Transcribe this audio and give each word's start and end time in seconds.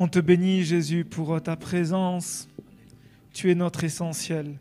On 0.00 0.08
te 0.08 0.18
bénit, 0.18 0.64
Jésus, 0.64 1.04
pour 1.04 1.40
ta 1.40 1.54
présence. 1.54 2.48
Tu 3.32 3.52
es 3.52 3.54
notre 3.54 3.84
essentiel. 3.84 4.58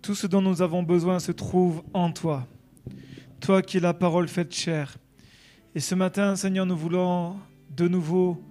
Tout 0.00 0.14
ce 0.14 0.26
dont 0.26 0.40
nous 0.40 0.62
avons 0.62 0.82
besoin 0.82 1.18
se 1.18 1.32
trouve 1.32 1.82
en 1.92 2.10
toi. 2.10 2.46
Toi 3.40 3.60
qui 3.60 3.76
es 3.76 3.80
la 3.80 3.92
parole 3.92 4.28
faite 4.28 4.54
chair. 4.54 4.96
Et 5.74 5.80
ce 5.80 5.94
matin, 5.94 6.34
Seigneur, 6.34 6.64
nous 6.64 6.76
voulons 6.76 7.36
de 7.76 7.86
nouveau, 7.88 8.42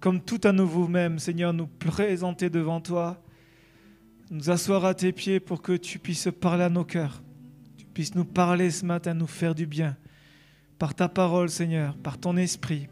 comme 0.00 0.22
tout 0.22 0.40
à 0.42 0.52
nouveau 0.52 0.88
même, 0.88 1.18
Seigneur, 1.18 1.52
nous 1.52 1.66
présenter 1.66 2.48
devant 2.48 2.80
toi, 2.80 3.22
nous 4.30 4.48
asseoir 4.48 4.86
à 4.86 4.94
tes 4.94 5.12
pieds 5.12 5.38
pour 5.38 5.60
que 5.60 5.76
tu 5.76 5.98
puisses 5.98 6.30
parler 6.40 6.64
à 6.64 6.70
nos 6.70 6.84
cœurs. 6.84 7.22
Tu 7.76 7.84
puisses 7.84 8.14
nous 8.14 8.24
parler 8.24 8.70
ce 8.70 8.86
matin, 8.86 9.12
nous 9.12 9.26
faire 9.26 9.54
du 9.54 9.66
bien. 9.66 9.98
Par 10.78 10.94
ta 10.94 11.10
parole, 11.10 11.50
Seigneur, 11.50 11.94
par 11.94 12.16
ton 12.16 12.38
esprit. 12.38 12.88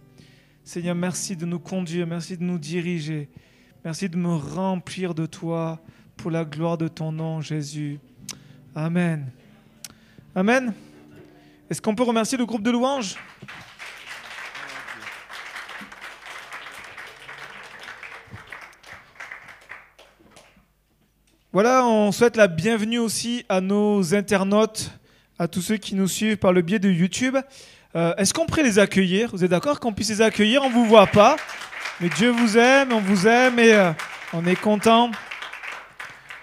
Seigneur, 0.66 0.94
merci 0.94 1.36
de 1.36 1.44
nous 1.44 1.58
conduire, 1.58 2.06
merci 2.06 2.38
de 2.38 2.42
nous 2.42 2.56
diriger. 2.56 3.28
Merci 3.84 4.08
de 4.08 4.16
me 4.16 4.34
remplir 4.34 5.14
de 5.14 5.26
toi 5.26 5.78
pour 6.16 6.30
la 6.30 6.46
gloire 6.46 6.78
de 6.78 6.88
ton 6.88 7.12
nom, 7.12 7.42
Jésus. 7.42 8.00
Amen. 8.74 9.30
Amen. 10.34 10.72
Est-ce 11.68 11.82
qu'on 11.82 11.94
peut 11.94 12.02
remercier 12.02 12.38
le 12.38 12.46
groupe 12.46 12.62
de 12.62 12.70
louanges? 12.70 13.16
Voilà, 21.52 21.86
on 21.86 22.10
souhaite 22.10 22.38
la 22.38 22.48
bienvenue 22.48 22.98
aussi 22.98 23.44
à 23.50 23.60
nos 23.60 24.14
internautes, 24.14 24.98
à 25.38 25.46
tous 25.46 25.60
ceux 25.60 25.76
qui 25.76 25.94
nous 25.94 26.08
suivent 26.08 26.38
par 26.38 26.54
le 26.54 26.62
biais 26.62 26.78
de 26.78 26.90
YouTube. 26.90 27.36
Euh, 27.96 28.14
est-ce 28.16 28.34
qu'on 28.34 28.46
pourrait 28.46 28.64
les 28.64 28.78
accueillir? 28.78 29.30
Vous 29.32 29.44
êtes 29.44 29.50
d'accord 29.50 29.78
qu'on 29.78 29.92
puisse 29.92 30.10
les 30.10 30.20
accueillir? 30.20 30.62
On 30.62 30.68
ne 30.68 30.74
vous 30.74 30.84
voit 30.84 31.06
pas. 31.06 31.36
Mais 32.00 32.08
Dieu 32.08 32.30
vous 32.30 32.58
aime, 32.58 32.92
on 32.92 33.00
vous 33.00 33.28
aime 33.28 33.58
et 33.60 33.72
euh, 33.72 33.92
on 34.32 34.44
est 34.46 34.60
content. 34.60 35.12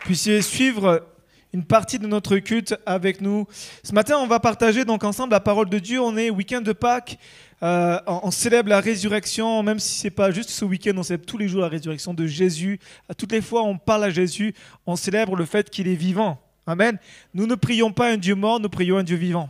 Puissiez 0.06 0.42
suivre 0.42 1.06
une 1.54 1.66
partie 1.66 2.00
de 2.00 2.08
notre 2.08 2.38
culte 2.38 2.76
avec 2.86 3.20
nous. 3.20 3.46
Ce 3.84 3.94
matin, 3.94 4.18
on 4.18 4.28
va 4.28 4.40
partager 4.40 4.86
donc 4.86 5.04
ensemble 5.04 5.34
la 5.34 5.42
parole 5.42 5.70
de 5.70 5.78
Dieu. 5.78 6.00
On 6.00 6.16
est 6.16 6.30
week-end 6.30 6.62
de 6.62 6.72
Pâques. 6.72 7.18
Euh, 7.64 8.00
on, 8.08 8.32
célèbre 8.32 8.70
la 8.70 8.80
résurrection, 8.80 9.62
même 9.62 9.78
si 9.78 10.00
c'est 10.00 10.10
pas 10.10 10.32
juste 10.32 10.50
ce 10.50 10.66
week-end, 10.66 10.94
on 10.96 11.04
célèbre 11.04 11.26
tous 11.26 11.38
les 11.38 11.48
jours 11.48 11.62
la 11.62 11.68
résurrection 11.68 12.14
de 12.14 12.26
Jésus. 12.26 12.80
À 13.08 13.14
toutes 13.14 13.34
les 13.34 13.42
fois, 13.42 13.62
on 13.64 13.78
parle 13.78 14.06
à 14.06 14.10
Jésus, 14.10 14.56
on 14.88 14.96
célèbre 14.96 15.36
le 15.36 15.46
fait 15.46 15.70
qu'il 15.70 15.88
est 15.88 15.96
vivant. 15.96 16.40
Amen. 16.66 16.98
Nous 17.36 17.46
ne 17.46 17.54
prions 17.54 17.92
pas 17.92 18.10
un 18.10 18.18
Dieu 18.18 18.34
mort, 18.34 18.60
nous 18.60 18.70
prions 18.70 18.98
un 18.98 19.04
Dieu 19.04 19.18
vivant. 19.18 19.50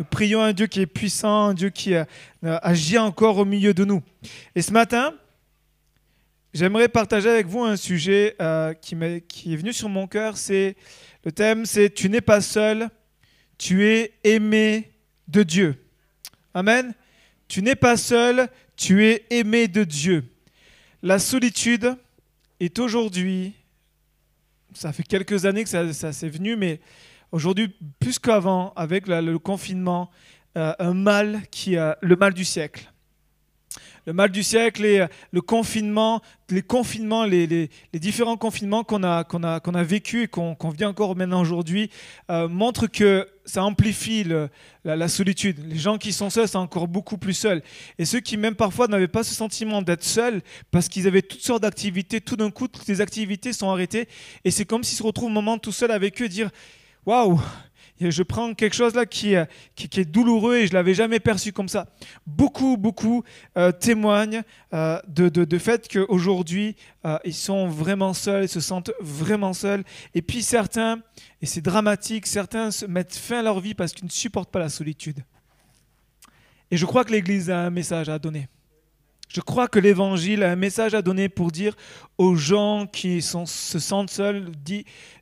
Nous 0.00 0.06
prions 0.06 0.40
un 0.40 0.54
Dieu 0.54 0.66
qui 0.66 0.80
est 0.80 0.86
puissant, 0.86 1.48
un 1.48 1.52
Dieu 1.54 1.68
qui 1.68 1.94
euh, 1.94 2.04
agit 2.42 2.96
encore 2.96 3.36
au 3.36 3.44
milieu 3.44 3.74
de 3.74 3.84
nous. 3.84 4.02
Et 4.54 4.62
ce 4.62 4.72
matin, 4.72 5.12
j'aimerais 6.54 6.88
partager 6.88 7.28
avec 7.28 7.46
vous 7.46 7.62
un 7.64 7.76
sujet 7.76 8.34
euh, 8.40 8.72
qui, 8.72 8.94
est 8.94 9.56
venu 9.56 9.74
sur 9.74 9.90
mon 9.90 10.06
cœur. 10.06 10.38
C'est 10.38 10.74
le 11.22 11.32
thème, 11.32 11.66
c'est 11.66 11.90
tu 11.90 12.08
n'es 12.08 12.22
pas 12.22 12.40
seul, 12.40 12.88
tu 13.58 13.86
es 13.88 14.14
aimé 14.24 14.90
de 15.28 15.42
Dieu. 15.42 15.84
Amen. 16.54 16.94
Tu 17.46 17.60
n'es 17.60 17.76
pas 17.76 17.98
seul, 17.98 18.48
tu 18.76 19.04
es 19.04 19.26
aimé 19.28 19.68
de 19.68 19.84
Dieu. 19.84 20.24
La 21.02 21.18
solitude 21.18 21.94
est 22.58 22.78
aujourd'hui, 22.78 23.52
ça 24.72 24.94
fait 24.94 25.02
quelques 25.02 25.44
années 25.44 25.62
que 25.62 25.92
ça 25.92 26.12
s'est 26.14 26.30
venu, 26.30 26.56
mais 26.56 26.80
Aujourd'hui, 27.32 27.74
plus 27.98 28.18
qu'avant, 28.18 28.72
avec 28.76 29.06
le 29.06 29.38
confinement, 29.38 30.10
euh, 30.56 30.72
un 30.78 30.94
mal 30.94 31.42
qui 31.50 31.76
le 31.76 32.16
mal 32.16 32.34
du 32.34 32.44
siècle. 32.44 32.90
Le 34.06 34.14
mal 34.14 34.30
du 34.30 34.42
siècle 34.42 34.84
et 34.84 35.00
euh, 35.00 35.06
le 35.30 35.42
confinement, 35.42 36.22
les 36.48 36.62
confinements, 36.62 37.24
les, 37.24 37.68
différents 37.94 38.36
confinements 38.36 38.82
qu'on 38.82 39.04
a, 39.04 39.24
qu'on 39.24 39.72
vécu 39.84 40.22
et 40.22 40.28
qu'on 40.28 40.56
vit 40.70 40.86
encore 40.86 41.14
maintenant 41.14 41.40
aujourd'hui 41.40 41.90
euh, 42.30 42.48
montrent 42.48 42.86
que 42.86 43.28
ça 43.44 43.62
amplifie 43.62 44.24
la, 44.84 45.08
solitude. 45.08 45.58
Les 45.68 45.76
gens 45.76 45.98
qui 45.98 46.12
sont 46.12 46.30
seuls 46.30 46.48
sont 46.48 46.58
encore 46.58 46.88
beaucoup 46.88 47.18
plus 47.18 47.34
seuls. 47.34 47.62
Et 47.98 48.04
ceux 48.04 48.20
qui 48.20 48.36
même 48.36 48.54
parfois 48.54 48.88
n'avaient 48.88 49.08
pas 49.08 49.22
ce 49.22 49.34
sentiment 49.34 49.82
d'être 49.82 50.04
seuls 50.04 50.40
parce 50.70 50.88
qu'ils 50.88 51.06
avaient 51.06 51.22
toutes 51.22 51.42
sortes 51.42 51.62
d'activités, 51.62 52.20
tout 52.20 52.36
d'un 52.36 52.50
coup, 52.50 52.68
toutes 52.68 52.86
les 52.86 53.00
activités 53.00 53.52
sont 53.52 53.70
arrêtées 53.70 54.08
et 54.44 54.50
c'est 54.50 54.64
comme 54.64 54.82
s'ils 54.82 54.98
se 54.98 55.02
retrouvent 55.02 55.30
un 55.30 55.34
moment 55.34 55.58
tout 55.58 55.72
seul 55.72 55.90
avec 55.90 56.22
eux 56.22 56.28
dire 56.28 56.50
waouh, 57.06 57.40
je 58.00 58.22
prends 58.22 58.54
quelque 58.54 58.74
chose 58.74 58.94
là 58.94 59.04
qui, 59.04 59.34
qui, 59.74 60.00
est 60.00 60.04
douloureux 60.06 60.56
et 60.56 60.66
je 60.66 60.72
l'avais 60.72 60.94
jamais 60.94 61.20
perçu 61.20 61.52
comme 61.52 61.68
ça. 61.68 61.86
Beaucoup, 62.26 62.78
beaucoup 62.78 63.22
euh, 63.58 63.72
témoignent 63.72 64.42
euh, 64.72 64.98
de, 65.06 65.28
de, 65.28 65.58
fait 65.58 65.86
qu'aujourd'hui, 65.88 66.76
euh, 67.04 67.18
ils 67.24 67.34
sont 67.34 67.68
vraiment 67.68 68.14
seuls, 68.14 68.44
ils 68.44 68.48
se 68.48 68.60
sentent 68.60 68.92
vraiment 69.00 69.52
seuls. 69.52 69.84
Et 70.14 70.22
puis 70.22 70.42
certains, 70.42 71.00
et 71.42 71.46
c'est 71.46 71.60
dramatique, 71.60 72.26
certains 72.26 72.70
se 72.70 72.86
mettent 72.86 73.14
fin 73.14 73.40
à 73.40 73.42
leur 73.42 73.60
vie 73.60 73.74
parce 73.74 73.92
qu'ils 73.92 74.06
ne 74.06 74.10
supportent 74.10 74.50
pas 74.50 74.60
la 74.60 74.70
solitude. 74.70 75.18
Et 76.70 76.76
je 76.76 76.86
crois 76.86 77.04
que 77.04 77.12
l'Église 77.12 77.50
a 77.50 77.58
un 77.58 77.70
message 77.70 78.08
à 78.08 78.18
donner. 78.18 78.48
Je 79.32 79.40
crois 79.40 79.68
que 79.68 79.78
l'Évangile 79.78 80.42
a 80.42 80.50
un 80.50 80.56
message 80.56 80.92
à 80.92 81.02
donner 81.02 81.28
pour 81.28 81.52
dire 81.52 81.76
aux 82.18 82.34
gens 82.34 82.88
qui 82.88 83.22
se 83.22 83.78
sentent 83.78 84.10
seuls, 84.10 84.50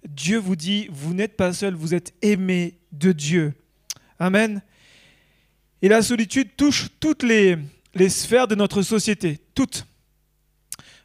Dieu 0.08 0.38
vous 0.38 0.56
dit, 0.56 0.88
vous 0.90 1.12
n'êtes 1.12 1.36
pas 1.36 1.52
seuls, 1.52 1.74
vous 1.74 1.92
êtes 1.92 2.14
aimés 2.22 2.78
de 2.90 3.12
Dieu. 3.12 3.52
Amen. 4.18 4.62
Et 5.82 5.88
la 5.88 6.00
solitude 6.00 6.56
touche 6.56 6.86
toutes 7.00 7.22
les, 7.22 7.58
sphères 8.08 8.48
de 8.48 8.54
notre 8.54 8.80
société, 8.80 9.40
toutes. 9.54 9.84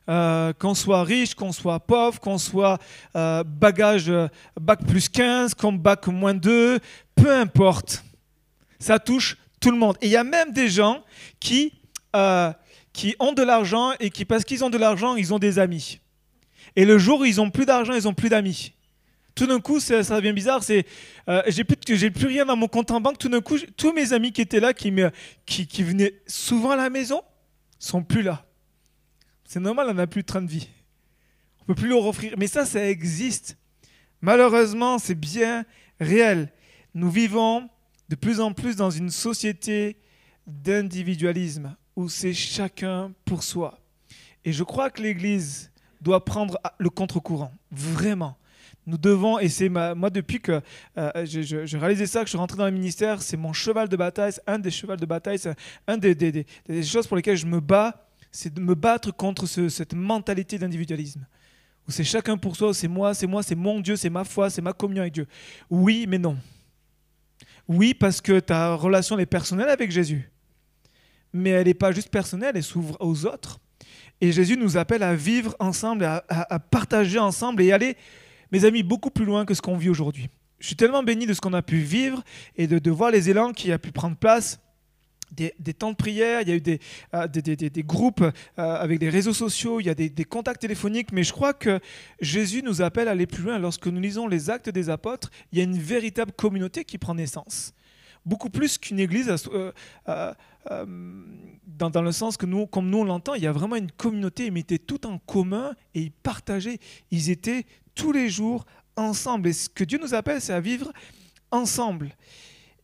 Euh, 0.10 0.54
qu'on 0.54 0.74
soit 0.74 1.04
riche, 1.04 1.34
qu'on 1.34 1.52
soit 1.52 1.80
pauvre, 1.82 2.20
qu'on 2.20 2.38
soit 2.38 2.78
euh, 3.16 3.44
bagage 3.46 4.10
euh, 4.10 4.28
bac 4.60 4.86
plus 4.86 5.08
15, 5.08 5.54
qu'on 5.54 5.74
bac 5.74 6.08
moins 6.08 6.34
2, 6.34 6.80
peu 7.16 7.34
importe. 7.34 8.04
Ça 8.80 9.00
touche 9.00 9.38
tout 9.62 9.72
le 9.72 9.78
monde. 9.78 9.98
Et 10.02 10.08
il 10.08 10.12
y 10.12 10.18
a 10.18 10.26
même 10.26 10.54
des 10.54 10.70
gens 10.70 11.04
qui 11.40 11.74
qui 12.94 13.16
ont 13.20 13.34
de 13.34 13.42
l'argent 13.42 13.92
et 14.00 14.12
qui, 14.12 14.24
parce 14.24 14.46
qu'ils 14.46 14.64
ont 14.64 14.70
de 14.70 14.78
l'argent, 14.78 15.16
ils 15.16 15.34
ont 15.34 15.40
des 15.40 15.60
amis. 15.60 16.00
Et 16.76 16.86
le 16.86 16.98
jour 16.98 17.22
où 17.22 17.26
ils 17.26 17.42
ont 17.42 17.50
plus 17.50 17.66
d'argent, 17.66 17.94
ils 17.94 18.08
ont 18.08 18.14
plus 18.14 18.30
d'amis. 18.30 18.74
Tout 19.36 19.48
d'un 19.48 19.60
coup, 19.60 19.80
ça, 19.80 20.02
devient 20.02 20.34
bizarre. 20.34 20.64
C'est, 20.64 20.86
euh, 21.28 21.42
j'ai 21.48 21.64
plus, 21.64 22.28
rien 22.28 22.46
dans 22.46 22.56
mon 22.56 22.68
compte 22.68 22.92
en 22.92 23.02
banque. 23.02 23.18
Tout 23.18 23.30
d'un 23.30 23.42
coup, 23.42 23.58
tous 23.76 23.92
mes 23.92 24.14
amis 24.14 24.32
qui 24.32 24.42
étaient 24.42 24.60
là, 24.60 24.74
qui, 24.74 24.92
me, 24.92 25.10
venaient 25.80 26.14
souvent 26.28 26.72
à 26.72 26.76
la 26.76 26.90
maison, 26.92 27.22
sont 27.80 28.04
plus 28.04 28.22
là. 28.22 28.46
C'est 29.46 29.60
normal, 29.60 29.88
on 29.90 29.96
n'a 29.96 30.08
plus 30.08 30.22
de 30.22 30.28
train 30.28 30.42
de 30.42 30.50
vie. 30.50 30.70
On 31.62 31.66
peut 31.66 31.76
plus 31.76 31.90
leur 31.90 32.06
offrir. 32.06 32.36
Mais 32.38 32.48
ça, 32.48 32.66
ça 32.66 32.88
existe. 32.88 33.58
Malheureusement, 34.22 35.00
c'est 35.00 35.16
bien 35.16 35.66
réel. 36.00 36.52
Nous 36.94 37.10
vivons 37.10 37.70
de 38.10 38.16
plus 38.16 38.40
en 38.40 38.54
plus 38.54 38.76
dans 38.76 38.92
une 38.92 39.10
société 39.10 39.98
d'individualisme 40.46 41.76
où 41.96 42.10
c'est 42.10 42.34
chacun 42.34 43.14
pour 43.26 43.44
soi. 43.44 43.80
Et 44.46 44.52
je 44.52 44.64
crois 44.64 44.90
que 44.90 45.02
l'Église 45.02 45.72
doit 46.02 46.24
prendre 46.26 46.60
le 46.78 46.90
contre-courant, 46.90 47.54
vraiment. 47.72 48.38
Nous 48.86 48.98
devons, 48.98 49.40
et 49.40 49.48
c'est 49.48 49.70
moi 49.70 50.10
depuis 50.10 50.42
que 50.42 50.62
euh, 50.98 51.26
je, 51.26 51.66
ça, 52.06 52.20
que 52.20 52.26
je 52.26 52.30
suis 52.30 52.38
rentré 52.38 52.58
dans 52.58 52.66
le 52.66 52.72
ministère, 52.72 53.22
c'est 53.22 53.38
mon 53.38 53.54
cheval 53.54 53.88
de 53.88 53.96
bataille, 53.96 54.34
un 54.46 54.60
des 54.60 54.72
chevals 54.72 55.00
de 55.00 55.06
bataille, 55.06 55.40
c'est 55.40 55.56
un 55.88 55.98
des, 55.98 56.14
des, 56.14 56.84
choses 56.84 57.08
pour 57.08 57.16
lesquelles 57.16 57.38
je 57.38 57.46
me 57.46 57.62
bats, 57.62 58.06
c'est 58.30 58.54
de 58.54 58.60
me 58.60 58.76
battre 58.76 59.12
contre 59.12 59.46
cette 59.46 59.94
mentalité 59.94 60.58
d'individualisme. 60.58 61.26
Où 61.88 61.92
c'est 61.92 62.04
chacun 62.04 62.38
pour 62.38 62.58
soi, 62.58 62.74
c'est 62.74 62.90
moi, 62.90 63.14
c'est 63.14 63.28
moi, 63.28 63.42
c'est 63.42 63.56
mon 63.56 63.80
Dieu, 63.80 63.96
c'est 63.96 64.10
ma 64.10 64.26
foi, 64.26 64.50
c'est 64.50 64.62
ma 64.62 64.74
communion 64.74 65.04
avec 65.04 65.14
Dieu. 65.14 65.28
Oui, 65.70 66.06
mais 66.08 66.18
non. 66.18 66.38
Oui, 67.70 67.94
parce 67.94 68.20
que 68.20 68.42
ta 68.42 68.76
relation 68.76 69.18
est 69.18 69.26
personnelle 69.26 69.70
avec 69.70 69.92
Jésus 69.92 70.30
mais 71.34 71.50
elle 71.50 71.68
n'est 71.68 71.74
pas 71.74 71.92
juste 71.92 72.10
personnelle, 72.10 72.54
elle 72.56 72.64
s'ouvre 72.64 72.96
aux 73.00 73.26
autres. 73.26 73.60
Et 74.22 74.32
Jésus 74.32 74.56
nous 74.56 74.78
appelle 74.78 75.04
à 75.04 75.16
vivre 75.16 75.56
ensemble, 75.60 76.06
à, 76.06 76.60
partager 76.60 77.20
ensemble 77.20 77.62
et 77.62 77.72
aller, 77.72 77.98
mes 78.52 78.66
amis, 78.66 78.84
beaucoup 78.84 79.10
plus 79.10 79.26
loin 79.26 79.46
que 79.46 79.54
ce 79.54 79.62
qu'on 79.62 79.76
vit 79.76 79.90
aujourd'hui. 79.90 80.30
Je 80.60 80.68
suis 80.68 80.76
tellement 80.76 81.04
béni 81.04 81.26
de 81.26 81.34
ce 81.34 81.42
qu'on 81.42 81.54
a 81.54 81.62
pu 81.62 81.78
vivre 81.80 82.24
et 82.56 82.68
de, 82.68 82.92
voir 82.92 83.12
les 83.12 83.30
élans 83.30 83.52
qui 83.52 83.72
a 83.72 83.80
pu 83.80 83.92
prendre 83.92 84.16
place. 84.16 84.60
Des, 85.32 85.52
temps 85.74 85.90
de 85.90 85.96
prière, 85.96 86.42
il 86.42 86.48
y 86.48 86.52
a 86.52 86.56
eu 86.56 86.62
des, 86.62 86.80
euh, 87.16 87.28
groupes 87.78 88.22
euh, 88.22 88.32
avec 88.58 89.00
des 89.00 89.10
réseaux 89.10 89.34
sociaux, 89.34 89.80
il 89.80 89.88
y 89.88 89.90
a 89.90 89.96
des, 89.96 90.26
contacts 90.26 90.62
téléphoniques, 90.62 91.12
mais 91.12 91.24
je 91.24 91.34
crois 91.34 91.54
que 91.54 91.80
Jésus 92.22 92.62
nous 92.64 92.84
appelle 92.84 93.08
à 93.08 93.12
aller 93.12 93.26
plus 93.26 93.44
loin. 93.44 93.58
Lorsque 93.58 93.88
nous 93.88 94.00
lisons 94.00 94.28
les 94.28 94.52
actes 94.52 94.70
des 94.70 94.92
apôtres, 94.92 95.32
il 95.52 95.58
y 95.58 95.62
a 95.62 95.64
une 95.64 95.80
véritable 95.80 96.34
communauté 96.34 96.86
qui 96.86 97.00
prend 97.00 97.16
naissance 97.16 97.74
beaucoup 98.26 98.50
plus 98.50 98.78
qu'une 98.78 99.00
église, 99.00 99.30
euh, 99.30 99.72
euh, 100.08 100.34
euh, 100.72 100.86
dans, 101.68 102.02
le 102.02 102.12
sens 102.12 102.38
que 102.38 102.46
nous, 102.46 102.68
comme 102.68 102.90
nous 102.90 103.00
on 103.00 103.04
l'entend, 103.04 103.34
il 103.34 103.44
y 103.44 103.48
a 103.48 103.52
vraiment 103.52 103.76
une 103.76 103.92
communauté, 103.92 104.48
ils 104.48 104.52
mettaient 104.52 104.78
tout 104.78 105.06
en 105.06 105.18
commun 105.20 105.76
et 105.94 106.02
ils 106.02 106.12
partageaient. 106.12 106.80
Ils 107.12 107.30
étaient 107.30 107.66
tous 107.96 108.12
les 108.12 108.30
jours 108.30 108.66
ensemble. 108.96 109.50
Et 109.50 109.54
ce 109.54 109.70
que 109.70 109.84
Dieu 109.84 110.00
nous 110.02 110.14
appelle, 110.14 110.42
c'est 110.42 110.54
à 110.54 110.60
vivre 110.62 110.92
ensemble. 111.52 112.16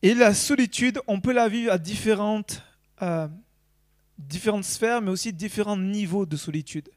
Et 0.02 0.14
la 0.14 0.34
solitude, 0.34 1.00
on 1.06 1.20
peut 1.20 1.32
la 1.32 1.48
vivre 1.48 1.72
à 1.72 1.78
différentes, 1.78 2.62
différentes 4.18 4.64
sphères, 4.64 5.02
mais 5.02 5.10
aussi 5.10 5.32
différents 5.32 5.76
niveaux 5.76 6.24
de 6.24 6.36
solitude. 6.36 6.88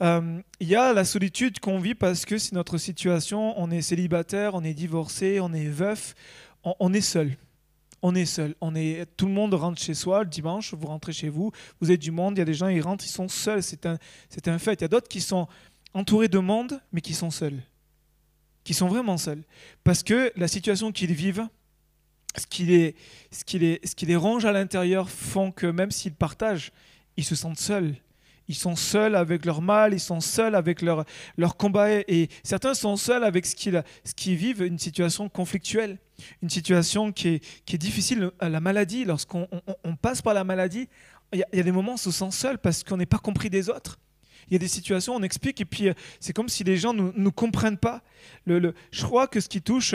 Il 0.00 0.68
y 0.68 0.74
a 0.74 0.92
la 0.92 1.04
solitude 1.04 1.60
qu'on 1.60 1.78
vit 1.78 1.94
parce 1.94 2.26
que 2.26 2.36
c'est 2.36 2.52
notre 2.52 2.76
situation, 2.76 3.58
on 3.58 3.70
est 3.70 3.82
célibataire, 3.82 4.54
on 4.54 4.64
est 4.64 4.74
divorcé, 4.74 5.38
on 5.40 5.52
est 5.54 5.68
veuf, 5.68 6.14
on, 6.64 6.92
est 6.92 7.00
seul. 7.00 7.36
On 8.02 8.14
est 8.14 8.26
seul. 8.26 8.54
On 8.60 8.74
est, 8.74 9.06
tout 9.16 9.26
le 9.26 9.32
monde 9.32 9.54
rentre 9.54 9.80
chez 9.80 9.94
soi 9.94 10.24
le 10.24 10.28
dimanche, 10.28 10.74
vous 10.74 10.86
rentrez 10.86 11.12
chez 11.12 11.28
vous, 11.28 11.52
vous 11.80 11.90
êtes 11.90 12.00
du 12.00 12.10
monde, 12.10 12.36
il 12.36 12.40
y 12.40 12.42
a 12.42 12.46
des 12.46 12.54
gens, 12.54 12.68
ils 12.68 12.80
rentrent, 12.80 13.04
ils 13.04 13.10
sont 13.10 13.28
seuls, 13.28 13.62
c'est 13.62 13.86
un, 13.86 13.98
c'est 14.28 14.48
un 14.48 14.58
fait. 14.58 14.74
Il 14.74 14.82
y 14.82 14.84
a 14.84 14.88
d'autres 14.88 15.08
qui 15.08 15.20
sont 15.20 15.48
entourés 15.94 16.28
de 16.28 16.38
monde, 16.38 16.80
mais 16.92 17.00
qui 17.00 17.14
sont 17.14 17.30
seuls. 17.30 17.60
Qui 18.64 18.74
sont 18.74 18.88
vraiment 18.88 19.18
seuls. 19.18 19.42
Parce 19.84 20.02
que 20.02 20.32
la 20.36 20.48
situation 20.48 20.92
qu'ils 20.92 21.12
vivent, 21.12 21.46
ce 22.36 22.46
qui 22.46 22.64
les, 22.64 22.96
ce 23.30 23.42
ce 23.46 24.06
les 24.06 24.16
ronge 24.16 24.44
à 24.44 24.52
l'intérieur 24.52 25.10
font 25.10 25.50
que 25.50 25.66
même 25.66 25.90
s'ils 25.90 26.14
partagent, 26.14 26.72
ils 27.16 27.24
se 27.24 27.34
sentent 27.34 27.58
seuls. 27.58 27.96
Ils 28.48 28.54
sont 28.54 28.76
seuls 28.76 29.14
avec 29.14 29.44
leur 29.44 29.62
mal, 29.62 29.94
ils 29.94 30.00
sont 30.00 30.20
seuls 30.20 30.54
avec 30.54 30.82
leur, 30.82 31.04
leur 31.36 31.56
combat. 31.56 31.90
Et 31.90 32.28
certains 32.42 32.74
sont 32.74 32.96
seuls 32.96 33.24
avec 33.24 33.46
ce 33.46 33.54
qu'ils, 33.54 33.82
ce 34.04 34.14
qu'ils 34.14 34.36
vivent, 34.36 34.62
une 34.62 34.78
situation 34.78 35.28
conflictuelle, 35.28 35.98
une 36.42 36.50
situation 36.50 37.12
qui 37.12 37.28
est, 37.28 37.44
qui 37.64 37.76
est 37.76 37.78
difficile. 37.78 38.30
La 38.40 38.60
maladie, 38.60 39.04
lorsqu'on 39.04 39.48
on, 39.84 39.96
passe 39.96 40.22
par 40.22 40.34
la 40.34 40.44
maladie, 40.44 40.88
il 41.32 41.44
y, 41.52 41.60
a, 41.60 41.62
des 41.62 41.72
moments 41.72 41.92
où 41.92 41.94
on 41.94 41.98
se 41.98 42.10
sent 42.10 42.30
seul 42.30 42.58
parce 42.58 42.84
qu'on 42.84 42.96
n'est 42.96 43.06
pas 43.06 43.18
compris 43.18 43.50
des 43.50 43.68
autres. 43.68 43.98
Il 44.48 44.54
y 44.54 44.56
a 44.56 44.58
des 44.58 44.68
situations, 44.68 45.14
on 45.14 45.22
explique, 45.22 45.60
et 45.60 45.64
puis 45.64 45.88
euh, 45.88 45.94
c'est 46.20 46.32
comme 46.32 46.48
si 46.48 46.64
les 46.64 46.76
gens 46.76 46.92
ne 46.92 47.12
nous, 47.14 47.32
comprennent 47.32 47.78
pas. 47.78 48.02
Le, 48.44 48.74
je 48.90 49.04
crois 49.04 49.26
que 49.26 49.40
ce 49.40 49.48
qui 49.48 49.62
touche 49.62 49.94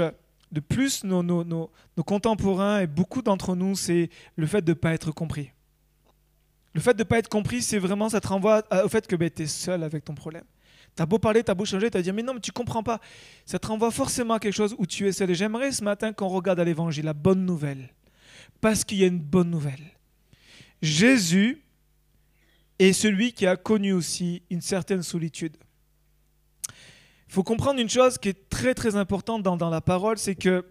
de 0.52 0.60
plus 0.60 1.04
nos, 1.04 1.22
nos, 1.22 1.44
nos, 1.44 1.70
nos 1.98 2.04
contemporains 2.04 2.80
et 2.80 2.88
beaucoup 2.88 3.22
d'entre 3.22 3.56
nous, 3.56 3.76
c'est 3.76 4.10
le 4.36 4.48
fait 4.48 4.62
de 4.62 4.72
ne 4.72 4.74
pas 4.74 4.94
être 4.94 5.12
compris. 5.12 5.52
Le 6.74 6.82
fait 6.82 6.94
de 6.94 7.00
ne 7.00 7.04
pas 7.04 7.18
être 7.18 7.28
compris, 7.28 7.62
c'est 7.62 7.80
vraiment, 7.80 8.10
ça 8.10 8.22
te 8.22 8.28
renvoie 8.28 8.64
au 8.84 8.88
fait 8.88 9.06
que 9.08 9.16
ben, 9.16 9.30
tu 9.30 9.44
es 9.44 9.48
seul 9.48 9.84
avec 9.84 10.06
ton 10.06 10.16
problème. 10.16 10.44
Tu 10.98 11.04
as 11.04 11.06
beau 11.06 11.20
parler, 11.20 11.44
tu 11.44 11.52
as 11.52 11.56
beau 11.56 11.64
changer, 11.64 11.90
tu 11.90 11.98
as 11.98 12.02
dit, 12.02 12.12
mais 12.12 12.24
non, 12.24 12.34
mais 12.34 12.42
tu 12.42 12.52
comprends 12.52 12.84
pas. 12.84 13.00
Ça 13.46 13.60
te 13.60 13.68
renvoie 13.68 13.92
forcément 13.92 14.34
à 14.34 14.40
quelque 14.40 14.54
chose 14.54 14.76
où 14.78 14.86
tu 14.86 15.08
es 15.08 15.12
seul. 15.12 15.30
Et 15.32 15.36
j'aimerais 15.36 15.72
ce 15.72 15.84
matin 15.84 16.12
qu'on 16.12 16.28
regarde 16.28 16.60
à 16.60 16.64
l'évangile 16.64 17.06
la 17.06 17.14
bonne 17.14 17.46
nouvelle. 17.46 17.90
Parce 18.60 18.84
qu'il 18.84 18.98
y 18.98 19.04
a 19.04 19.08
une 19.08 19.20
bonne 19.20 19.50
nouvelle. 19.50 19.94
Jésus 20.82 21.62
est 22.80 22.94
celui 22.94 23.32
qui 23.32 23.48
a 23.48 23.56
connu 23.56 23.94
aussi 23.94 24.42
une 24.50 24.62
certaine 24.62 25.04
solitude. 25.04 25.56
Il 27.30 27.34
faut 27.34 27.44
comprendre 27.44 27.80
une 27.80 27.90
chose 27.90 28.18
qui 28.18 28.30
est 28.30 28.50
très 28.50 28.74
très 28.74 28.96
importante 28.96 29.44
dans, 29.44 29.58
dans 29.58 29.70
la 29.70 29.82
parole, 29.82 30.18
c'est 30.18 30.36
que 30.36 30.66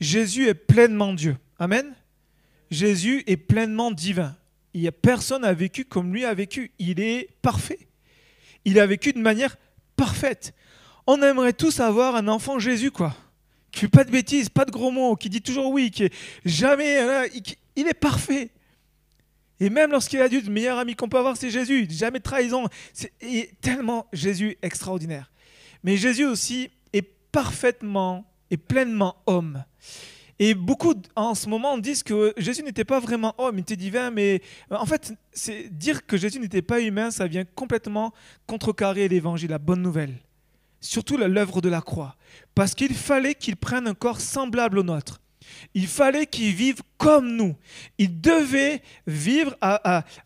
Jésus 0.00 0.48
est 0.48 0.54
pleinement 0.54 1.12
Dieu. 1.12 1.36
Amen. 1.58 1.94
Jésus 2.70 3.22
est 3.26 3.36
pleinement 3.36 3.90
divin 3.90 4.36
il 4.76 4.82
n'y 4.82 4.88
a 4.88 4.92
personne 4.92 5.42
a 5.42 5.54
vécu 5.54 5.86
comme 5.86 6.12
lui 6.12 6.26
a 6.26 6.34
vécu. 6.34 6.70
Il 6.78 7.00
est 7.00 7.30
parfait. 7.40 7.88
Il 8.66 8.78
a 8.78 8.86
vécu 8.86 9.14
de 9.14 9.18
manière 9.18 9.56
parfaite. 9.96 10.54
On 11.06 11.22
aimerait 11.22 11.52
tous 11.52 11.80
avoir 11.80 12.16
un 12.16 12.28
enfant 12.28 12.58
Jésus, 12.58 12.90
quoi. 12.90 13.14
Qui 13.70 13.80
fait 13.80 13.88
pas 13.88 14.04
de 14.04 14.10
bêtises, 14.10 14.48
pas 14.48 14.64
de 14.64 14.70
gros 14.70 14.90
mots, 14.90 15.16
qui 15.16 15.28
dit 15.28 15.42
toujours 15.42 15.70
oui, 15.70 15.90
qui 15.90 16.04
est 16.04 16.14
jamais. 16.44 16.98
Euh, 16.98 17.28
il 17.76 17.86
est 17.86 17.94
parfait. 17.94 18.50
Et 19.58 19.70
même 19.70 19.90
lorsqu'il 19.90 20.18
est 20.18 20.22
adulte, 20.22 20.46
le 20.46 20.52
meilleur 20.52 20.78
ami 20.78 20.94
qu'on 20.94 21.08
peut 21.08 21.18
avoir, 21.18 21.36
c'est 21.36 21.50
Jésus. 21.50 21.86
Jamais 21.90 22.18
de 22.18 22.24
trahison. 22.24 22.68
C'est 22.92 23.12
tellement 23.60 24.06
Jésus 24.12 24.56
extraordinaire. 24.62 25.30
Mais 25.82 25.96
Jésus 25.96 26.24
aussi 26.24 26.70
est 26.92 27.08
parfaitement 27.32 28.30
et 28.50 28.56
pleinement 28.56 29.16
homme. 29.26 29.64
Et 30.38 30.54
beaucoup 30.54 30.94
en 31.14 31.34
ce 31.34 31.48
moment 31.48 31.78
disent 31.78 32.02
que 32.02 32.34
Jésus 32.36 32.62
n'était 32.62 32.84
pas 32.84 33.00
vraiment 33.00 33.34
homme, 33.38 33.56
il 33.56 33.60
était 33.62 33.76
divin, 33.76 34.10
mais 34.10 34.42
en 34.70 34.84
fait, 34.84 35.14
c'est 35.32 35.68
dire 35.70 36.04
que 36.06 36.16
Jésus 36.16 36.38
n'était 36.40 36.62
pas 36.62 36.80
humain, 36.80 37.10
ça 37.10 37.26
vient 37.26 37.44
complètement 37.44 38.12
contrecarrer 38.46 39.08
l'évangile, 39.08 39.50
la 39.50 39.58
bonne 39.58 39.80
nouvelle. 39.80 40.14
Surtout 40.80 41.16
l'œuvre 41.16 41.62
de 41.62 41.70
la 41.70 41.80
croix. 41.80 42.16
Parce 42.54 42.74
qu'il 42.74 42.94
fallait 42.94 43.34
qu'il 43.34 43.56
prenne 43.56 43.88
un 43.88 43.94
corps 43.94 44.20
semblable 44.20 44.78
au 44.78 44.82
nôtre. 44.82 45.20
Il 45.74 45.86
fallait 45.86 46.26
qu'il 46.26 46.54
vive 46.54 46.82
comme 46.98 47.34
nous. 47.34 47.56
Il 47.98 48.20
devait 48.20 48.82
vivre 49.06 49.56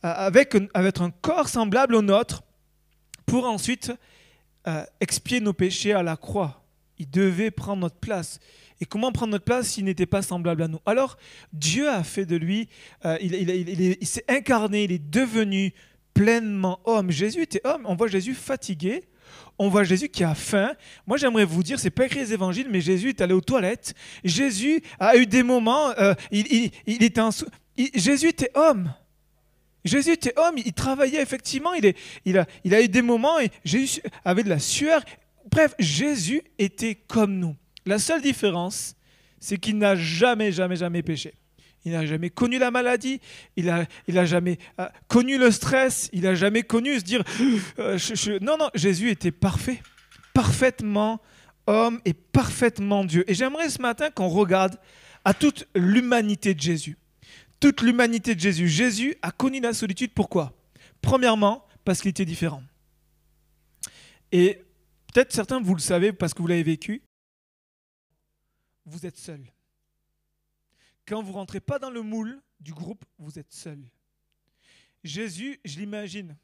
avec, 0.02 0.54
un 0.54 1.10
corps 1.22 1.48
semblable 1.48 1.94
au 1.94 2.02
nôtre 2.02 2.42
pour 3.26 3.44
ensuite 3.46 3.92
euh, 4.66 4.84
expier 5.00 5.40
nos 5.40 5.52
péchés 5.52 5.92
à 5.92 6.02
la 6.02 6.16
croix. 6.16 6.64
Il 6.98 7.08
devait 7.08 7.50
prendre 7.50 7.82
notre 7.82 7.96
place. 7.96 8.40
Et 8.80 8.86
comment 8.86 9.12
prendre 9.12 9.32
notre 9.32 9.44
place 9.44 9.68
s'il 9.68 9.84
n'était 9.84 10.06
pas 10.06 10.22
semblable 10.22 10.62
à 10.62 10.68
nous? 10.68 10.78
Alors, 10.86 11.18
Dieu 11.52 11.88
a 11.88 12.02
fait 12.02 12.24
de 12.24 12.36
lui, 12.36 12.68
euh, 13.04 13.18
il, 13.20 14.06
s'est 14.06 14.24
incarné, 14.28 14.84
il 14.84 14.92
est 14.92 15.10
devenu 15.10 15.74
pleinement 16.14 16.80
homme. 16.84 17.10
Jésus 17.10 17.42
était 17.42 17.60
homme. 17.64 17.82
On 17.84 17.94
voit 17.94 18.08
Jésus 18.08 18.34
fatigué. 18.34 19.04
On 19.58 19.68
voit 19.68 19.84
Jésus 19.84 20.08
qui 20.08 20.24
a 20.24 20.34
faim. 20.34 20.72
Moi, 21.06 21.18
j'aimerais 21.18 21.44
vous 21.44 21.62
dire, 21.62 21.78
c'est 21.78 21.90
pas 21.90 22.06
écrit 22.06 22.20
les 22.20 22.32
évangiles, 22.32 22.68
mais 22.70 22.80
Jésus 22.80 23.10
est 23.10 23.20
allé 23.20 23.34
aux 23.34 23.42
toilettes. 23.42 23.94
Jésus 24.24 24.82
a 24.98 25.16
eu 25.16 25.26
des 25.26 25.42
moments. 25.42 25.90
Euh, 25.98 26.14
il, 26.30 26.70
était 26.86 27.20
Jésus 27.94 28.28
était 28.28 28.50
homme. 28.54 28.92
Jésus 29.84 30.12
était 30.12 30.38
homme, 30.38 30.56
il 30.58 30.72
travaillait 30.74 31.22
effectivement, 31.22 31.72
il, 31.72 31.86
a, 32.36 32.46
il 32.64 32.74
a 32.74 32.82
eu 32.82 32.88
des 32.88 33.00
moments 33.00 33.40
et 33.40 33.50
Jésus 33.64 34.02
avait 34.24 34.42
de 34.42 34.50
la 34.50 34.58
sueur. 34.58 35.02
Bref, 35.50 35.74
Jésus 35.78 36.42
était 36.58 36.94
comme 36.94 37.38
nous. 37.38 37.56
La 37.86 37.98
seule 37.98 38.22
différence, 38.22 38.94
c'est 39.38 39.56
qu'il 39.56 39.78
n'a 39.78 39.96
jamais, 39.96 40.52
jamais, 40.52 40.76
jamais 40.76 41.02
péché. 41.02 41.34
Il 41.84 41.92
n'a 41.92 42.04
jamais 42.04 42.28
connu 42.28 42.58
la 42.58 42.70
maladie, 42.70 43.20
il 43.56 43.66
n'a 43.66 43.86
il 44.06 44.18
a 44.18 44.26
jamais 44.26 44.58
euh, 44.78 44.86
connu 45.08 45.38
le 45.38 45.50
stress, 45.50 46.10
il 46.12 46.22
n'a 46.22 46.34
jamais 46.34 46.62
connu 46.62 46.98
se 46.98 47.04
dire... 47.04 47.24
Euh, 47.78 47.98
non, 48.42 48.58
non, 48.58 48.68
Jésus 48.74 49.10
était 49.10 49.30
parfait, 49.30 49.80
parfaitement 50.34 51.22
homme 51.66 52.00
et 52.04 52.12
parfaitement 52.12 53.04
Dieu. 53.04 53.24
Et 53.30 53.34
j'aimerais 53.34 53.70
ce 53.70 53.80
matin 53.80 54.10
qu'on 54.10 54.28
regarde 54.28 54.76
à 55.24 55.32
toute 55.32 55.66
l'humanité 55.74 56.54
de 56.54 56.60
Jésus. 56.60 56.98
Toute 57.60 57.80
l'humanité 57.80 58.34
de 58.34 58.40
Jésus. 58.40 58.68
Jésus 58.68 59.16
a 59.22 59.30
connu 59.30 59.60
la 59.60 59.72
solitude, 59.72 60.12
pourquoi? 60.14 60.52
Premièrement, 61.00 61.64
parce 61.84 62.00
qu'il 62.00 62.10
était 62.10 62.24
différent. 62.24 62.62
Et 64.32 64.62
peut-être 65.12 65.32
certains, 65.32 65.60
vous 65.60 65.74
le 65.74 65.80
savez 65.80 66.12
parce 66.12 66.34
que 66.34 66.42
vous 66.42 66.48
l'avez 66.48 66.62
vécu, 66.62 67.02
vous 68.84 69.06
êtes 69.06 69.16
seul. 69.16 69.44
Quand 71.06 71.22
vous 71.22 71.32
rentrez 71.32 71.60
pas 71.60 71.78
dans 71.78 71.90
le 71.90 72.02
moule 72.02 72.40
du 72.60 72.72
groupe, 72.72 73.04
vous 73.18 73.38
êtes 73.38 73.52
seul. 73.52 73.82
Jésus, 75.02 75.58
je 75.64 75.78
l'imagine, 75.78 76.36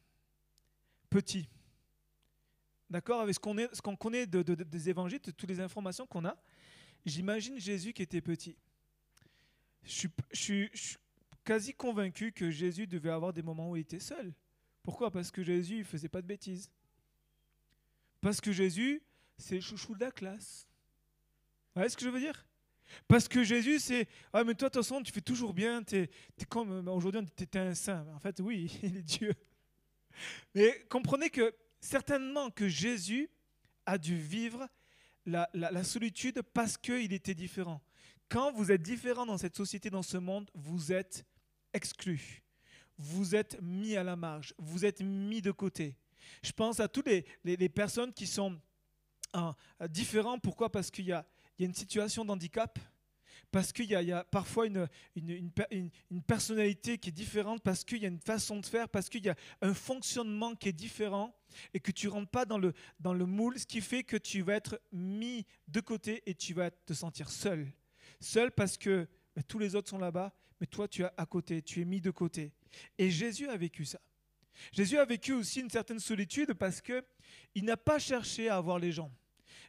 petit. 1.11 1.49
D'accord 2.89 3.21
Avec 3.21 3.35
ce 3.35 3.81
qu'on, 3.81 3.97
connaît 3.97 4.27
des 4.27 4.89
évangiles, 4.89 5.21
de 5.21 5.31
toutes 5.31 5.49
les 5.49 5.61
informations 5.61 6.07
qu'on 6.07 6.25
a, 6.25 6.37
j'imagine 7.05 7.59
Jésus 7.59 7.93
qui 7.93 8.03
était 8.03 8.21
petit. 8.21 8.57
Je 9.83 10.09
suis, 10.33 10.69
quasi 11.45 11.75
convaincu 11.75 12.33
que 12.33 12.51
Jésus 12.51 12.87
devait 12.87 13.11
avoir 13.11 13.33
des 13.33 13.43
moments 13.43 13.71
où 13.71 13.77
il 13.77 13.81
était 13.81 14.01
seul. 14.01 14.35
Pourquoi? 14.83 15.11
Parce 15.11 15.31
que 15.31 15.43
Jésus 15.43 15.79
ne 15.79 15.85
faisait 15.85 16.09
pas 16.09 16.23
de 16.23 16.27
bêtises. 16.27 16.71
Parce 18.21 18.41
que 18.41 18.53
Jésus, 18.53 19.03
c'est 19.39 19.57
le 19.57 19.61
chouchou 19.61 19.95
de 19.95 20.01
la 20.01 20.11
classe. 20.11 20.67
Vous 21.77 21.81
voyez 21.81 21.91
ce 21.91 21.97
que 21.99 22.07
je 22.07 22.09
veux 22.09 22.21
dire? 22.21 22.47
Parce 23.07 23.29
que 23.29 23.45
Jésus, 23.45 23.81
c'est 23.81 24.09
Ah, 24.33 24.45
mais 24.45 24.55
toi, 24.55 24.71
de 24.71 24.73
toute 24.73 24.83
façon, 24.83 25.03
tu 25.03 25.13
fais 25.13 25.21
toujours 25.21 25.53
bien, 25.53 25.83
tu 25.83 25.97
es, 25.97 26.11
comme 26.49 26.89
aujourd'hui, 26.89 27.21
tu 27.37 27.45
es 27.45 27.59
un 27.59 27.75
saint. 27.75 28.07
En 28.15 28.19
fait, 28.19 28.41
oui, 28.41 28.79
il 28.83 28.97
est 28.97 29.03
Dieu. 29.03 29.35
Mais 30.55 30.87
comprenez 30.89 31.29
que 31.29 31.55
certainement 31.79 32.49
que 32.49 32.67
Jésus 32.67 33.29
a 33.85 33.99
dû 33.99 34.17
vivre 34.17 34.67
la, 35.27 35.85
solitude 35.85 36.41
parce 36.55 36.79
qu'il 36.79 37.13
était 37.13 37.35
différent. 37.35 37.83
Quand 38.31 38.53
vous 38.53 38.73
êtes 38.73 38.81
différent 38.81 39.27
dans 39.27 39.37
cette 39.37 39.55
société, 39.55 39.91
dans 39.91 40.03
ce 40.03 40.17
monde, 40.17 40.51
vous 40.55 40.93
êtes 40.93 41.27
exclu. 41.75 42.43
Vous 42.97 43.35
êtes 43.35 43.61
mis 43.61 43.97
à 43.97 44.03
la 44.03 44.17
marge. 44.17 44.55
Vous 44.57 44.87
êtes 44.87 45.03
mis 45.03 45.43
de 45.43 45.51
côté. 45.51 45.95
Je 46.43 46.53
pense 46.53 46.81
à 46.81 46.89
toutes 46.89 47.09
les, 47.09 47.27
les, 47.45 47.69
personnes 47.69 48.15
qui 48.15 48.27
sont 48.27 48.59
hein, 49.35 49.55
différentes. 49.91 50.41
Pourquoi? 50.41 50.73
Parce 50.73 50.91
qu'il 50.91 51.05
y 51.05 51.13
a 51.13 51.27
il 51.59 51.63
y 51.63 51.65
a 51.65 51.69
une 51.69 51.75
situation 51.75 52.25
d'handicap, 52.25 52.79
parce 53.51 53.73
qu'il 53.73 53.87
y, 53.87 53.95
a 54.13 54.25
parfois 54.25 54.67
une, 54.67 54.89
une, 55.15 55.51
une, 56.11 56.23
personnalité 56.23 56.99
qui 56.99 57.09
est 57.09 57.13
différente, 57.13 57.63
parce 57.63 57.85
qu'il 57.85 58.03
y 58.03 58.05
a 58.05 58.09
une 58.09 58.21
façon 58.21 58.59
de 58.61 58.67
faire, 58.67 58.89
parce 58.89 59.09
qu'il 59.09 59.25
y 59.25 59.29
a 59.29 59.37
un 59.63 59.73
fonctionnement 59.73 60.55
qui 60.55 60.69
est 60.69 60.75
différent, 60.75 61.35
et 61.73 61.81
que 61.81 61.91
tu 61.91 62.07
ne 62.07 62.13
rentres 62.13 62.31
pas 62.31 62.45
dans 62.45 62.59
le, 62.59 62.75
dans 63.01 63.15
le 63.15 63.25
moule, 63.25 63.59
ce 63.59 63.67
qui 63.67 63.81
fait 63.81 64.03
que 64.03 64.17
tu 64.17 64.43
vas 64.43 64.55
être 64.55 64.81
mis 64.93 65.47
de 65.69 65.81
côté 65.81 66.23
et 66.27 66.35
tu 66.35 66.55
vas 66.55 66.71
te 66.71 66.93
sentir 66.93 67.31
seul. 67.31 67.67
Seul 68.21 68.51
parce 68.51 68.77
que 68.77 69.09
ben, 69.35 69.43
tous 69.47 69.59
les 69.59 69.75
autres 69.75 69.89
sont 69.89 69.99
là-bas, 69.99 70.35
mais 70.61 70.67
toi 70.67 70.89
tu 70.89 71.03
es 71.03 71.09
à 71.17 71.27
côté, 71.27 71.63
tu 71.63 71.81
es 71.81 71.85
mis 71.85 72.01
de 72.01 72.11
côté. 72.11 72.53
Et 72.99 73.11
Jésus 73.11 73.49
a 73.49 73.57
vécu 73.57 73.85
ça. 73.85 74.01
Jésus 74.73 74.99
a 74.99 75.05
vécu 75.05 75.33
aussi 75.33 75.61
une 75.61 75.71
certaine 75.71 76.01
solitude 76.01 76.55
parce 76.55 76.81
qu'il 76.81 77.65
n'a 77.65 77.77
pas 77.77 77.99
cherché 77.99 78.49
à 78.49 78.57
avoir 78.57 78.79
les 78.79 78.93
gens. 78.93 79.11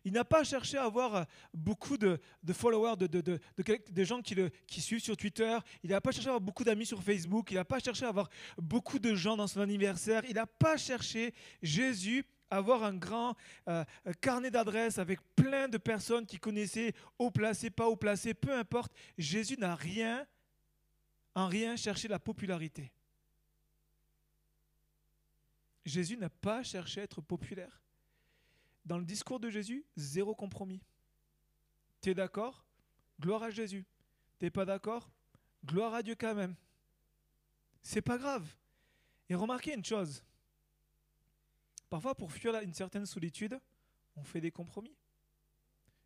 Il 0.04 0.14
n'a 0.14 0.26
pas 0.26 0.44
cherché 0.44 0.78
à 0.78 0.84
avoir 0.84 1.16
euh, 1.16 1.24
beaucoup 1.54 1.98
de, 1.98 2.20
followers, 2.54 2.96
de, 2.98 4.04
gens 4.04 4.22
qui 4.22 4.36
le 4.36 4.50
suivent 4.70 5.02
sur 5.02 5.18
Twitter. 5.18 5.58
Il 5.84 5.90
n'a 5.92 6.02
pas 6.02 6.12
cherché 6.12 6.28
à 6.28 6.32
avoir 6.32 6.42
beaucoup 6.42 6.64
d'amis 6.64 6.86
sur 6.86 7.02
Facebook. 7.04 7.52
Il 7.52 7.56
n'a 7.56 7.66
pas 7.66 7.80
cherché 7.80 8.06
à 8.06 8.10
avoir 8.10 8.30
beaucoup 8.58 9.00
de 9.00 9.16
gens 9.16 9.38
dans 9.38 9.48
son 9.48 9.62
anniversaire. 9.62 10.24
Il 10.28 10.36
n'a 10.36 10.48
pas 10.48 10.78
cherché, 10.78 11.34
Jésus, 11.62 12.26
à 12.50 12.58
avoir 12.58 12.84
un 12.84 12.94
grand 12.94 13.36
euh, 13.68 13.84
carnet 14.22 14.52
d'adresses 14.52 14.98
avec 14.98 15.20
plein 15.36 15.68
de 15.68 15.78
personnes 15.78 16.26
qui 16.26 16.38
connaissaient 16.38 16.94
haut 17.20 17.32
placé, 17.32 17.70
pas 17.70 17.88
haut 17.88 17.98
placé, 17.98 18.34
peu 18.34 18.54
importe. 18.54 18.94
Jésus 19.18 19.58
n'a 19.58 19.76
rien, 19.76 20.26
en 21.36 21.48
rien 21.48 21.76
cherché 21.76 22.08
la 22.08 22.20
popularité. 22.20 22.92
Jésus 25.86 26.18
n'a 26.18 26.30
pas 26.30 26.64
cherché 26.64 27.02
à 27.02 27.04
être 27.04 27.22
populaire. 27.22 27.82
Dans 28.88 28.98
le 28.98 29.04
discours 29.04 29.42
de 29.42 29.50
Jésus, 29.50 29.86
zéro 29.98 30.34
compromis. 30.34 30.82
T'es 32.00 32.14
d'accord? 32.14 32.66
Gloire 33.20 33.44
à 33.44 33.50
Jésus. 33.50 33.86
T'es 34.40 34.50
pas 34.50 34.64
d'accord? 34.64 35.12
Gloire 35.66 35.94
à 35.94 36.02
Dieu 36.02 36.16
quand 36.16 36.34
même. 36.34 36.56
C'est 37.82 38.02
pas 38.02 38.18
grave. 38.18 38.48
Et 39.28 39.36
remarquez 39.36 39.74
une 39.74 39.84
chose. 39.84 40.24
Parfois, 41.90 42.16
pour 42.16 42.32
fuir 42.32 42.56
une 42.62 42.74
certaine 42.74 43.06
solitude, 43.06 43.60
on 44.16 44.24
fait 44.24 44.40
des 44.40 44.52
compromis. 44.52 44.96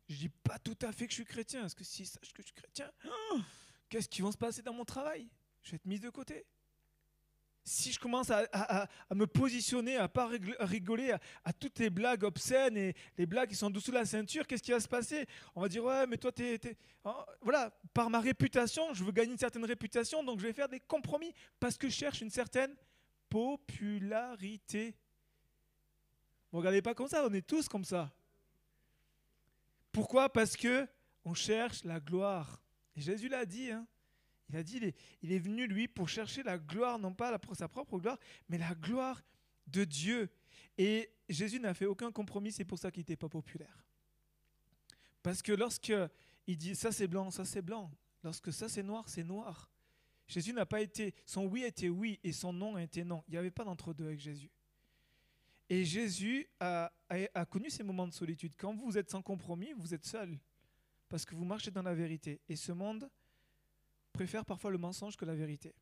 Je 0.08 0.16
dis 0.16 0.28
pas 0.28 0.58
tout 0.58 0.78
à 0.82 0.90
fait 0.90 1.06
que 1.06 1.12
je 1.12 1.18
suis 1.18 1.24
chrétien, 1.24 1.60
parce 1.60 1.74
que 1.74 1.84
si 1.84 2.04
sache 2.04 2.32
que 2.32 2.42
je 2.42 2.48
suis 2.48 2.56
chrétien, 2.56 2.90
qu'est-ce 3.90 4.08
qui 4.08 4.22
va 4.22 4.32
se 4.32 4.36
passer 4.36 4.60
dans 4.60 4.74
mon 4.74 4.84
travail? 4.84 5.30
Je 5.62 5.70
vais 5.70 5.76
être 5.76 5.86
mis 5.86 6.00
de 6.00 6.10
côté 6.10 6.46
si 7.64 7.92
je 7.92 8.00
commence 8.00 8.30
à, 8.30 8.88
me 9.14 9.26
positionner, 9.26 9.96
à 9.96 10.08
pas 10.08 10.28
rigoler 10.60 11.14
à, 11.44 11.52
toutes 11.52 11.78
les 11.78 11.90
blagues 11.90 12.24
obscènes 12.24 12.76
et 12.76 12.94
les 13.16 13.26
blagues 13.26 13.50
qui 13.50 13.54
sont 13.54 13.70
dessous 13.70 13.92
la 13.92 14.04
ceinture, 14.04 14.46
qu'est-ce 14.46 14.62
qui 14.62 14.72
va 14.72 14.80
se 14.80 14.88
passer? 14.88 15.26
On 15.54 15.62
va 15.62 15.68
dire 15.68 15.84
ouais, 15.84 16.06
mais 16.06 16.16
toi 16.16 16.32
t'es, 16.32 16.58
oh, 17.04 17.14
voilà, 17.40 17.70
par 17.94 18.10
ma 18.10 18.20
réputation, 18.20 18.92
je 18.94 19.04
veux 19.04 19.12
gagner 19.12 19.32
une 19.32 19.38
certaine 19.38 19.64
réputation, 19.64 20.24
donc 20.24 20.40
je 20.40 20.46
vais 20.46 20.52
faire 20.52 20.68
des 20.68 20.80
compromis 20.80 21.32
parce 21.60 21.76
que 21.76 21.88
je 21.88 21.94
cherche 21.94 22.20
une 22.20 22.30
certaine 22.30 22.74
popularité. 23.28 24.96
Vous 26.50 26.58
regardez 26.58 26.82
pas 26.82 26.94
comme 26.94 27.08
ça, 27.08 27.24
on 27.26 27.32
est 27.32 27.46
tous 27.46 27.68
comme 27.68 27.84
ça. 27.84 28.12
Pourquoi? 29.92 30.32
Parce 30.32 30.56
que 30.56 30.86
on 31.24 31.34
cherche 31.34 31.84
la 31.84 32.00
gloire. 32.00 32.60
Et 32.96 33.00
Jésus 33.00 33.28
l'a 33.28 33.46
dit, 33.46 33.70
hein, 33.70 33.86
il 34.52 34.58
a 34.58 34.62
dit, 34.62 34.94
il 35.22 35.32
est, 35.32 35.38
venu, 35.38 35.66
lui, 35.66 35.88
pour 35.88 36.08
chercher 36.08 36.42
la 36.42 36.58
gloire, 36.58 36.98
non 36.98 37.14
pas 37.14 37.38
sa 37.54 37.68
propre 37.68 37.98
gloire, 37.98 38.18
mais 38.48 38.58
la 38.58 38.74
gloire 38.74 39.22
de 39.66 39.84
Dieu. 39.84 40.30
Et 40.76 41.10
Jésus 41.28 41.58
n'a 41.58 41.72
fait 41.72 41.86
aucun 41.86 42.12
compromis, 42.12 42.52
c'est 42.52 42.64
pour 42.64 42.78
ça 42.78 42.90
qu'il 42.90 43.00
n'était 43.00 43.16
pas 43.16 43.30
populaire. 43.30 43.84
Parce 45.22 45.40
que 45.40 45.52
lorsque 45.52 45.92
il 46.46 46.58
dit 46.58 46.74
ça 46.74 46.92
c'est 46.92 47.06
blanc, 47.06 47.30
ça 47.30 47.44
c'est 47.44 47.62
blanc, 47.62 47.90
lorsque 48.22 48.52
ça 48.52 48.68
c'est 48.68 48.82
noir, 48.82 49.08
c'est 49.08 49.24
noir. 49.24 49.70
Jésus 50.26 50.52
n'a 50.52 50.66
pas 50.66 50.80
été, 50.80 51.14
son 51.24 51.46
oui 51.46 51.62
était 51.62 51.88
oui 51.88 52.20
et 52.22 52.32
son 52.32 52.52
non 52.52 52.76
était 52.76 53.04
non. 53.04 53.24
Il 53.28 53.32
n'y 53.32 53.38
avait 53.38 53.50
pas 53.50 53.64
d'entre-deux 53.64 54.04
avec 54.04 54.20
Jésus. 54.20 54.50
Et 55.68 55.84
Jésus 55.84 56.46
a, 56.60 56.92
a, 57.08 57.46
connu 57.46 57.70
ces 57.70 57.82
moments 57.82 58.06
de 58.06 58.12
solitude. 58.12 58.52
Quand 58.58 58.74
vous 58.74 58.98
êtes 58.98 59.10
sans 59.10 59.22
compromis, 59.22 59.72
vous 59.76 59.94
êtes 59.94 60.04
seul. 60.04 60.38
Parce 61.08 61.24
que 61.24 61.34
vous 61.34 61.44
marchez 61.44 61.70
dans 61.70 61.82
la 61.82 61.94
vérité. 61.94 62.40
Et 62.48 62.56
ce 62.56 62.72
monde 62.72 63.08
préfère 64.12 64.44
parfois 64.44 64.70
le 64.70 64.78
mensonge 64.78 65.16
que 65.16 65.24
la 65.24 65.34
vérité. 65.34 65.74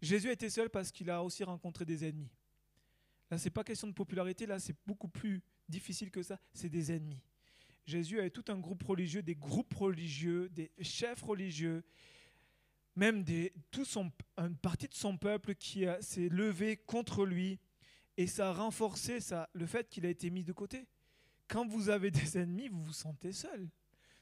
Jésus 0.00 0.30
était 0.30 0.50
seul 0.50 0.68
parce 0.68 0.90
qu'il 0.90 1.10
a 1.10 1.22
aussi 1.22 1.44
rencontré 1.44 1.84
des 1.84 2.04
ennemis. 2.04 2.30
Là, 3.30 3.38
ce 3.38 3.44
n'est 3.44 3.50
pas 3.50 3.64
question 3.64 3.86
de 3.86 3.92
popularité, 3.92 4.46
là, 4.46 4.58
c'est 4.58 4.76
beaucoup 4.86 5.08
plus 5.08 5.40
difficile 5.68 6.10
que 6.10 6.22
ça, 6.22 6.38
c'est 6.52 6.68
des 6.68 6.92
ennemis. 6.92 7.22
Jésus 7.86 8.18
avait 8.18 8.30
tout 8.30 8.44
un 8.48 8.58
groupe 8.58 8.82
religieux, 8.82 9.22
des 9.22 9.34
groupes 9.34 9.74
religieux, 9.74 10.48
des 10.50 10.70
chefs 10.80 11.22
religieux, 11.22 11.82
même 12.94 13.24
des, 13.24 13.52
tout 13.70 13.86
une 14.36 14.56
partie 14.56 14.88
de 14.88 14.94
son 14.94 15.16
peuple 15.16 15.54
qui 15.54 15.86
s'est 16.00 16.28
levé 16.28 16.76
contre 16.76 17.24
lui, 17.24 17.58
et 18.16 18.26
ça 18.26 18.50
a 18.50 18.52
renforcé 18.52 19.18
le 19.54 19.66
fait 19.66 19.88
qu'il 19.88 20.04
a 20.04 20.10
été 20.10 20.30
mis 20.30 20.44
de 20.44 20.52
côté. 20.52 20.86
Quand 21.48 21.66
vous 21.66 21.88
avez 21.88 22.10
des 22.10 22.38
ennemis, 22.38 22.68
vous 22.68 22.84
vous 22.84 22.92
sentez 22.92 23.32
seul. 23.32 23.68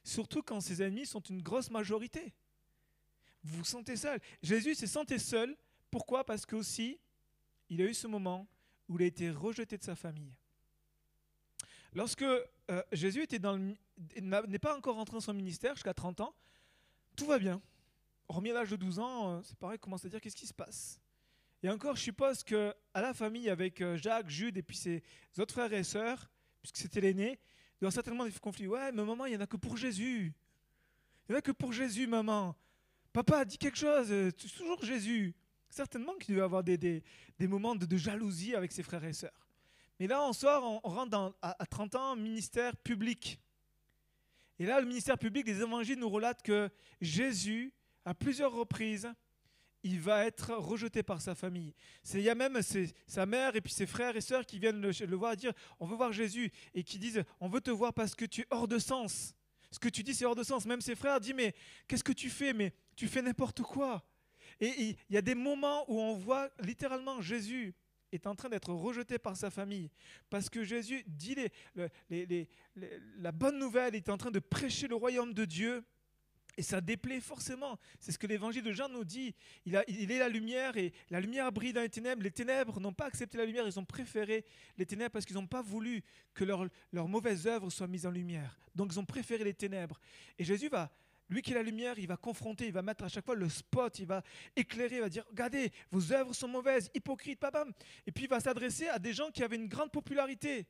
Surtout 0.05 0.43
quand 0.43 0.61
ces 0.61 0.83
ennemis 0.83 1.07
sont 1.07 1.21
une 1.21 1.43
grosse 1.43 1.71
majorité. 1.71 2.33
Vous 3.43 3.59
vous 3.59 3.65
sentez 3.65 3.97
seul. 3.97 4.21
Jésus 4.43 4.75
s'est 4.75 4.87
senti 4.87 5.19
seul. 5.19 5.57
Pourquoi? 5.91 6.25
Parce 6.25 6.47
qu'aussi, 6.47 6.99
il 7.69 7.81
a 7.83 7.87
eu 7.87 7.95
ce 7.95 8.07
moment 8.07 8.47
où 8.89 8.99
il 8.99 9.03
a 9.03 9.07
été 9.07 9.31
rejeté 9.31 9.79
de 9.79 9.83
sa 9.83 9.95
famille. 9.95 10.35
Lorsque 11.95 12.23
euh, 12.23 12.45
Jésus 12.93 13.27
n'est 13.31 14.59
pas 14.59 14.77
encore 14.77 14.97
rentré 14.97 15.15
dans 15.15 15.21
son 15.21 15.35
ministère 15.35 15.75
jusqu'à 15.75 15.95
30 15.95 16.21
ans, 16.21 16.35
tout 17.17 17.27
va 17.27 17.39
bien. 17.39 17.61
Hormis 18.29 18.51
à 18.51 18.55
l'âge 18.55 18.71
de 18.71 18.77
12 18.77 18.99
ans, 19.01 19.39
euh, 19.39 19.41
c'est 19.43 19.59
pareil, 19.59 19.79
commence 19.79 20.05
à 20.05 20.09
dire 20.09 20.21
qu'est-ce 20.21 20.37
qui 20.37 20.47
se 20.47 20.55
passe? 20.55 21.01
Et 21.63 21.69
encore, 21.69 21.97
je 21.97 22.03
suppose 22.03 22.43
que 22.43 22.75
à 22.95 23.03
la 23.03 23.13
famille 23.13 23.51
avec 23.51 23.81
euh, 23.81 23.97
Jacques, 23.97 24.31
Jude 24.31 24.57
et 24.57 24.63
puis 24.63 24.77
ses 24.77 25.03
autres 25.39 25.53
frères 25.53 25.73
et 25.73 25.85
sœurs, 25.85 26.31
puisque 26.63 26.79
c'était 26.79 27.01
l'aîné, 27.01 27.39
il 27.81 27.85
y 27.85 27.87
aura 27.87 27.91
certainement 27.91 28.25
des 28.25 28.33
conflits. 28.33 28.67
Ouais, 28.67 28.93
mais 28.93 29.05
maman, 29.05 29.27
il 29.27 29.31
n'y 29.31 29.37
en 29.37 29.41
a 29.41 29.47
que 29.47 29.57
pour 29.57 29.77
Jésus. 29.77 30.33
Il 31.29 31.33
n'y 31.33 31.37
en 31.37 31.39
a 31.39 31.43
que 31.43 31.53
pour 31.53 31.73
Jésus, 31.73 32.07
maman. 32.07 32.57
Papa 33.13 33.39
a 33.39 33.45
dit 33.45 33.59
quelque 33.59 33.79
chose, 33.79 34.07
c'est 34.07 34.13
euh, 34.13 34.31
toujours 34.31 34.85
Jésus. 34.85 35.35
Certainement 35.69 36.15
qu'il 36.15 36.35
devait 36.35 36.45
avoir 36.45 36.63
des, 36.63 36.77
des, 36.79 37.03
moments 37.47 37.75
de, 37.75 37.97
jalousie 37.97 38.55
avec 38.55 38.73
ses 38.73 38.83
frères 38.83 39.05
et 39.05 39.13
sœurs. 39.13 39.49
Mais 39.99 40.07
là, 40.07 40.23
on 40.25 40.33
sort, 40.33 40.81
on, 40.85 40.89
rentre 40.89 41.11
dans, 41.11 41.35
à, 41.43 41.67
30 41.67 41.95
ans, 41.95 42.17
ministère 42.17 42.77
public. 42.77 43.41
Et 44.59 44.67
là, 44.67 44.81
le 44.81 44.87
ministère 44.87 45.19
public 45.19 45.45
des 45.45 45.61
évangiles 45.61 45.99
nous 45.99 46.09
relate 46.09 46.43
que 46.43 46.71
Jésus, 47.01 47.73
à 48.05 48.15
plusieurs 48.15 48.53
reprises, 48.53 49.09
il 49.83 50.01
va 50.01 50.27
être 50.27 50.55
rejeté 50.55 51.03
par 51.03 51.21
sa 51.21 51.35
famille. 51.35 51.75
Il 52.15 52.21
y 52.21 52.31
a 52.31 52.35
même 52.35 52.61
sa 53.07 53.27
mère 53.27 53.57
et 53.57 53.61
puis 53.61 53.73
ses 53.73 53.87
frères 53.87 54.17
et 54.17 54.21
sœurs 54.21 54.45
qui 54.45 54.59
viennent 54.59 54.81
le, 54.81 54.91
le 54.91 55.17
voir 55.17 55.37
dire 55.37 55.53
On 55.79 55.87
veut 55.87 55.97
voir 55.97 56.13
Jésus 56.13 56.51
et 56.75 56.83
qui 56.83 56.99
disent 56.99 57.23
On 57.41 57.49
veut 57.49 57.61
te 57.61 57.71
voir 57.71 57.95
parce 57.95 58.15
que 58.15 58.25
tu 58.25 58.43
es 58.43 58.47
hors 58.51 58.69
de 58.69 58.79
sens. 58.79 59.35
Ce 59.71 59.79
que 59.79 59.89
tu 59.89 60.03
dis, 60.03 60.15
c'est 60.15 60.25
hors 60.25 60.35
de 60.35 60.43
sens. 60.43 60.67
Même 60.67 60.81
ses 60.81 60.97
frères 60.97 61.21
disent 61.21 61.35
Mais 61.35 61.55
qu'est-ce 61.87 62.05
que 62.05 62.13
tu 62.13 62.29
fais? 62.29 62.53
Mais 62.53 62.73
tu 63.01 63.09
fais 63.09 63.23
n'importe 63.23 63.63
quoi. 63.63 64.05
Et 64.61 64.75
il 64.79 64.97
y 65.09 65.17
a 65.17 65.23
des 65.23 65.35
moments 65.35 65.91
où 65.91 65.99
on 65.99 66.17
voit 66.17 66.51
littéralement 66.61 67.23
Jésus 67.23 67.75
est 68.13 68.27
en 68.27 68.35
train 68.35 68.51
d'être 68.51 68.75
rejeté 68.75 69.19
par 69.19 69.39
sa 69.39 69.49
famille. 69.49 69.91
Parce 70.29 70.51
que 70.51 70.65
Jésus 70.65 71.03
dit 71.07 71.35
la 73.17 73.33
bonne 73.33 73.59
nouvelle, 73.59 73.95
il 73.95 73.99
est 73.99 74.11
en 74.11 74.19
train 74.19 74.31
de 74.31 74.39
prêcher 74.39 74.87
le 74.87 74.97
royaume 74.97 75.33
de 75.33 75.47
Dieu. 75.47 75.83
Et 76.59 76.63
ça 76.63 76.83
déplaît 76.83 77.23
forcément. 77.23 77.79
C'est 78.01 78.13
ce 78.13 78.19
que 78.19 78.27
l'évangile 78.27 78.65
de 78.65 78.73
Jean 78.73 78.91
nous 78.91 79.05
dit. 79.05 79.35
Il, 79.65 79.77
est 79.77 80.19
la 80.19 80.29
lumière 80.29 80.77
et 80.77 80.93
la 81.09 81.23
lumière 81.23 81.51
brille 81.53 81.73
dans 81.73 81.81
les 81.81 81.89
ténèbres. 81.89 82.23
Les 82.23 82.31
ténèbres 82.31 82.81
n'ont 82.81 82.93
pas 82.93 83.07
accepté 83.07 83.39
la 83.39 83.47
lumière, 83.47 83.67
ils 83.67 83.79
ont 83.81 83.85
préféré 83.87 84.45
les 84.77 84.85
ténèbres 84.85 85.13
parce 85.13 85.25
qu'ils 85.25 85.37
n'ont 85.37 85.47
pas 85.47 85.63
voulu 85.63 86.03
que 86.35 86.45
leurs 86.45 86.67
leur 86.93 87.09
mauvaises 87.09 87.47
œuvres 87.47 87.71
soient 87.71 87.87
mises 87.87 88.05
en 88.05 88.11
lumière. 88.11 88.61
Donc 88.75 88.93
ils 88.93 89.01
ont 89.01 89.07
préféré 89.07 89.43
les 89.43 89.55
ténèbres. 89.55 89.99
Et 90.39 90.45
Jésus 90.45 90.69
va, 90.69 90.93
lui 91.31 91.43
qui 91.43 91.53
est 91.53 91.55
la 91.55 91.63
lumière, 91.63 91.99
il 91.99 92.09
va 92.09 92.17
confronter, 92.17 92.67
il 92.67 92.73
va 92.73 92.83
mettre 92.83 93.05
à 93.05 93.09
chaque 93.09 93.25
fois 93.25 93.37
le 93.37 93.49
spot, 93.49 93.99
il 94.01 94.07
va 94.07 94.23
éclairer, 94.57 94.97
il 94.97 95.01
va 95.01 95.09
dire 95.09 95.25
Regardez, 95.31 95.73
vos 95.91 96.13
œuvres 96.13 96.35
sont 96.35 96.49
mauvaises, 96.49 96.91
hypocrites, 96.95 97.39
papa. 97.39 97.65
Et 98.07 98.13
puis 98.13 98.25
il 98.25 98.31
va 98.31 98.41
s'adresser 98.41 98.89
à 98.89 98.99
des 98.99 99.13
gens 99.13 99.31
qui 99.31 99.43
avaient 99.43 99.57
une 99.57 99.69
grande 99.69 99.93
popularité. 99.93 100.67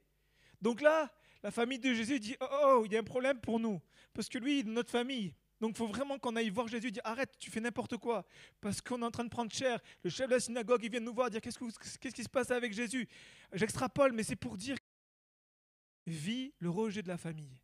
Donc 0.60 0.82
là, 0.82 1.10
la 1.42 1.50
famille 1.50 1.78
de 1.78 1.94
Jésus 1.94 2.20
dit 2.20 2.36
Oh, 2.40 2.46
oh 2.50 2.82
il 2.84 2.92
y 2.92 2.96
a 2.96 3.00
un 3.00 3.04
problème 3.04 3.40
pour 3.40 3.58
nous. 3.58 3.80
Parce 4.12 4.28
que 4.28 4.38
lui, 4.38 4.62
notre 4.64 4.90
famille. 4.90 5.34
Donc 5.60 5.72
il 5.72 5.76
faut 5.76 5.86
vraiment 5.86 6.18
qu'on 6.18 6.36
aille 6.36 6.50
voir 6.50 6.68
Jésus 6.68 6.90
dire 6.90 7.02
Arrête, 7.04 7.32
tu 7.38 7.50
fais 7.50 7.60
n'importe 7.60 7.96
quoi. 7.96 8.26
Parce 8.60 8.82
qu'on 8.82 9.00
est 9.00 9.04
en 9.04 9.10
train 9.10 9.24
de 9.24 9.30
prendre 9.30 9.52
cher. 9.52 9.80
Le 10.04 10.10
chef 10.10 10.26
de 10.28 10.34
la 10.34 10.40
synagogue, 10.40 10.84
il 10.84 10.90
vient 10.90 11.00
nous 11.00 11.14
voir 11.14 11.30
dire 11.30 11.40
Qu'est-ce, 11.40 11.58
qu'est-ce 11.98 12.14
qui 12.14 12.24
se 12.24 12.28
passe 12.28 12.50
avec 12.50 12.74
Jésus? 12.74 13.08
J'extrapole, 13.54 14.12
mais 14.12 14.22
c'est 14.22 14.36
pour 14.36 14.58
dire 14.58 14.76
Vis 16.06 16.52
le 16.58 16.68
rejet 16.68 17.02
de 17.02 17.08
la 17.08 17.16
famille. 17.16 17.60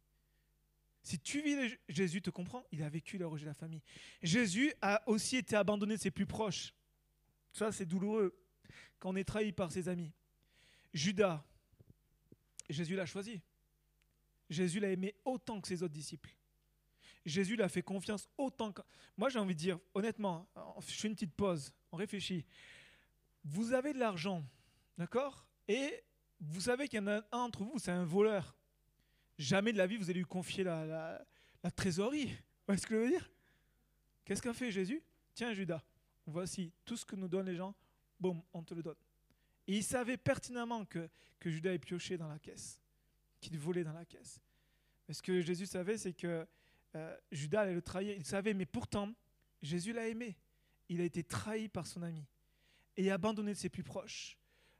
Si 1.07 1.21
tu 1.21 1.41
vis 1.41 1.79
Jésus 1.89 2.21
te 2.21 2.31
comprend, 2.31 2.65
il 2.73 2.83
a 2.83 2.89
vécu 2.89 3.17
le 3.17 3.29
rejet 3.29 3.45
de 3.45 3.51
la 3.51 3.55
famille. 3.55 3.81
Jésus 4.25 4.75
a 4.83 5.09
aussi 5.09 5.37
été 5.37 5.55
abandonné 5.55 5.95
de 5.95 6.01
ses 6.01 6.11
plus 6.11 6.27
proches. 6.27 6.75
Ça, 7.53 7.71
c'est 7.71 7.87
douloureux 7.87 8.37
quand 8.99 9.11
on 9.11 9.15
est 9.15 9.23
trahi 9.23 9.53
par 9.53 9.71
ses 9.71 9.89
amis. 9.89 10.11
Judas, 10.93 11.45
Jésus 12.69 12.97
l'a 12.97 13.07
choisi. 13.07 13.41
Jésus 14.51 14.81
l'a 14.81 14.91
aimé 14.91 15.15
autant 15.25 15.61
que 15.61 15.69
ses 15.69 15.85
autres 15.85 15.95
disciples. 15.95 16.35
Jésus 17.25 17.55
l'a 17.55 17.69
fait 17.69 17.83
confiance 17.83 18.29
autant 18.37 18.73
que... 18.73 18.83
Moi, 19.17 19.29
j'ai 19.29 19.39
envie 19.39 19.55
de 19.55 19.61
dire, 19.61 19.79
honnêtement, 19.95 20.49
je 20.81 20.93
fais 20.93 21.07
une 21.07 21.15
petite 21.15 21.35
pause, 21.35 21.73
on 21.93 21.99
réfléchit. 21.99 22.45
Vous 23.45 23.75
avez 23.75 23.93
de 23.93 24.01
l'argent, 24.01 24.45
d'accord? 24.99 25.47
Et 25.69 26.03
vous 26.41 26.63
savez 26.63 26.89
qu'il 26.89 26.99
y 26.99 27.03
en 27.03 27.07
a 27.07 27.19
un 27.31 27.39
entre 27.39 27.63
vous, 27.63 27.79
c'est 27.79 27.93
un 27.93 28.05
voleur 28.05 28.57
jamais 29.39 29.73
de 29.73 29.79
la 29.79 29.87
vie 29.87 29.97
vous 29.97 30.11
allez 30.11 30.21
lui 30.21 30.27
confier 30.27 30.65
la, 30.65 31.25
trésorerie. 31.75 32.27
Vous 32.27 32.67
voyez 32.67 32.81
ce 32.81 32.87
que 32.87 32.95
je 32.95 33.01
veux 33.01 33.09
dire? 33.09 33.31
Qu'est-ce 34.25 34.43
qu'a 34.43 34.55
fait 34.55 34.71
Jésus? 34.71 35.03
Tiens 35.35 35.53
Judas, 35.53 35.83
voici 36.27 36.73
tout 36.85 36.97
ce 36.97 37.05
que 37.05 37.17
nous 37.17 37.29
donnent 37.29 37.47
les 37.47 37.57
gens, 37.57 37.75
boum, 38.19 38.43
on 38.53 38.63
te 38.63 38.75
le 38.75 38.83
donne. 38.83 38.97
Et 39.67 39.77
il 39.77 39.85
savait 39.85 40.17
pertinemment 40.17 40.85
que, 40.85 41.09
Judas 41.45 41.73
est 41.73 41.79
pioché 41.79 42.17
dans 42.17 42.27
la 42.27 42.41
caisse, 42.41 42.83
qu'il 43.41 43.57
volait 43.57 43.85
dans 43.85 43.93
la 43.93 44.05
caisse. 44.05 44.41
Mais 45.07 45.15
ce 45.15 45.23
que 45.23 45.41
Jésus 45.41 45.67
savait, 45.67 45.97
c'est 45.97 46.13
que 46.13 46.45
euh, 46.97 47.17
Judas 47.31 47.61
allait 47.61 47.75
le 47.75 47.83
trahir. 47.83 48.17
Il 48.17 48.25
savait, 48.25 48.53
mais 48.53 48.67
pourtant, 48.67 49.13
Jésus 49.63 49.93
l'a 49.93 50.09
aimé. 50.09 50.37
Il 50.89 51.01
a 51.01 51.05
été 51.05 51.23
trahi 51.23 51.69
par 51.69 51.87
son 51.87 52.03
ami 52.03 52.25
et 52.97 53.11
abandonné 53.11 53.53
de 53.53 53.59
ses 53.59 53.69
plus 53.69 53.83
proches. 53.83 54.37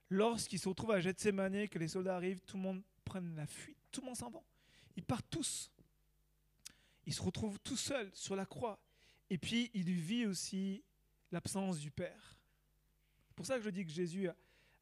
Lorsqu'il 0.09 0.59
se 0.59 0.69
retrouve 0.69 0.93
à 0.93 1.01
Gethsemane, 1.01 1.69
que 1.69 1.79
les 1.79 1.89
soldats 1.89 2.17
arrivent, 2.17 2.41
tout 2.41 2.57
le 2.57 2.63
monde 2.63 2.83
prenne 3.05 3.35
la 3.35 3.47
fuite, 3.47 3.77
tout 3.97 4.03
le 4.03 4.07
monde 4.07 4.17
s'en 4.17 4.29
va. 4.29 4.43
Ils 4.95 5.05
partent 5.05 5.31
tous. 5.31 5.73
Il 7.07 7.15
se 7.15 7.23
retrouve 7.23 7.59
tout 7.61 7.79
seul 7.79 8.11
sur 8.13 8.37
la 8.37 8.45
croix. 8.45 8.79
Et 9.31 9.39
puis, 9.39 9.71
il 9.73 9.91
vit 9.91 10.27
aussi 10.27 10.85
l'absence 11.33 11.79
du 11.79 11.91
Père. 11.91 12.39
C'est 13.27 13.35
pour 13.35 13.47
ça 13.47 13.57
que 13.57 13.65
je 13.65 13.71
dis 13.71 13.87
que 13.87 13.91
Jésus 13.91 14.29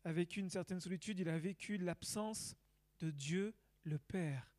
a 0.05 0.13
vécu 0.13 0.41
une 0.41 0.51
certaine 0.51 0.81
solitude, 0.81 1.21
il 1.21 1.29
a 1.29 1.39
vécu 1.39 1.79
l'absence 1.79 2.57
de 2.99 3.11
Dieu 3.11 3.55
le 3.85 3.99
Père. 3.99 4.51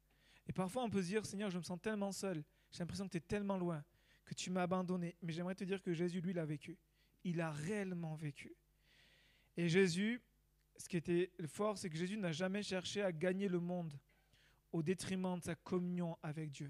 Et 0.47 0.53
parfois, 0.53 0.83
on 0.83 0.89
peut 0.89 1.01
se 1.01 1.07
dire, 1.07 1.25
Seigneur, 1.25 1.49
je 1.49 1.57
me 1.57 1.63
sens 1.63 1.81
tellement 1.81 2.13
seul, 2.13 2.41
j'ai 2.71 2.79
l'impression 2.79 3.05
que 3.07 3.11
tu 3.11 3.17
es 3.17 3.21
tellement 3.21 3.57
loin, 3.57 3.83
que 4.23 4.33
tu 4.33 4.51
m'as 4.51 4.63
abandonné. 4.63 5.17
Mais 5.21 5.33
j'aimerais 5.33 5.55
te 5.55 5.65
dire 5.65 5.81
que 5.81 5.93
Jésus, 5.93 6.21
lui, 6.21 6.31
l'a 6.31 6.45
vécu. 6.45 6.77
Il 7.25 7.41
a 7.41 7.51
réellement 7.51 8.15
vécu. 8.15 8.55
Et 9.57 9.67
Jésus, 9.67 10.21
ce 10.77 10.87
qui 10.87 10.95
était 10.95 11.31
fort, 11.45 11.77
c'est 11.77 11.89
que 11.89 11.97
Jésus 11.97 12.17
n'a 12.17 12.31
jamais 12.31 12.63
cherché 12.63 13.01
à 13.01 13.11
gagner 13.11 13.49
le 13.49 13.59
monde 13.59 13.99
au 14.75 14.83
détriment 14.83 15.39
de 15.39 15.43
sa 15.43 15.55
communion 15.55 16.17
avec 16.21 16.51
Dieu. 16.51 16.69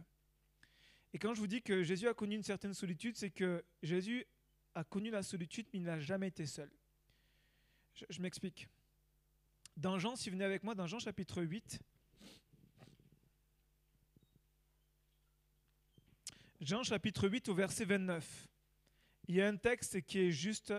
Et 1.12 1.18
quand 1.18 1.34
je 1.34 1.40
vous 1.40 1.48
dis 1.48 1.64
que 1.64 1.82
Jésus 1.82 2.08
a 2.08 2.14
connu 2.14 2.36
une 2.36 2.44
certaine 2.44 2.76
solitude, 2.76 3.18
c'est 3.18 3.32
que 3.32 3.66
Jésus 3.82 4.28
a 4.76 4.84
connu 4.84 5.10
la 5.10 5.24
solitude, 5.24 5.66
mais 5.74 5.80
il 5.80 5.86
n'a 5.86 6.00
jamais 6.00 6.28
été 6.28 6.46
seul. 6.46 6.70
Je, 8.10 8.22
m'explique. 8.22 8.68
Dans 9.76 9.98
Jean, 9.98 10.16
si 10.16 10.30
vous 10.30 10.36
venez 10.36 10.46
avec 10.46 10.64
moi, 10.64 10.76
dans 10.76 10.86
Jean 10.86 11.00
chapitre 11.00 11.42
8, 11.42 11.80
Jean 16.62 16.84
chapitre 16.84 17.28
8 17.28 17.50
au 17.50 17.56
verset 17.56 17.86
29, 17.86 18.48
il 19.30 19.36
y 19.36 19.42
a 19.42 19.48
un 19.48 19.58
texte 19.58 20.02
qui 20.02 20.20
est 20.20 20.32
juste 20.32 20.74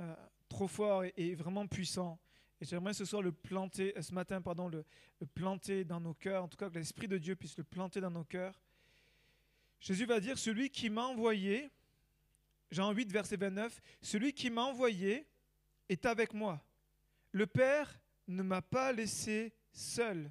euh, 0.00 0.14
trop 0.48 0.68
fort 0.68 1.02
et, 1.16 1.34
vraiment 1.34 1.66
puissant. 1.66 2.20
Et 2.62 2.64
j'aimerais 2.64 2.94
ce 2.94 3.04
soir 3.04 3.22
le 3.22 3.32
planter, 3.32 3.92
euh, 3.98 4.02
ce 4.02 4.14
matin, 4.14 4.40
pardon, 4.40 4.68
le, 4.68 4.84
planter 5.34 5.84
dans 5.84 5.98
nos 5.98 6.14
cœurs, 6.14 6.44
en 6.44 6.48
tout 6.48 6.56
cas 6.56 6.70
que 6.70 6.78
l'Esprit 6.78 7.08
de 7.08 7.18
Dieu 7.18 7.34
puisse 7.34 7.58
le 7.58 7.64
planter 7.64 8.00
dans 8.00 8.12
nos 8.12 8.22
cœurs. 8.22 8.62
Jésus 9.80 10.04
va 10.04 10.20
dire, 10.20 10.38
celui 10.38 10.70
qui 10.70 10.88
m'a 10.88 11.02
envoyé, 11.02 11.72
Jean 12.70 12.92
8, 12.92 13.10
verset 13.10 13.36
29, 13.36 13.82
celui 14.00 14.32
qui 14.32 14.48
m'a 14.48 14.62
envoyé 14.62 15.26
est 15.88 16.06
avec 16.06 16.34
moi. 16.34 16.64
Le 17.32 17.48
Père 17.48 17.98
ne 18.28 18.44
m'a 18.44 18.62
pas 18.62 18.92
laissé 18.92 19.52
seul, 19.72 20.30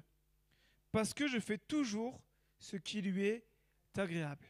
parce 0.90 1.12
que 1.12 1.28
je 1.28 1.38
fais 1.38 1.58
toujours 1.58 2.18
ce 2.58 2.78
qui 2.78 3.02
lui 3.02 3.26
est 3.26 3.44
agréable. 3.94 4.46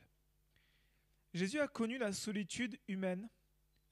Jésus 1.35 1.59
a 1.59 1.67
connu 1.67 1.99
la 1.99 2.13
solitude 2.13 2.79
humaine, 2.87 3.29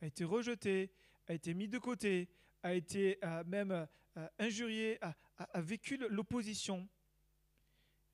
a 0.01 0.07
été 0.07 0.23
rejeté, 0.23 0.93
a 1.27 1.35
été 1.35 1.55
mis 1.55 1.67
de 1.67 1.79
côté, 1.79 2.29
a 2.63 2.75
été 2.75 3.19
euh, 3.25 3.45
même 3.47 3.71
euh, 4.17 4.29
injurié, 4.39 4.99
a, 5.01 5.61
vécu 5.61 5.97
l'opposition. 5.97 6.89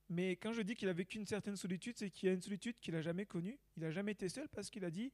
Mais 0.08 0.36
quand 0.36 0.52
je 0.52 0.62
dis 0.62 0.76
qu'il 0.76 0.88
a 0.88 0.92
vécu 0.92 1.18
une 1.18 1.26
certaine 1.26 1.56
solitude, 1.56 1.96
c'est 1.98 2.10
qu'il 2.10 2.28
y 2.28 2.30
a 2.30 2.34
une 2.34 2.42
solitude 2.42 2.78
qu'il 2.80 2.94
n'a 2.94 3.02
jamais 3.02 3.26
connue. 3.26 3.58
Il 3.76 3.82
n'a 3.82 3.90
jamais 3.90 4.12
été 4.12 4.28
seul 4.28 4.48
parce 4.48 4.70
qu'il 4.70 4.84
a 4.84 4.90
dit, 4.90 5.12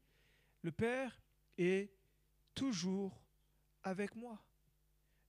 le 0.62 0.70
Père 0.70 1.18
est 1.56 1.90
toujours 2.54 3.22
avec 3.82 4.14
moi. 4.14 4.42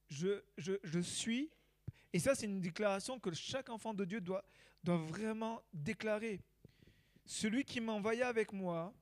Je, 0.10 0.44
je, 0.58 0.74
je 0.84 1.00
suis, 1.00 1.50
et 2.12 2.20
ça 2.20 2.36
c'est 2.36 2.46
une 2.46 2.62
déclaration 2.62 3.20
que 3.20 3.34
chaque 3.34 3.70
enfant 3.70 3.94
de 3.94 4.06
Dieu 4.06 4.20
doit, 4.20 4.44
doit 4.84 4.98
vraiment 4.98 5.62
déclarer. 5.74 6.42
Celui 7.26 7.64
qui 7.64 7.80
m'a 7.80 7.94
envoyé 7.94 8.22
avec 8.22 8.52
moi, 8.52 8.94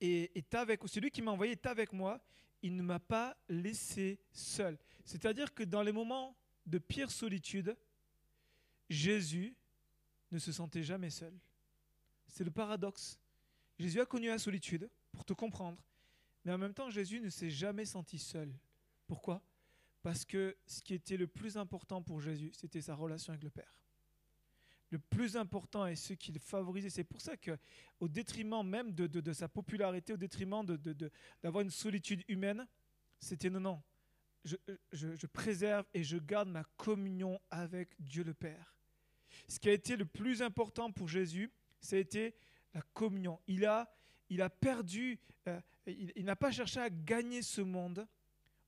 et 0.00 0.30
est 0.34 0.54
avec, 0.54 0.80
celui 0.86 1.10
qui 1.10 1.22
m'a 1.22 1.32
envoyé 1.32 1.52
est 1.52 1.66
avec 1.66 1.92
moi, 1.92 2.20
il 2.62 2.76
ne 2.76 2.82
m'a 2.82 2.98
pas 2.98 3.36
laissé 3.48 4.20
seul. 4.32 4.78
C'est-à-dire 5.04 5.54
que 5.54 5.62
dans 5.62 5.82
les 5.82 5.92
moments 5.92 6.36
de 6.66 6.78
pire 6.78 7.10
solitude, 7.10 7.76
Jésus 8.88 9.56
ne 10.30 10.38
se 10.38 10.52
sentait 10.52 10.82
jamais 10.82 11.10
seul. 11.10 11.32
C'est 12.26 12.44
le 12.44 12.50
paradoxe. 12.50 13.18
Jésus 13.78 14.00
a 14.00 14.06
connu 14.06 14.28
la 14.28 14.38
solitude, 14.38 14.90
pour 15.12 15.24
te 15.24 15.32
comprendre, 15.32 15.82
mais 16.44 16.52
en 16.52 16.58
même 16.58 16.74
temps, 16.74 16.90
Jésus 16.90 17.20
ne 17.20 17.28
s'est 17.28 17.50
jamais 17.50 17.84
senti 17.84 18.18
seul. 18.18 18.52
Pourquoi? 19.06 19.42
Parce 20.02 20.24
que 20.24 20.56
ce 20.66 20.82
qui 20.82 20.94
était 20.94 21.16
le 21.16 21.26
plus 21.26 21.56
important 21.56 22.02
pour 22.02 22.20
Jésus, 22.20 22.52
c'était 22.54 22.80
sa 22.80 22.94
relation 22.94 23.32
avec 23.32 23.42
le 23.42 23.50
Père 23.50 23.74
le 24.90 24.98
plus 24.98 25.36
important 25.36 25.86
et 25.86 25.96
ce 25.96 26.12
qu'il 26.12 26.38
favorisait. 26.38 26.90
C'est 26.90 27.04
pour 27.04 27.20
ça 27.20 27.36
que, 27.36 27.56
au 28.00 28.08
détriment 28.08 28.66
même 28.66 28.92
de, 28.92 29.32
sa 29.32 29.48
popularité, 29.48 30.12
au 30.12 30.16
détriment 30.16 30.64
d'avoir 31.42 31.62
une 31.62 31.70
solitude 31.70 32.24
humaine, 32.28 32.66
c'était 33.18 33.50
non, 33.50 33.60
non. 33.60 33.82
Je, 34.44 34.56
je, 34.92 35.26
préserve 35.26 35.84
et 35.92 36.02
je 36.02 36.16
garde 36.16 36.48
ma 36.48 36.64
communion 36.76 37.38
avec 37.50 37.90
Dieu 38.00 38.24
le 38.24 38.32
Père. 38.32 38.74
Ce 39.48 39.58
qui 39.58 39.68
a 39.68 39.72
été 39.72 39.96
le 39.96 40.06
plus 40.06 40.40
important 40.40 40.90
pour 40.90 41.08
Jésus, 41.08 41.52
ça 41.80 41.96
a 41.96 41.98
été 41.98 42.34
la 42.72 42.80
communion. 42.94 43.38
Il 43.46 43.66
a, 43.66 43.92
il 44.30 44.40
a 44.40 44.48
perdu, 44.48 45.18
euh, 45.46 45.60
il, 45.86 46.24
n'a 46.24 46.36
pas 46.36 46.50
cherché 46.50 46.80
à 46.80 46.88
gagner 46.88 47.42
ce 47.42 47.60
monde 47.60 48.06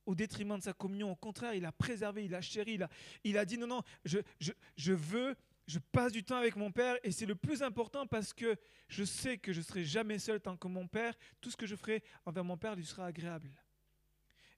au 0.04 0.14
détriment 0.14 0.58
de 0.58 0.62
sa 0.62 0.74
communion. 0.74 1.10
Au 1.10 1.16
contraire, 1.16 1.54
il 1.54 1.64
a 1.64 1.72
préservé, 1.72 2.24
il 2.26 2.34
a 2.34 2.42
chéri, 2.42 2.74
il 2.74 2.82
a, 2.82 2.90
il 3.24 3.38
a 3.38 3.44
dit 3.46 3.56
non, 3.56 3.66
non, 3.66 3.82
je, 4.04 4.18
je, 4.40 4.52
je 4.76 4.92
veux 4.92 5.36
je 5.66 5.78
passe 5.78 6.12
du 6.12 6.24
temps 6.24 6.36
avec 6.36 6.56
mon 6.56 6.72
Père 6.72 6.98
et 7.02 7.12
c'est 7.12 7.26
le 7.26 7.34
plus 7.34 7.62
important 7.62 8.06
parce 8.06 8.32
que 8.32 8.56
je 8.88 9.04
sais 9.04 9.38
que 9.38 9.52
je 9.52 9.60
serai 9.60 9.84
jamais 9.84 10.18
seul 10.18 10.40
tant 10.40 10.56
que 10.56 10.68
mon 10.68 10.86
Père, 10.86 11.14
tout 11.40 11.50
ce 11.50 11.56
que 11.56 11.66
je 11.66 11.76
ferai 11.76 12.02
envers 12.24 12.44
mon 12.44 12.56
Père 12.56 12.74
lui 12.74 12.84
sera 12.84 13.06
agréable. 13.06 13.50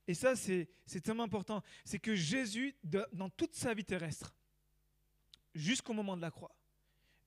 Et 0.07 0.14
ça, 0.14 0.37
c'est 0.37 0.69
tellement 1.03 1.23
important. 1.25 1.62
C'est 1.85 1.99
que 1.99 2.14
Jésus, 2.14 2.75
dans 3.12 3.31
toute 3.31 3.55
sa 3.55 3.73
vie 3.73 3.85
terrestre, 3.85 4.35
jusqu'au 5.55 5.93
moment 5.93 6.17
de 6.17 6.23
la 6.23 6.31
croix, 6.31 6.55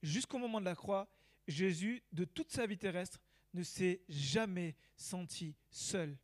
jusqu'au 0.03 0.37
moment 0.37 0.59
de 0.59 0.65
la 0.65 0.75
croix, 0.75 1.07
Jésus, 1.47 2.03
de 2.11 2.25
toute 2.25 2.51
sa 2.51 2.67
vie 2.67 2.77
terrestre, 2.77 3.19
ne 3.53 3.63
s'est 3.63 4.01
jamais 4.09 4.75
senti 4.95 5.55
seul. 5.71 6.17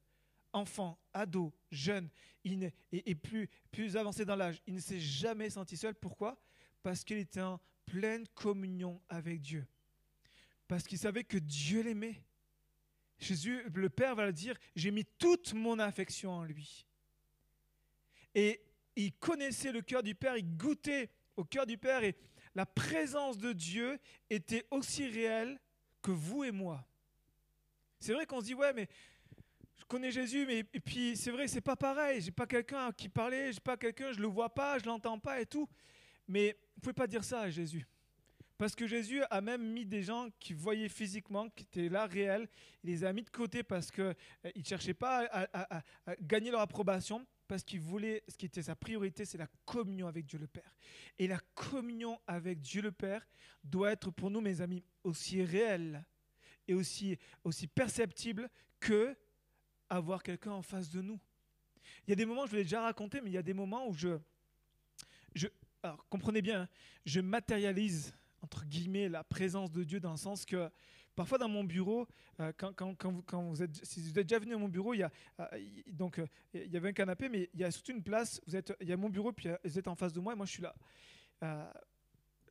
Enfant, 0.52 1.00
ado, 1.14 1.52
jeune, 1.72 2.10
il 2.44 2.72
et, 2.92 3.16
plus, 3.16 3.50
plus 3.72 3.98
avancé 3.98 4.26
dans 4.26 4.36
l'âge, 4.36 4.62
il 4.68 4.76
ne 4.76 4.80
s'est 4.80 5.00
jamais 5.00 5.50
senti 5.50 5.78
seul. 5.78 5.96
Pourquoi? 5.96 6.40
Parce 6.84 7.04
qu'il 7.04 7.18
était 7.18 7.42
en 7.42 7.60
pleine 7.86 8.28
communion 8.36 9.02
avec 9.10 9.42
Dieu. 9.42 9.66
Parce 10.68 10.86
qu'il 10.86 10.98
savait 10.98 11.24
que 11.24 11.38
Dieu 11.38 11.82
l'aimait. 11.82 12.22
Jésus, 13.20 13.64
le 13.74 13.90
Père 13.90 14.16
va 14.16 14.26
le 14.26 14.34
dire, 14.34 14.58
j'ai 14.76 14.92
mis 14.92 15.06
toute 15.18 15.54
mon 15.54 15.80
affection 15.80 16.32
en 16.32 16.44
lui. 16.44 16.86
Et 18.36 18.62
il 18.96 19.14
connaissait 19.14 19.72
le 19.72 19.82
cœur 19.82 20.04
du 20.04 20.14
Père, 20.14 20.38
il 20.38 20.58
goûtait 20.58 21.10
au 21.36 21.44
cœur 21.44 21.66
du 21.66 21.78
Père 21.78 22.04
et 22.04 22.16
la 22.56 22.66
présence 22.66 23.38
de 23.38 23.54
Dieu 23.54 24.00
était 24.30 24.66
aussi 24.70 25.08
réelle 25.08 25.60
que 26.02 26.12
vous 26.12 26.44
et 26.44 26.52
moi. 26.52 26.86
C'est 28.00 28.14
vrai 28.14 28.26
qu'on 28.26 28.42
se 28.42 28.46
dit, 28.46 28.54
ouais, 28.54 28.74
mais 28.74 28.88
je 29.78 29.86
connais 29.86 30.12
Jésus, 30.12 30.46
mais 30.46 30.60
et 30.74 30.80
puis 30.80 31.16
c'est 31.16 31.32
vrai, 31.32 31.48
c'est 31.48 31.62
pas 31.62 31.76
pareil. 31.76 32.22
J'ai 32.22 32.32
pas 32.32 32.46
quelqu'un 32.46 32.92
qui 32.92 33.10
parlait, 33.10 33.54
j'ai 33.54 33.60
pas 33.60 33.78
quelqu'un, 33.78 34.12
je 34.12 34.20
le 34.20 34.28
vois 34.28 34.54
pas, 34.54 34.78
je 34.78 34.86
l'entends 34.86 35.18
pas 35.18 35.40
et 35.42 35.46
tout. 35.46 35.68
Mais 36.28 36.52
vous 36.52 36.78
ne 36.78 36.82
pouvez 36.82 36.94
pas 36.94 37.08
dire 37.08 37.24
ça 37.24 37.42
à 37.42 37.50
Jésus. 37.50 37.86
Parce 38.58 38.76
que 38.76 38.88
Jésus 38.88 39.22
a 39.30 39.42
même 39.42 39.74
mis 39.74 39.86
des 39.86 40.04
gens 40.04 40.30
qui 40.40 40.54
voyaient 40.54 40.90
physiquement, 40.90 41.50
qui 41.50 41.64
étaient 41.64 41.90
là 41.90 42.06
réels, 42.06 42.48
il 42.84 42.92
les 42.92 43.04
a 43.04 43.12
mis 43.12 43.24
de 43.24 43.30
côté 43.30 43.64
parce 43.64 43.92
qu'ils 43.92 44.04
euh, 44.04 44.52
ne 44.56 44.64
cherchaient 44.64 44.94
pas 44.94 45.28
à, 45.32 45.84
gagner 46.22 46.52
leur 46.52 46.62
approbation, 46.62 47.26
parce 47.48 47.64
qu'il 47.64 47.82
voulait, 47.82 48.24
ce 48.28 48.38
qui 48.38 48.46
était 48.46 48.62
sa 48.62 48.76
priorité, 48.76 49.26
c'est 49.26 49.38
la 49.38 49.48
communion 49.66 50.08
avec 50.08 50.26
Dieu 50.26 50.40
le 50.40 50.48
Père. 50.48 50.76
Et 51.20 51.28
la 51.28 51.40
communion 51.56 52.20
avec 52.28 52.62
Dieu 52.62 52.82
le 52.82 52.92
Père 52.92 53.28
doit 53.64 53.92
être 53.92 54.12
pour 54.12 54.30
nous, 54.30 54.40
mes 54.40 54.62
amis, 54.62 54.84
aussi 55.04 55.44
réelle 55.44 56.06
et 56.68 56.74
aussi, 56.74 57.18
aussi 57.44 57.68
perceptible 57.68 58.50
que 58.80 59.16
avoir 59.90 60.24
quelqu'un 60.24 60.52
en 60.52 60.62
face 60.62 60.90
de 60.90 61.02
nous. 61.02 61.20
Il 62.08 62.12
y 62.12 62.14
a 62.14 62.16
des 62.16 62.26
moments, 62.26 62.46
je 62.46 62.52
vous 62.52 62.58
l'ai 62.58 62.64
déjà 62.64 62.82
raconté, 62.82 63.20
mais 63.22 63.30
il 63.30 63.34
y 63.34 63.38
a 63.38 63.44
des 63.44 63.54
moments 63.54 63.88
où 63.88 63.94
je, 63.94 64.18
je, 65.36 65.48
alors 65.84 66.06
comprenez 66.10 66.42
bien, 66.42 66.62
hein, 66.62 66.70
je 67.06 67.20
matérialise 67.20 68.16
entre 68.42 68.66
guillemets 68.66 69.10
la 69.10 69.24
présence 69.24 69.72
de 69.72 69.84
Dieu 69.84 70.00
dans 70.00 70.12
le 70.12 70.18
sens 70.18 70.46
que 70.46 70.70
parfois 71.16 71.38
dans 71.38 71.50
mon 71.50 71.64
bureau, 71.64 72.08
euh, 72.40 72.52
quand, 72.56 72.74
vous, 73.50 73.64
êtes, 73.64 73.86
si 73.86 74.02
vous 74.02 74.18
êtes 74.18 74.28
déjà 74.28 74.40
venu 74.40 74.56
à 74.56 74.58
mon 74.58 74.70
bureau, 74.70 74.94
il 74.94 75.00
y 75.00 75.04
a, 75.04 75.12
euh, 75.40 75.46
donc 75.88 76.20
euh, 76.20 76.28
il 76.54 76.72
y 76.72 76.78
avait 76.78 76.90
un 76.90 76.94
canapé, 76.94 77.30
mais 77.30 77.50
il 77.54 77.60
y 77.60 77.64
a 77.64 77.72
surtout 77.72 77.92
une 77.92 78.04
place. 78.04 78.42
Vous 78.48 78.56
êtes, 78.56 78.74
il 78.80 78.88
y 78.88 78.94
a 78.94 78.98
mon 78.98 79.10
bureau, 79.10 79.32
puis 79.32 79.50
vous 79.64 79.78
êtes 79.78 79.88
en 79.88 79.96
face 79.96 80.14
de 80.14 80.20
moi, 80.20 80.34
et 80.34 80.36
moi 80.36 80.46
je 80.46 80.52
suis 80.52 80.64
là. 80.64 80.74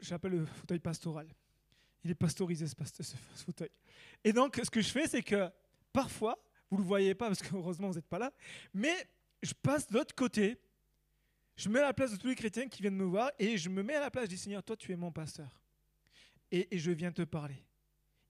J'appelle 0.01 0.33
le 0.33 0.45
fauteuil 0.45 0.81
pastoral. 0.81 1.29
Il 2.05 2.11
est 2.11 2.16
pastorisé 2.16 2.66
ce, 2.66 2.75
ce, 3.03 3.16
fauteuil. 3.45 3.71
Et 4.25 4.33
donc 4.33 4.61
ce 4.62 4.68
que 4.68 4.81
je 4.81 4.88
fais, 4.88 5.07
c'est 5.07 5.23
que 5.23 5.49
parfois, 5.92 6.42
vous 6.71 6.79
le 6.79 6.85
voyez 6.85 7.14
pas 7.14 7.29
parce 7.29 7.40
que 7.40 7.55
heureusement 7.55 7.88
vous 7.88 7.95
n'êtes 7.95 8.09
pas 8.09 8.18
là, 8.18 8.33
mais 8.75 8.95
je 9.42 9.55
passe 9.55 9.88
de 9.88 9.95
l'autre 9.95 10.14
côté 10.14 10.59
je 11.57 11.69
me 11.69 11.75
mets 11.75 11.81
à 11.81 11.87
la 11.87 11.95
place 11.95 12.12
de 12.12 12.17
tous 12.17 12.29
les 12.29 12.35
chrétiens 12.35 12.69
qui 12.69 12.83
viennent 12.83 12.97
me 12.97 13.05
voir 13.05 13.31
et 13.38 13.57
je 13.57 13.69
me 13.69 13.83
mets 13.83 13.95
à 13.95 14.01
la 14.01 14.11
place, 14.11 14.29
dis 14.29 14.38
Seigneur, 14.38 14.62
toi 14.62 14.77
tu 14.77 14.93
es 14.93 14.97
mon 14.97 15.12
pasteur. 15.12 15.61
Et, 16.51 16.75
et 16.75 16.79
je 16.79 16.91
viens 16.91 17.12
te 17.12 17.23
parler. 17.23 17.65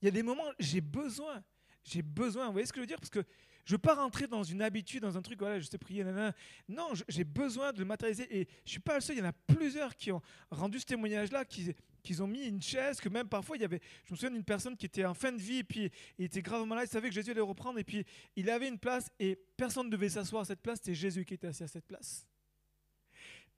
Il 0.00 0.06
y 0.06 0.08
a 0.08 0.10
des 0.10 0.22
moments, 0.22 0.50
j'ai 0.58 0.80
besoin 0.80 1.42
j'ai 1.84 2.02
besoin, 2.02 2.46
vous 2.46 2.52
voyez 2.52 2.66
ce 2.66 2.72
que 2.72 2.78
je 2.78 2.82
veux 2.82 2.86
dire? 2.86 3.00
Parce 3.00 3.10
que 3.10 3.24
je 3.64 3.72
ne 3.72 3.76
veux 3.76 3.80
pas 3.80 3.94
rentrer 3.94 4.26
dans 4.26 4.42
une 4.42 4.62
habitude, 4.62 5.02
dans 5.02 5.16
un 5.16 5.22
truc, 5.22 5.38
voilà, 5.38 5.60
je 5.60 5.66
sais 5.66 5.78
prier, 5.78 6.02
nanana. 6.02 6.34
Non, 6.68 6.92
j'ai 7.08 7.24
besoin 7.24 7.72
de 7.72 7.78
le 7.78 7.84
matérialiser. 7.84 8.24
Et 8.30 8.48
je 8.64 8.68
ne 8.68 8.70
suis 8.70 8.80
pas 8.80 8.94
le 8.96 9.00
seul, 9.00 9.16
il 9.16 9.18
y 9.20 9.22
en 9.22 9.28
a 9.28 9.32
plusieurs 9.32 9.94
qui 9.94 10.10
ont 10.10 10.20
rendu 10.50 10.80
ce 10.80 10.86
témoignage-là, 10.86 11.44
qui, 11.44 11.72
qui 12.02 12.20
ont 12.20 12.26
mis 12.26 12.44
une 12.46 12.62
chaise, 12.62 13.00
que 13.00 13.08
même 13.08 13.28
parfois, 13.28 13.56
il 13.56 13.62
y 13.62 13.64
avait, 13.64 13.80
je 14.04 14.12
me 14.12 14.16
souviens 14.16 14.30
d'une 14.30 14.44
personne 14.44 14.76
qui 14.76 14.86
était 14.86 15.04
en 15.04 15.14
fin 15.14 15.32
de 15.32 15.40
vie, 15.40 15.58
et 15.58 15.64
puis 15.64 15.90
il 16.18 16.24
était 16.24 16.42
gravement 16.42 16.66
malade, 16.66 16.88
il 16.88 16.92
savait 16.92 17.08
que 17.08 17.14
Jésus 17.14 17.30
allait 17.30 17.40
reprendre, 17.40 17.78
et 17.78 17.84
puis 17.84 18.04
il 18.36 18.50
avait 18.50 18.68
une 18.68 18.78
place, 18.78 19.08
et 19.18 19.36
personne 19.56 19.86
ne 19.86 19.92
devait 19.92 20.08
s'asseoir 20.08 20.42
à 20.42 20.44
cette 20.44 20.60
place, 20.60 20.78
c'était 20.78 20.94
Jésus 20.94 21.24
qui 21.24 21.34
était 21.34 21.48
assis 21.48 21.62
à 21.62 21.68
cette 21.68 21.86
place. 21.86 22.26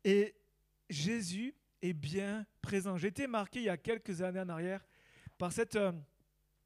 Et 0.05 0.35
Jésus 0.89 1.55
est 1.83 1.93
bien 1.93 2.47
présent. 2.61 2.97
J'ai 2.97 3.09
été 3.09 3.27
marqué 3.27 3.61
il 3.61 3.65
y 3.65 3.69
a 3.69 3.77
quelques 3.77 4.23
années 4.23 4.41
en 4.41 4.49
arrière 4.49 4.87
par 5.39 5.53
cette... 5.53 5.77
Euh, 5.77 5.93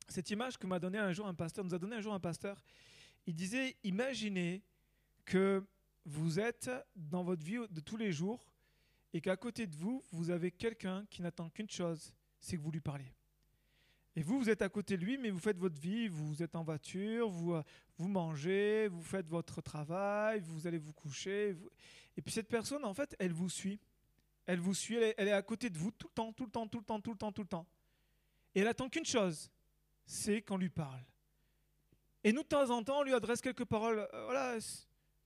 cette 0.08 0.30
image 0.30 0.56
que 0.56 0.66
m'a 0.66 0.78
donné 0.78 0.98
un 0.98 1.12
jour 1.12 1.26
un 1.26 1.34
pasteur, 1.34 1.64
nous 1.64 1.74
a 1.74 1.78
donné 1.78 1.96
un 1.96 2.00
jour 2.00 2.14
un 2.14 2.20
pasteur, 2.20 2.62
il 3.26 3.34
disait 3.34 3.76
imaginez 3.84 4.62
que 5.24 5.62
vous 6.04 6.40
êtes 6.40 6.70
dans 6.96 7.22
votre 7.22 7.44
vie 7.44 7.58
de 7.70 7.80
tous 7.80 7.96
les 7.96 8.10
jours 8.10 8.50
et 9.12 9.20
qu'à 9.20 9.36
côté 9.36 9.66
de 9.66 9.76
vous, 9.76 10.02
vous 10.10 10.30
avez 10.30 10.50
quelqu'un 10.50 11.04
qui 11.10 11.22
n'attend 11.22 11.50
qu'une 11.50 11.68
chose, 11.68 12.12
c'est 12.40 12.56
que 12.56 12.62
vous 12.62 12.70
lui 12.70 12.80
parliez. 12.80 13.12
Et 14.18 14.22
vous, 14.24 14.36
vous 14.36 14.50
êtes 14.50 14.62
à 14.62 14.68
côté 14.68 14.96
de 14.96 15.04
lui, 15.04 15.16
mais 15.16 15.30
vous 15.30 15.38
faites 15.38 15.58
votre 15.58 15.80
vie, 15.80 16.08
vous 16.08 16.42
êtes 16.42 16.56
en 16.56 16.64
voiture, 16.64 17.28
vous, 17.28 17.54
vous 17.98 18.08
mangez, 18.08 18.88
vous 18.88 19.00
faites 19.00 19.28
votre 19.28 19.60
travail, 19.60 20.40
vous 20.40 20.66
allez 20.66 20.78
vous 20.78 20.92
coucher. 20.92 21.54
Et 22.16 22.20
puis 22.20 22.32
cette 22.32 22.48
personne, 22.48 22.84
en 22.84 22.94
fait, 22.94 23.14
elle 23.20 23.32
vous 23.32 23.48
suit. 23.48 23.78
Elle 24.44 24.58
vous 24.58 24.74
suit, 24.74 24.96
elle 24.96 25.28
est, 25.28 25.30
à 25.32 25.42
côté 25.42 25.70
de 25.70 25.78
vous 25.78 25.92
tout 25.92 26.08
le 26.08 26.14
temps, 26.14 26.32
tout 26.32 26.46
le 26.46 26.50
temps, 26.50 26.66
tout 26.66 26.80
le 26.80 26.84
temps, 26.84 27.00
tout 27.00 27.12
le 27.12 27.16
temps, 27.16 27.30
tout 27.30 27.42
le 27.42 27.46
temps. 27.46 27.66
Et 28.56 28.62
elle 28.62 28.66
attend 28.66 28.88
qu'une 28.88 29.04
chose, 29.04 29.52
c'est 30.04 30.42
qu'on 30.42 30.56
lui 30.56 30.70
parle. 30.70 31.04
Et 32.24 32.32
nous, 32.32 32.42
de 32.42 32.48
temps 32.48 32.70
en 32.70 32.82
temps, 32.82 32.98
on 32.98 33.04
lui 33.04 33.14
adresse 33.14 33.40
quelques 33.40 33.66
paroles. 33.66 34.00
Euh, 34.12 34.24
voilà, 34.24 34.58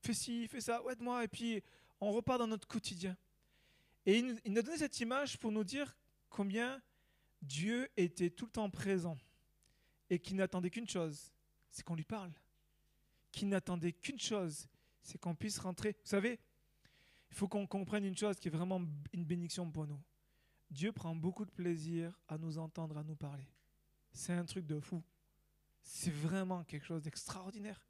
fais 0.02 0.12
ci, 0.12 0.46
fais 0.48 0.60
ça, 0.60 0.82
aide-moi. 0.90 1.24
Et 1.24 1.28
puis, 1.28 1.62
on 1.98 2.12
repart 2.12 2.38
dans 2.38 2.46
notre 2.46 2.68
quotidien. 2.68 3.16
Et 4.04 4.18
il 4.18 4.52
nous 4.52 4.58
a 4.58 4.62
donné 4.62 4.76
cette 4.76 5.00
image 5.00 5.38
pour 5.38 5.50
nous 5.50 5.64
dire 5.64 5.96
combien 6.28 6.82
Dieu 7.42 7.88
était 7.96 8.30
tout 8.30 8.46
le 8.46 8.52
temps 8.52 8.70
présent 8.70 9.18
et 10.08 10.18
qu'il 10.18 10.36
n'attendait 10.36 10.70
qu'une 10.70 10.88
chose, 10.88 11.32
c'est 11.70 11.82
qu'on 11.84 11.96
lui 11.96 12.04
parle. 12.04 12.32
Qu'il 13.32 13.48
n'attendait 13.48 13.92
qu'une 13.92 14.20
chose, 14.20 14.68
c'est 15.02 15.18
qu'on 15.18 15.34
puisse 15.34 15.58
rentrer. 15.58 15.92
Vous 15.92 16.10
savez, 16.10 16.38
il 17.30 17.36
faut 17.36 17.48
qu'on 17.48 17.66
comprenne 17.66 18.04
une 18.04 18.16
chose 18.16 18.38
qui 18.38 18.48
est 18.48 18.50
vraiment 18.50 18.80
une 19.12 19.24
bénédiction 19.24 19.70
pour 19.70 19.86
nous. 19.86 20.00
Dieu 20.70 20.92
prend 20.92 21.14
beaucoup 21.14 21.44
de 21.44 21.50
plaisir 21.50 22.18
à 22.28 22.38
nous 22.38 22.58
entendre, 22.58 22.96
à 22.96 23.02
nous 23.02 23.16
parler. 23.16 23.48
C'est 24.12 24.32
un 24.32 24.44
truc 24.44 24.66
de 24.66 24.78
fou. 24.80 25.02
C'est 25.82 26.12
vraiment 26.12 26.62
quelque 26.64 26.86
chose 26.86 27.02
d'extraordinaire. 27.02 27.84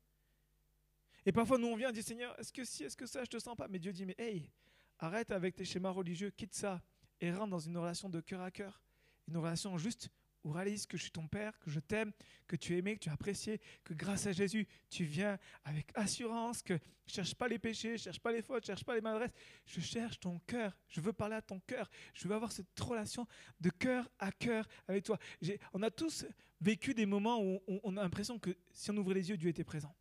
Et 1.27 1.33
parfois, 1.33 1.59
nous, 1.59 1.69
on 1.69 1.77
vient 1.77 1.91
et 1.91 1.93
dit 1.93 2.03
Seigneur, 2.03 2.38
est-ce 2.38 2.53
que 2.53 2.65
si, 2.65 2.85
est-ce 2.85 2.97
que 2.97 3.07
ça, 3.07 3.23
je 3.25 3.31
te 3.31 3.38
sens 3.38 3.57
pas? 3.57 3.69
Mais 3.69 3.79
Dieu 3.79 3.93
dit 3.93 4.07
Mais 4.07 4.17
hey, 4.19 4.51
arrête 4.99 5.31
avec 5.31 5.55
tes 5.55 5.65
schémas 5.65 5.91
religieux, 5.91 6.31
quitte 6.31 6.55
ça 6.55 6.83
et 7.21 7.33
rentre 7.33 7.51
dans 7.51 7.59
une 7.59 7.77
relation 7.77 8.09
de 8.09 8.21
cœur 8.21 8.41
à 8.41 8.51
cœur. 8.51 8.81
Une 9.28 9.37
relation 9.37 9.76
juste 9.78 10.11
ou 10.44 10.50
réalise 10.50 10.87
que 10.87 10.96
je 10.96 11.02
suis 11.02 11.12
ton 11.12 11.26
Père, 11.28 11.58
que 11.61 11.70
je 11.70 11.80
t'aime, 11.80 12.12
que 12.46 12.56
tu 12.56 12.74
es 12.74 12.78
aimé, 12.78 12.94
que 12.94 13.00
tu 13.00 13.08
as 13.08 13.12
apprécié, 13.12 13.61
que 13.85 13.94
grâce 13.94 14.26
à 14.26 14.32
Jésus, 14.32 14.66
tu 14.90 15.04
viens 15.04 15.38
avec 15.64 15.87
assurance, 15.94 16.62
que 16.62 16.78
je 17.06 17.14
cherche 17.14 17.35
pas 17.35 17.48
les 17.48 17.58
péchés, 17.58 17.96
je 17.96 18.04
cherche 18.04 18.20
pas 18.20 18.32
les 18.32 18.42
fautes, 18.42 18.64
je 18.64 18.68
cherche 18.68 18.85
pas 18.85 18.94
les 18.94 19.00
maladresses, 19.00 19.32
je 19.66 19.80
cherche 19.80 20.18
ton 20.18 20.40
cœur, 20.40 20.76
je 20.88 21.00
veux 21.00 21.12
parler 21.12 21.37
à 21.37 21.42
ton 21.42 21.61
cœur, 21.61 21.88
je 22.14 22.26
veux 22.26 22.35
avoir 22.35 22.50
cette 22.50 22.78
relation 22.80 23.26
de 23.61 23.70
cœur 23.70 24.11
à 24.18 24.32
cœur 24.32 24.66
avec 24.88 25.04
toi. 25.04 25.18
On 25.72 25.82
a 25.82 25.90
tous 25.90 26.26
vécu 26.61 26.94
des 26.94 27.06
moments 27.06 27.40
où 27.42 27.61
on, 27.85 27.96
a 27.96 28.02
l'impression 28.02 28.38
que 28.38 28.56
si 28.72 28.90
on 28.90 28.96
ouvrait 28.96 29.14
les 29.14 29.30
yeux, 29.30 29.37
Dieu 29.37 29.50
était 29.50 29.64
présent. 29.64 29.94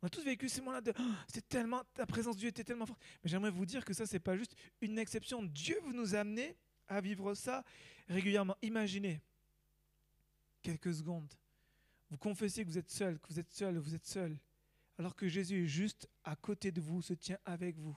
On 0.00 0.06
a 0.06 0.10
tous 0.10 0.24
vécu 0.24 0.48
ces 0.48 0.60
moments-là 0.60 0.80
de 0.80 0.92
oh, 0.98 1.02
c'est 1.32 1.48
tellement 1.48 1.82
ta 1.94 2.06
présence 2.06 2.34
de 2.34 2.40
Dieu 2.40 2.48
était 2.48 2.64
tellement 2.64 2.86
forte. 2.86 3.00
Mais 3.22 3.30
j'aimerais 3.30 3.52
vous 3.52 3.66
dire 3.66 3.84
que 3.84 3.94
ça 3.94 4.04
c'est 4.04 4.18
pas 4.18 4.36
juste 4.36 4.56
une 4.80 4.98
exception. 4.98 5.44
Dieu 5.44 5.78
veut 5.84 5.92
nous 5.92 6.16
amener 6.16 6.56
à 6.88 7.00
vivre 7.00 7.34
ça 7.34 7.64
régulièrement. 8.12 8.56
Imaginez 8.62 9.20
quelques 10.62 10.94
secondes. 10.94 11.32
Vous 12.10 12.18
confessez 12.18 12.64
que 12.64 12.68
vous 12.68 12.78
êtes 12.78 12.90
seul, 12.90 13.18
que 13.18 13.28
vous 13.28 13.40
êtes 13.40 13.50
seul, 13.50 13.78
vous 13.78 13.94
êtes 13.94 14.06
seul, 14.06 14.38
alors 14.98 15.16
que 15.16 15.28
Jésus 15.28 15.64
est 15.64 15.66
juste 15.66 16.08
à 16.24 16.36
côté 16.36 16.70
de 16.70 16.80
vous, 16.80 17.02
se 17.02 17.14
tient 17.14 17.38
avec 17.44 17.78
vous. 17.78 17.96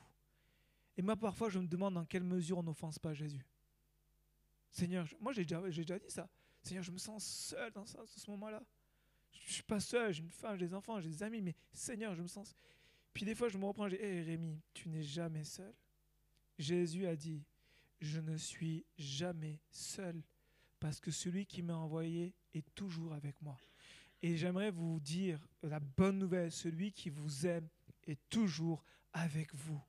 Et 0.97 1.01
moi, 1.01 1.15
parfois, 1.15 1.49
je 1.49 1.59
me 1.59 1.67
demande 1.67 1.95
dans 1.95 2.05
quelle 2.05 2.23
mesure 2.23 2.57
on 2.57 2.63
n'offense 2.63 2.97
pas 2.97 3.13
Jésus. 3.13 3.45
Seigneur, 4.71 5.07
moi 5.19 5.31
j'ai 5.31 5.45
déjà, 5.45 5.99
dit 5.99 6.09
ça. 6.09 6.29
Seigneur, 6.61 6.83
je 6.83 6.91
me 6.91 6.97
sens 6.97 7.25
seul 7.25 7.71
dans, 7.71 7.85
ce 7.85 8.31
moment-là. 8.31 8.61
Je 9.31 9.47
ne 9.47 9.53
suis 9.53 9.63
pas 9.63 9.79
seul, 9.79 10.13
j'ai 10.13 10.23
une 10.23 10.29
femme, 10.29 10.57
j'ai 10.57 10.67
des 10.67 10.73
enfants, 10.73 10.99
j'ai 10.99 11.09
des 11.09 11.23
amis, 11.23 11.41
mais 11.41 11.55
Seigneur, 11.73 12.15
je 12.15 12.21
me 12.21 12.27
sens. 12.27 12.55
Puis 13.13 13.23
des 13.23 13.35
fois, 13.35 13.47
je 13.47 13.57
me 13.57 13.65
reprends, 13.65 13.87
dis 13.87 13.95
Hé 13.95 14.21
Rémi, 14.21 14.59
tu 14.73 14.89
n'es 14.89 15.03
jamais 15.03 15.43
seul. 15.43 15.73
Jésus 16.57 17.05
a 17.05 17.15
dit 17.15 17.43
Je 18.01 18.19
ne 18.19 18.37
suis 18.37 18.85
jamais 18.97 19.59
seul 19.69 20.21
parce 20.79 20.99
que 20.99 21.11
celui 21.11 21.45
qui 21.45 21.61
m'a 21.61 21.75
envoyé 21.75 22.33
est 22.53 22.65
toujours 22.75 23.13
avec 23.13 23.41
moi. 23.41 23.57
Et 24.21 24.37
j'aimerais 24.37 24.71
vous 24.71 24.99
dire 24.99 25.45
la 25.63 25.79
bonne 25.79 26.17
nouvelle, 26.17 26.51
celui 26.51 26.91
qui 26.91 27.09
vous 27.09 27.45
aime 27.45 27.67
est 28.07 28.19
toujours 28.29 28.83
avec 29.13 29.53
vous. 29.53 29.81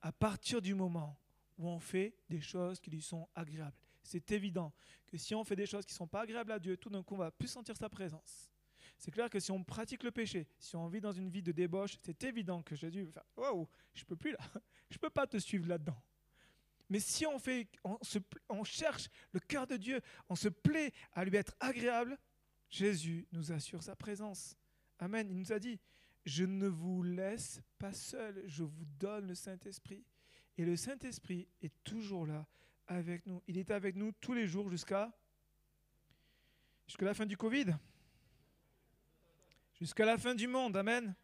À 0.00 0.12
partir 0.12 0.62
du 0.62 0.74
moment 0.74 1.18
où 1.58 1.68
on 1.68 1.80
fait 1.80 2.14
des 2.28 2.40
choses 2.40 2.80
qui 2.80 2.90
lui 2.90 3.02
sont 3.02 3.28
agréables, 3.34 3.76
c'est 4.02 4.30
évident 4.32 4.72
que 5.06 5.16
si 5.16 5.34
on 5.34 5.44
fait 5.44 5.56
des 5.56 5.66
choses 5.66 5.84
qui 5.84 5.92
ne 5.92 5.98
sont 5.98 6.06
pas 6.06 6.22
agréables 6.22 6.52
à 6.52 6.58
Dieu, 6.58 6.76
tout 6.76 6.88
d'un 6.88 7.02
coup, 7.02 7.14
on 7.14 7.18
va 7.18 7.30
plus 7.30 7.48
sentir 7.48 7.76
sa 7.76 7.88
présence. 7.88 8.50
C'est 8.98 9.10
clair 9.10 9.30
que 9.30 9.38
si 9.38 9.50
on 9.50 9.62
pratique 9.62 10.02
le 10.02 10.10
péché, 10.10 10.48
si 10.58 10.74
on 10.76 10.88
vit 10.88 11.00
dans 11.00 11.12
une 11.12 11.30
vie 11.30 11.42
de 11.42 11.52
débauche, 11.52 11.96
c'est 12.02 12.24
évident 12.24 12.62
que 12.62 12.74
Jésus 12.74 13.04
va 13.04 13.12
faire 13.12 13.24
Waouh, 13.36 13.68
je 13.94 14.04
peux 14.04 14.16
plus 14.16 14.32
là, 14.32 14.38
je 14.90 14.98
peux 14.98 15.10
pas 15.10 15.26
te 15.26 15.36
suivre 15.38 15.68
là-dedans. 15.68 16.00
Mais 16.90 17.00
si 17.00 17.26
on, 17.26 17.38
fait, 17.38 17.68
on, 18.48 18.64
cherche 18.64 19.08
le 19.32 19.40
cœur 19.40 19.66
de 19.66 19.76
Dieu, 19.76 20.00
on 20.28 20.34
se 20.34 20.48
plaît 20.48 20.92
à 21.12 21.24
lui 21.24 21.36
être 21.36 21.54
agréable, 21.60 22.18
Jésus 22.70 23.26
nous 23.32 23.52
assure 23.52 23.82
sa 23.82 23.94
présence. 23.94 24.56
Amen. 24.98 25.28
Il 25.30 25.36
nous 25.36 25.52
a 25.52 25.58
dit, 25.58 25.78
je 26.24 26.44
ne 26.44 26.66
vous 26.66 27.02
laisse 27.02 27.60
pas 27.78 27.92
seul, 27.92 28.42
je 28.46 28.62
vous 28.62 28.84
donne 28.98 29.28
le 29.28 29.34
Saint-Esprit. 29.34 30.04
Et 30.56 30.64
le 30.64 30.76
Saint-Esprit 30.76 31.46
est 31.62 31.72
toujours 31.84 32.26
là 32.26 32.46
avec 32.86 33.26
nous. 33.26 33.42
Il 33.46 33.58
est 33.58 33.70
avec 33.70 33.94
nous 33.94 34.12
tous 34.12 34.32
les 34.32 34.46
jours 34.46 34.70
jusqu'à 34.70 35.12
jusqu'à 36.86 37.04
la 37.04 37.14
fin 37.14 37.26
du 37.26 37.36
Covid. 37.36 37.66
Jusqu'à 39.78 40.06
la 40.06 40.16
fin 40.16 40.34
du 40.34 40.48
monde. 40.48 40.76
Amen. 40.76 41.14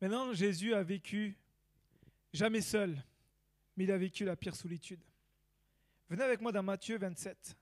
Maintenant, 0.00 0.32
Jésus 0.34 0.74
a 0.74 0.82
vécu 0.82 1.36
jamais 2.32 2.60
seul 2.60 3.02
mais 3.76 3.84
il 3.84 3.92
a 3.92 3.98
vécu 3.98 4.24
la 4.24 4.36
pire 4.36 4.56
solitude. 4.56 5.00
Venez 6.08 6.22
avec 6.22 6.40
moi 6.40 6.52
dans 6.52 6.62
Matthieu 6.62 6.98
27. 6.98 7.56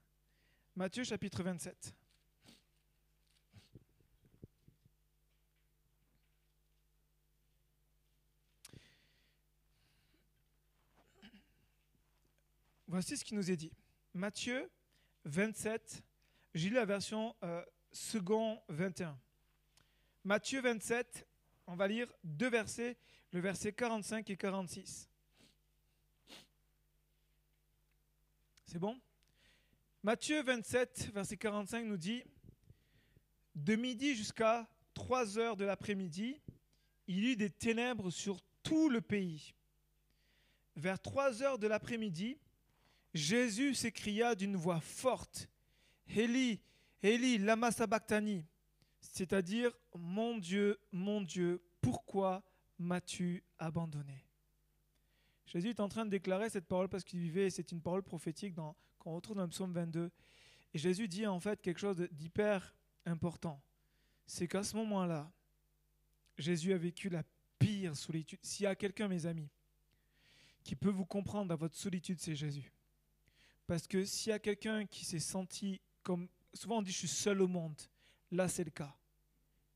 Matthieu 0.77 1.05
chapitre 1.05 1.43
27. 1.43 1.95
Voici 12.87 13.17
ce 13.17 13.25
qui 13.25 13.35
nous 13.35 13.51
est 13.51 13.57
dit. 13.57 13.73
Matthieu 14.13 14.71
27, 15.25 16.05
j'ai 16.55 16.69
lu 16.69 16.77
la 16.77 16.85
version 16.85 17.35
euh, 17.43 17.65
second 17.91 18.61
21. 18.69 19.19
Matthieu 20.23 20.61
27, 20.61 21.27
on 21.67 21.75
va 21.75 21.89
lire 21.89 22.07
deux 22.23 22.49
versets, 22.49 22.97
le 23.33 23.41
verset 23.41 23.73
45 23.73 24.31
et 24.31 24.37
46. 24.37 25.09
C'est 28.65 28.79
bon? 28.79 28.99
Matthieu 30.03 30.43
27, 30.43 31.11
verset 31.13 31.37
45 31.37 31.85
nous 31.85 31.97
dit, 31.97 32.23
De 33.55 33.77
midi 33.77 34.15
jusqu'à 34.15 34.69
3 34.95 35.39
heures 35.39 35.57
de 35.57 35.65
l'après-midi, 35.65 36.41
il 37.07 37.25
eut 37.25 37.37
des 37.37 37.51
ténèbres 37.51 38.11
sur 38.11 38.41
tout 38.63 38.89
le 38.89 39.01
pays. 39.01 39.55
Vers 40.77 41.01
3 41.01 41.43
heures 41.43 41.59
de 41.59 41.67
l'après-midi, 41.67 42.39
Jésus 43.13 43.75
s'écria 43.75 44.35
d'une 44.35 44.57
voix 44.57 44.81
forte, 44.81 45.49
Eli, 46.09 46.61
Eli, 47.03 47.39
lama 47.39 47.71
sabachthani, 47.71 48.45
c'est-à-dire, 49.01 49.71
Mon 49.95 50.39
Dieu, 50.39 50.81
mon 50.91 51.21
Dieu, 51.21 51.63
pourquoi 51.81 52.43
m'as-tu 52.79 53.45
abandonné? 53.59 54.24
Jésus 55.55 55.69
est 55.69 55.81
en 55.81 55.89
train 55.89 56.05
de 56.05 56.11
déclarer 56.11 56.51
cette 56.51 56.67
parole 56.67 56.89
parce 56.89 57.05
qu'il 57.05 57.21
vivait, 57.21 57.49
c'est 57.49 57.71
une 57.71 57.81
parole 57.81 58.03
prophétique 58.03 58.57
qu'on 58.99 59.15
retrouve 59.15 59.37
dans 59.37 59.45
le 59.45 59.49
psaume 59.49 59.73
22. 59.73 60.11
Et 60.75 60.79
Jésus 60.79 61.07
dit 61.07 61.29
en 61.29 61.39
fait 61.39 61.63
quelque 61.63 61.79
chose 61.79 61.97
d'hyper 62.11 62.75
important. 63.07 63.63
C'est 64.27 64.49
qu'à 64.49 64.65
ce 64.65 64.75
moment-là, 64.77 65.31
Jésus 66.39 66.73
a 66.73 66.77
vécu 66.77 67.09
la 67.09 67.23
pire 67.61 67.97
solitude. 67.97 68.41
S'il 68.43 68.65
y 68.65 68.67
a 68.67 68.75
quelqu'un, 68.75 69.07
mes 69.07 69.27
amis, 69.27 69.49
qui 70.65 70.75
peut 70.75 70.91
vous 70.91 71.05
comprendre 71.05 71.49
dans 71.49 71.57
votre 71.57 71.77
solitude, 71.77 72.19
c'est 72.19 72.35
Jésus. 72.35 72.73
Parce 73.69 73.87
que 73.87 74.05
s'il 74.05 74.31
y 74.31 74.33
a 74.33 74.41
quelqu'un 74.41 74.87
qui 74.87 75.05
s'est 75.05 75.21
senti 75.21 75.81
comme... 76.03 76.29
Souvent 76.53 76.79
on 76.79 76.83
dit 76.83 76.91
je 76.91 76.99
suis 76.99 77.09
seul 77.09 77.41
au 77.41 77.49
monde. 77.49 77.81
Là 78.33 78.49
c'est 78.49 78.65
le 78.65 78.71
cas. 78.71 78.97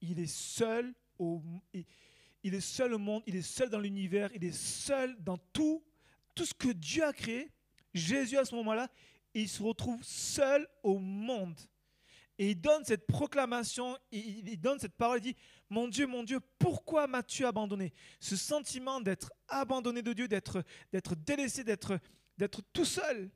Il 0.01 0.19
est 0.19 0.27
seul 0.27 0.93
au... 1.21 1.41
Il 2.49 2.55
est 2.55 2.61
seul 2.63 2.95
au 2.95 2.99
monde, 2.99 3.23
il 3.27 3.37
est 3.37 3.43
seul 3.43 3.69
dans 3.69 3.79
l'univers, 3.79 4.31
il 4.35 4.43
est 4.43 4.57
seul 4.57 5.23
dans 5.23 5.37
tout, 5.53 5.85
tout 6.35 6.47
ce 6.47 6.55
que 6.55 6.69
Dieu 6.69 7.05
a 7.05 7.13
créé. 7.13 7.53
Jésus 7.93 8.39
à 8.39 8.47
ce 8.47 8.55
moment-là, 8.55 8.89
il 9.35 9.47
se 9.51 9.63
retrouve 9.63 10.03
seul 10.03 10.67
au 10.83 10.97
monde. 10.97 11.61
Et 12.39 12.53
il 12.53 12.59
donne 12.59 12.87
cette 12.87 13.07
proclamation, 13.07 13.99
il, 14.11 14.59
donne 14.59 14.79
cette 14.79 14.95
parole, 14.95 15.19
il 15.19 15.35
dit, 15.35 15.37
mon 15.69 15.89
Dieu, 15.89 16.07
mon 16.07 16.23
Dieu, 16.23 16.41
pourquoi 16.59 17.07
m'as-tu 17.07 17.45
abandonné? 17.45 17.93
Ce 18.19 18.35
sentiment 18.35 19.03
d'être 19.03 19.31
abandonné 19.47 20.01
de 20.01 20.15
Dieu, 20.15 20.27
d'être, 20.27 20.65
délaissé, 21.17 21.65
d'être, 21.65 22.01
tout 22.73 22.87
seul. 22.87 23.31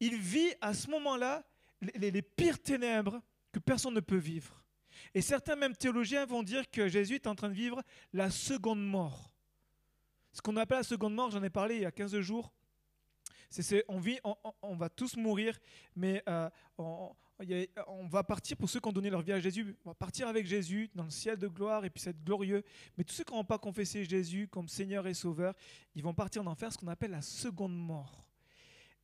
Il 0.00 0.16
vit 0.16 0.54
à 0.62 0.72
ce 0.72 0.88
moment-là 0.88 1.44
les 1.82 2.22
pires 2.22 2.62
ténèbres 2.62 3.20
que 3.52 3.58
personne 3.58 3.92
ne 3.92 4.00
peut 4.00 4.16
vivre. 4.16 4.61
Et 5.14 5.22
certains 5.22 5.56
même 5.56 5.76
théologiens 5.76 6.26
vont 6.26 6.42
dire 6.42 6.70
que 6.70 6.88
Jésus 6.88 7.16
est 7.16 7.26
en 7.26 7.34
train 7.34 7.48
de 7.48 7.54
vivre 7.54 7.82
la 8.12 8.30
seconde 8.30 8.84
mort. 8.84 9.32
Ce 10.32 10.40
qu'on 10.40 10.56
appelle 10.56 10.78
la 10.78 10.84
seconde 10.84 11.14
mort, 11.14 11.30
j'en 11.30 11.42
ai 11.42 11.50
parlé 11.50 11.76
il 11.76 11.82
y 11.82 11.86
a 11.86 11.92
15 11.92 12.18
jours, 12.20 12.52
c'est, 13.60 13.84
on, 13.88 14.00
on, 14.62 14.76
va 14.76 14.88
tous 14.88 15.16
mourir, 15.16 15.58
mais 15.94 16.22
euh, 16.26 16.48
on, 16.78 17.14
va 18.08 18.24
partir, 18.24 18.56
pour 18.56 18.70
ceux 18.70 18.80
qui 18.80 18.88
ont 18.88 18.92
donné 18.92 19.10
leur 19.10 19.20
vie 19.20 19.32
à 19.32 19.40
Jésus, 19.40 19.76
on 19.84 19.90
va 19.90 19.94
partir 19.94 20.26
avec 20.26 20.46
Jésus 20.46 20.90
dans 20.94 21.04
le 21.04 21.10
ciel 21.10 21.36
de 21.36 21.48
gloire 21.48 21.84
et 21.84 21.90
puis 21.90 22.00
c'est 22.00 22.16
glorieux. 22.24 22.64
Mais 22.96 23.04
tous 23.04 23.14
ceux 23.14 23.24
qui 23.24 23.34
n'ont 23.34 23.44
pas 23.44 23.58
confessé 23.58 24.04
Jésus 24.04 24.48
comme 24.48 24.68
Seigneur 24.68 25.06
et 25.06 25.12
Sauveur, 25.12 25.54
ils 25.94 26.02
vont 26.02 26.14
partir 26.14 26.42
en 26.42 26.46
enfer, 26.46 26.72
ce 26.72 26.78
qu'on 26.78 26.88
appelle 26.88 27.10
la 27.10 27.20
seconde 27.20 27.76
mort. 27.76 28.24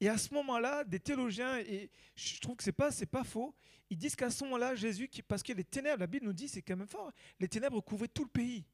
Et 0.01 0.09
à 0.09 0.17
ce 0.17 0.33
moment-là, 0.35 0.85
des 0.85 1.01
théologiens, 1.01 1.59
et 1.59 1.91
je 2.15 2.41
trouve 2.41 2.57
que 2.57 2.63
c'est 2.63 2.73
pas, 2.73 2.91
c'est 2.91 3.07
pas 3.07 3.25
faux, 3.25 3.55
ils 3.91 3.97
disent 3.97 4.15
qu'à 4.15 4.31
ce 4.31 4.45
moment-là, 4.45 4.75
Jésus, 4.75 5.09
parce 5.27 5.43
que 5.43 5.53
les 5.53 5.65
ténèbres, 5.65 6.01
la 6.01 6.07
Bible 6.07 6.27
nous 6.27 6.33
dit, 6.33 6.49
c'est 6.49 6.63
quand 6.63 6.77
même 6.77 6.87
fort, 6.87 7.11
les 7.41 7.49
ténèbres 7.49 7.81
couvraient 7.81 8.09
tout 8.09 8.25
le 8.25 8.31
pays 8.31 8.65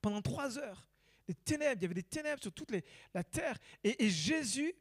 pendant 0.00 0.22
trois 0.22 0.58
heures. 0.58 0.88
Les 1.28 1.34
ténèbres, 1.34 1.78
il 1.80 1.82
y 1.82 1.84
avait 1.84 1.94
des 1.94 2.02
ténèbres 2.02 2.42
sur 2.42 2.52
toute 2.52 2.72
la 3.12 3.24
terre. 3.24 3.58
et 3.84 4.08
Jésus 4.08 4.74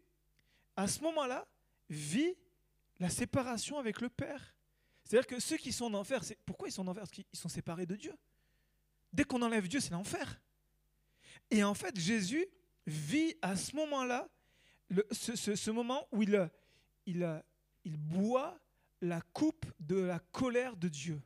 à 0.75 0.87
ce 0.87 1.01
moment-là, 1.01 1.47
vit 1.89 2.35
la 2.99 3.09
séparation 3.09 3.77
avec 3.77 4.01
le 4.01 4.09
Père. 4.09 4.55
C'est-à-dire 5.03 5.27
que 5.27 5.39
ceux 5.39 5.57
qui 5.57 5.71
sont 5.71 5.85
en 5.85 5.93
enfer, 5.95 6.23
c'est 6.23 6.37
pourquoi 6.45 6.67
ils 6.67 6.71
sont 6.71 6.87
en 6.87 6.91
enfer? 6.91 7.01
Parce 7.01 7.11
qu'ils 7.11 7.25
sont 7.33 7.49
séparés 7.49 7.85
de 7.85 7.95
Dieu. 7.95 8.15
Dès 9.11 9.23
qu'on 9.23 9.41
enlève 9.41 9.67
Dieu, 9.67 9.79
c'est 9.79 9.91
l'enfer. 9.91 10.41
Et 11.49 11.63
en 11.63 11.73
fait, 11.73 11.99
Jésus 11.99 12.45
vit 12.87 13.35
à 13.41 13.55
ce 13.55 13.75
moment-là, 13.75 14.29
ce, 15.11 15.71
moment 15.71 16.07
où 16.11 16.23
il, 16.23 17.97
boit 17.97 18.59
la 19.01 19.21
coupe 19.33 19.65
de 19.79 19.95
la 19.95 20.19
colère 20.31 20.75
de 20.75 20.87
Dieu. 20.87 21.21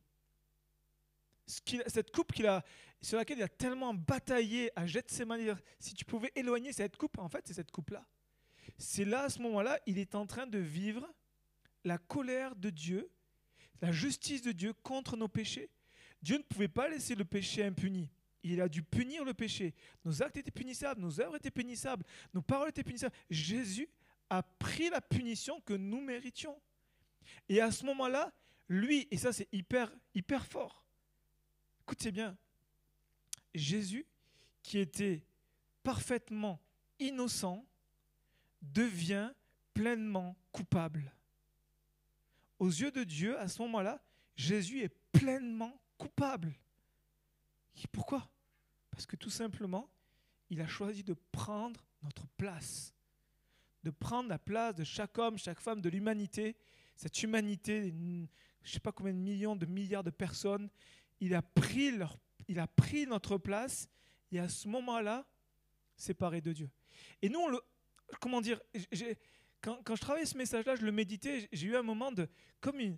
Cette 1.46 2.12
coupe 2.12 2.32
qu'il 2.34 2.48
a, 2.48 2.64
sur 3.02 3.18
laquelle 3.18 3.38
il 3.38 3.44
a 3.44 3.50
tellement 3.50 3.94
bataillé 3.94 4.72
à 4.76 4.86
Gethsemane, 4.86 5.58
si 5.80 5.94
tu 5.94 6.06
pouvais 6.06 6.32
éloigner 6.36 6.74
cette 6.74 6.98
coupe, 6.98 7.18
en 7.20 7.30
fait, 7.30 7.48
c'est 7.48 7.54
cette 7.54 7.72
coupe-là 7.72 8.06
c'est 8.78 9.06
là, 9.06 9.24
à 9.24 9.30
ce 9.30 9.42
moment-là, 9.42 9.80
il 9.86 9.98
est 10.00 10.16
en 10.16 10.26
train 10.26 10.48
de 10.48 10.60
vivre 10.60 11.08
la 11.84 11.98
colère 11.98 12.56
de 12.56 12.70
Dieu, 12.70 13.10
la 13.82 13.92
justice 13.92 14.42
de 14.42 14.52
Dieu 14.52 14.74
contre 14.84 15.18
nos 15.18 15.28
péchés. 15.28 15.70
Dieu 16.22 16.38
ne 16.38 16.44
pouvait 16.44 16.68
pas 16.68 16.90
laisser 16.90 17.16
le 17.16 17.26
péché 17.26 17.64
impuni. 17.64 18.10
Il 18.48 18.62
a 18.62 18.70
dû 18.70 18.84
punir 18.84 19.26
le 19.26 19.34
péché. 19.34 19.74
Nos 20.06 20.22
actes 20.22 20.38
étaient 20.38 20.52
punissables, 20.52 21.02
nos 21.02 21.20
œuvres 21.20 21.36
étaient 21.36 21.50
punissables, 21.50 22.06
nos 22.32 22.44
paroles 22.44 22.70
étaient 22.70 22.84
punissables. 22.84 23.16
Jésus 23.28 23.90
a 24.30 24.44
pris 24.44 24.92
la 24.92 25.02
punition 25.02 25.60
que 25.62 25.74
nous 25.74 26.00
méritions. 26.00 26.56
Et 27.50 27.60
à 27.60 27.72
ce 27.72 27.84
moment-là, 27.86 28.32
lui, 28.70 29.08
et 29.10 29.18
ça 29.18 29.34
c'est 29.34 29.48
hyper, 29.52 29.92
hyper 30.14 30.46
fort, 30.46 30.86
écoutez 31.82 32.12
bien, 32.12 32.38
Jésus, 33.56 34.06
qui 34.62 34.78
était 34.78 35.26
parfaitement 35.82 36.62
innocent, 37.00 37.66
devient 38.62 39.32
pleinement 39.74 40.36
coupable. 40.52 41.12
Aux 42.60 42.70
yeux 42.70 42.92
de 42.92 43.04
Dieu, 43.04 43.40
à 43.40 43.48
ce 43.48 43.60
moment-là, 43.64 44.04
Jésus 44.36 44.84
est 44.84 44.96
pleinement 45.12 45.76
coupable. 45.98 46.54
Pourquoi? 47.92 48.30
Parce 48.96 49.06
que 49.06 49.18
tout 49.18 49.30
simplement, 49.30 49.90
il 50.50 50.62
a 50.62 50.68
choisi 50.68 51.04
de 51.04 51.16
prendre 51.34 51.86
notre 52.02 52.28
place, 52.38 52.94
de 53.84 53.90
prendre 53.92 54.30
la 54.30 54.40
place 54.40 54.74
de 54.74 54.86
chaque 54.86 55.18
homme, 55.18 55.38
chaque 55.38 55.60
femme 55.60 55.82
de 55.82 55.90
l'humanité, 55.90 56.56
cette 56.96 57.22
humanité, 57.22 57.90
je 57.90 57.90
ne 57.92 58.28
sais 58.64 58.80
pas 58.80 58.94
combien 58.94 59.12
de 59.12 59.20
millions, 59.20 59.58
de 59.58 59.66
milliards 59.66 60.04
de 60.04 60.12
personnes, 60.12 60.70
il 61.20 61.36
a 61.36 61.42
pris, 61.42 61.92
leur, 61.92 62.18
il 62.48 62.58
a 62.58 62.68
pris 62.68 63.06
notre 63.06 63.38
place 63.38 63.90
et 64.32 64.40
à 64.40 64.48
ce 64.48 64.70
moment-là, 64.70 65.26
séparé 65.98 66.40
de 66.40 66.54
Dieu. 66.54 66.70
Et 67.22 67.28
nous, 67.28 67.42
comment 68.22 68.40
dire, 68.40 68.62
quand, 69.60 69.84
quand, 69.84 69.96
je 69.96 70.02
travaillais 70.02 70.26
ce 70.26 70.38
message-là, 70.38 70.78
je 70.78 70.86
le 70.86 70.94
méditais, 70.94 71.50
j'ai 71.52 71.68
eu 71.68 71.76
un 71.76 71.84
moment 71.84 72.14
de, 72.14 72.30
comme 72.62 72.80
une, 72.80 72.98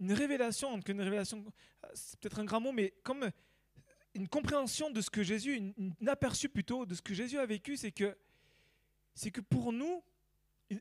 une 0.00 0.12
révélation, 0.12 0.76
une 0.84 1.00
révélation, 1.00 1.44
c'est 1.94 2.18
peut-être 2.18 2.40
un 2.40 2.44
grand 2.44 2.60
mot, 2.60 2.72
mais 2.72 2.92
comme 3.04 3.30
une 4.18 4.28
compréhension 4.28 4.90
de 4.90 5.00
ce 5.00 5.10
que 5.10 5.22
Jésus, 5.22 5.54
une, 5.56 5.94
aperçu 6.08 6.48
plutôt 6.48 6.84
de 6.84 6.94
ce 6.94 7.02
que 7.02 7.14
Jésus 7.14 7.38
a 7.38 7.46
vécu, 7.46 7.76
c'est 7.76 7.92
que, 7.92 8.16
c'est 9.14 9.30
que 9.30 9.40
pour 9.40 9.72
nous, 9.72 10.02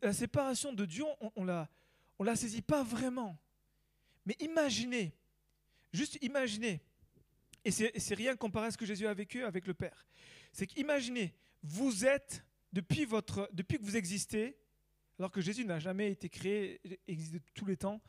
la 0.01 0.11
séparation 0.11 0.73
de 0.73 0.85
Dieu, 0.85 1.03
on, 1.21 1.31
on 1.35 1.45
la, 1.45 1.69
on 2.17 2.23
la 2.23 2.35
saisit 2.35 2.63
pas 2.63 2.83
vraiment. 2.83 3.37
Mais 4.25 4.35
imaginez, 4.39 5.13
juste 5.93 6.17
imaginez, 6.21 6.81
et 7.63 7.71
c'est 7.71 8.15
rien 8.15 8.35
comparé 8.35 8.67
à 8.67 8.71
ce 8.71 8.77
que 8.77 8.85
Jésus 8.85 9.05
a 9.07 9.13
vécu 9.13 9.43
avec 9.43 9.67
le 9.67 9.73
Père. 9.73 10.05
C'est 10.51 10.65
qu'imaginez, 10.65 11.33
vous 11.61 12.05
êtes 12.05 12.43
depuis, 12.73 13.05
votre, 13.05 13.49
depuis 13.53 13.77
que 13.77 13.83
vous 13.83 13.97
existez, 13.97 14.57
alors 15.19 15.31
que 15.31 15.41
Jésus 15.41 15.65
n'a 15.65 15.79
jamais 15.79 16.11
été 16.11 16.29
créé, 16.29 16.81
existe 17.07 17.33
de 17.33 17.41
tous 17.53 17.65
les 17.65 17.77
temps, 17.77 18.01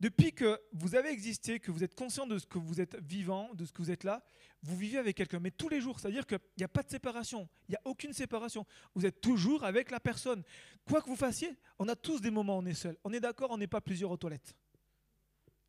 depuis 0.00 0.32
que 0.32 0.60
vous 0.72 0.94
avez 0.94 1.10
existé, 1.10 1.58
que 1.58 1.70
vous 1.70 1.82
êtes 1.82 1.94
conscient 1.94 2.26
de 2.26 2.38
ce 2.38 2.46
que 2.46 2.58
vous 2.58 2.80
êtes 2.80 2.96
vivant, 3.02 3.54
de 3.54 3.64
ce 3.64 3.72
que 3.72 3.80
vous 3.80 3.90
êtes 3.90 4.04
là, 4.04 4.24
vous 4.62 4.76
vivez 4.76 4.98
avec 4.98 5.16
quelqu'un, 5.16 5.40
mais 5.40 5.50
tous 5.50 5.68
les 5.68 5.80
jours. 5.80 5.98
C'est-à-dire 6.00 6.26
qu'il 6.26 6.38
n'y 6.58 6.64
a 6.64 6.68
pas 6.68 6.82
de 6.82 6.90
séparation, 6.90 7.48
il 7.68 7.72
n'y 7.72 7.76
a 7.76 7.80
aucune 7.84 8.12
séparation. 8.12 8.66
Vous 8.94 9.06
êtes 9.06 9.20
toujours 9.20 9.64
avec 9.64 9.90
la 9.90 10.00
personne. 10.00 10.42
Quoi 10.86 11.00
que 11.00 11.08
vous 11.08 11.16
fassiez, 11.16 11.56
on 11.78 11.88
a 11.88 11.96
tous 11.96 12.20
des 12.20 12.30
moments 12.30 12.56
où 12.56 12.62
on 12.62 12.66
est 12.66 12.74
seul. 12.74 12.96
On 13.04 13.12
est 13.12 13.20
d'accord, 13.20 13.50
on 13.50 13.58
n'est 13.58 13.66
pas 13.66 13.80
plusieurs 13.80 14.10
aux 14.10 14.16
toilettes. 14.16 14.54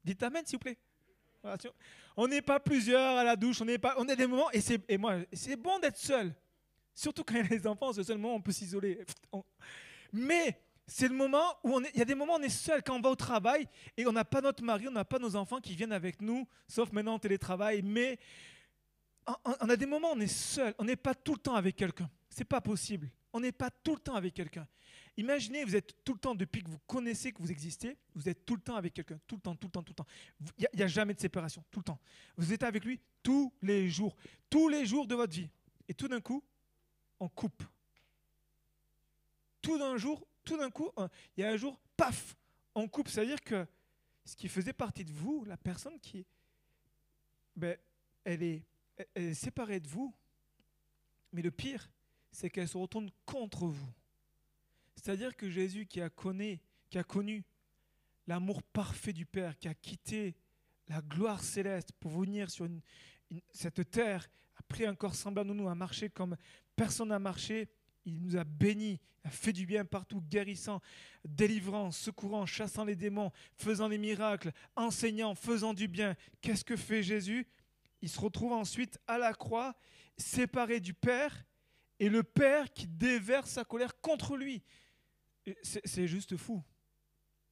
Dites 0.03 0.21
Amen, 0.23 0.45
s'il 0.45 0.57
vous 0.57 0.63
plaît. 0.63 0.77
On 2.17 2.27
n'est 2.27 2.41
pas 2.41 2.59
plusieurs 2.59 3.17
à 3.17 3.23
la 3.23 3.35
douche, 3.35 3.61
on 3.61 3.65
n'est 3.65 3.77
pas, 3.77 3.95
on 3.97 4.09
a 4.09 4.15
des 4.15 4.27
moments, 4.27 4.51
et, 4.51 4.59
et 4.89 4.97
moi, 4.97 5.19
c'est 5.31 5.55
bon 5.55 5.79
d'être 5.79 5.97
seul. 5.97 6.33
Surtout 6.93 7.23
quand 7.23 7.35
il 7.35 7.41
y 7.41 7.45
a 7.45 7.47
les 7.47 7.67
enfants, 7.67 7.93
c'est 7.93 7.99
le 7.99 8.05
seul 8.05 8.17
moment 8.17 8.33
où 8.33 8.37
on 8.37 8.41
peut 8.41 8.51
s'isoler. 8.51 9.05
Mais 10.11 10.59
c'est 10.87 11.09
le 11.09 11.15
moment 11.15 11.57
où 11.63 11.79
il 11.93 11.99
y 11.99 12.01
a 12.01 12.05
des 12.05 12.15
moments 12.15 12.35
où 12.35 12.39
on 12.39 12.41
est 12.41 12.49
seul 12.49 12.81
quand 12.81 12.95
on 12.95 13.01
va 13.01 13.09
au 13.09 13.15
travail 13.15 13.67
et 13.97 14.07
on 14.07 14.13
n'a 14.13 14.23
pas 14.23 14.39
notre 14.39 14.63
mari, 14.63 14.87
on 14.87 14.91
n'a 14.91 15.05
pas 15.05 15.19
nos 15.19 15.35
enfants 15.35 15.59
qui 15.59 15.75
viennent 15.75 15.91
avec 15.91 16.21
nous, 16.21 16.47
sauf 16.67 16.91
maintenant 16.93 17.15
en 17.15 17.19
télétravail. 17.19 17.81
Mais 17.81 18.17
on 19.61 19.69
a 19.69 19.75
des 19.75 19.85
moments 19.85 20.11
où 20.11 20.15
on 20.15 20.19
est 20.19 20.27
seul, 20.27 20.73
on 20.77 20.85
n'est 20.85 20.95
pas 20.95 21.13
tout 21.13 21.33
le 21.33 21.39
temps 21.39 21.55
avec 21.55 21.75
quelqu'un. 21.75 22.09
C'est 22.29 22.45
pas 22.45 22.61
possible. 22.61 23.11
On 23.33 23.39
n'est 23.41 23.51
pas 23.51 23.69
tout 23.69 23.95
le 23.95 23.99
temps 23.99 24.15
avec 24.15 24.33
quelqu'un. 24.33 24.65
Imaginez, 25.17 25.65
vous 25.65 25.75
êtes 25.75 26.03
tout 26.03 26.13
le 26.13 26.19
temps, 26.19 26.35
depuis 26.35 26.63
que 26.63 26.69
vous 26.69 26.79
connaissez 26.85 27.31
que 27.31 27.41
vous 27.41 27.51
existez, 27.51 27.97
vous 28.13 28.29
êtes 28.29 28.45
tout 28.45 28.55
le 28.55 28.61
temps 28.61 28.75
avec 28.75 28.93
quelqu'un. 28.93 29.19
Tout 29.27 29.35
le 29.35 29.41
temps, 29.41 29.55
tout 29.55 29.67
le 29.67 29.71
temps, 29.71 29.83
tout 29.83 29.91
le 29.91 29.95
temps. 29.95 30.07
Il 30.57 30.67
n'y 30.75 30.83
a, 30.83 30.87
jamais 30.87 31.13
de 31.13 31.19
séparation. 31.19 31.63
Tout 31.71 31.79
le 31.79 31.85
temps. 31.85 31.99
Vous 32.37 32.53
êtes 32.53 32.63
avec 32.63 32.85
lui 32.85 32.99
tous 33.23 33.51
les 33.61 33.89
jours. 33.89 34.15
Tous 34.49 34.69
les 34.69 34.85
jours 34.85 35.07
de 35.07 35.15
votre 35.15 35.33
vie. 35.33 35.49
Et 35.89 35.93
tout 35.93 36.07
d'un 36.07 36.21
coup, 36.21 36.43
on 37.19 37.27
coupe. 37.27 37.63
Tout 39.61 39.79
d'un 39.79 39.97
jour, 39.97 40.25
tout 40.47 40.57
d'un 40.57 40.71
coup, 40.71 40.89
il 41.35 41.41
y 41.41 41.43
a 41.43 41.49
un 41.49 41.57
jour, 41.57 41.77
paf, 41.97 42.35
on 42.73 42.87
coupe. 42.87 43.09
C'est-à-dire 43.09 43.41
que 43.43 43.67
ce 44.23 44.35
qui 44.35 44.47
faisait 44.47 44.73
partie 44.73 45.03
de 45.03 45.11
vous, 45.11 45.43
la 45.45 45.57
personne 45.57 45.99
qui, 45.99 46.25
ben, 47.55 47.77
elle 48.23 48.41
est, 48.41 48.63
elle 49.13 49.23
est 49.23 49.33
séparée 49.33 49.81
de 49.81 49.87
vous. 49.89 50.15
Mais 51.33 51.41
le 51.41 51.51
pire, 51.51 51.89
c'est 52.31 52.49
qu'elle 52.49 52.67
se 52.67 52.77
retourne 52.77 53.11
contre 53.25 53.67
vous. 53.67 53.93
C'est-à-dire 54.95 55.35
que 55.35 55.49
Jésus 55.49 55.85
qui 55.85 55.99
a 56.01 56.09
connu, 56.09 56.59
qui 56.89 56.97
a 56.97 57.03
connu 57.03 57.43
l'amour 58.25 58.63
parfait 58.63 59.13
du 59.13 59.25
Père, 59.25 59.57
qui 59.57 59.67
a 59.67 59.73
quitté 59.73 60.35
la 60.87 61.01
gloire 61.01 61.43
céleste 61.43 61.91
pour 61.99 62.11
venir 62.11 62.49
sur 62.49 62.69
cette 63.51 63.91
terre, 63.91 64.29
a 64.55 64.63
pris 64.63 64.85
un 64.85 64.95
corps 64.95 65.15
semblable 65.15 65.51
à 65.51 65.53
nous, 65.53 65.67
a 65.67 65.75
marché 65.75 66.09
comme 66.09 66.37
personne 66.75 67.09
n'a 67.09 67.19
marché. 67.19 67.67
Il 68.07 68.21
nous 68.21 68.37
a 68.37 68.45
bénis, 68.45 69.01
a 69.25 69.29
fait 69.29 69.51
du 69.51 69.65
bien 69.65 69.83
partout, 69.83 70.21
guérissant, 70.21 70.81
délivrant, 71.25 71.91
secourant, 71.91 72.45
chassant 72.45 72.85
les 72.85 72.95
démons, 72.95 73.33
faisant 73.57 73.89
des 73.89 73.97
miracles, 73.97 74.53
enseignant, 74.77 75.35
faisant 75.35 75.73
du 75.73 75.89
bien. 75.89 76.15
Qu'est-ce 76.39 76.63
que 76.63 76.77
fait 76.77 77.03
Jésus? 77.03 77.45
Il 78.01 78.07
se 78.07 78.17
retrouve 78.21 78.53
ensuite 78.53 78.97
à 79.07 79.17
la 79.17 79.33
croix, 79.33 79.75
séparé 80.17 80.79
du 80.79 80.93
Père, 80.93 81.43
et 81.99 82.07
le 82.07 82.23
Père 82.23 82.71
qui 82.71 82.87
déverse 82.87 83.49
sa 83.49 83.65
colère 83.65 83.99
contre 83.99 84.37
lui. 84.37 84.63
C'est 85.63 86.07
juste 86.07 86.37
fou. 86.37 86.63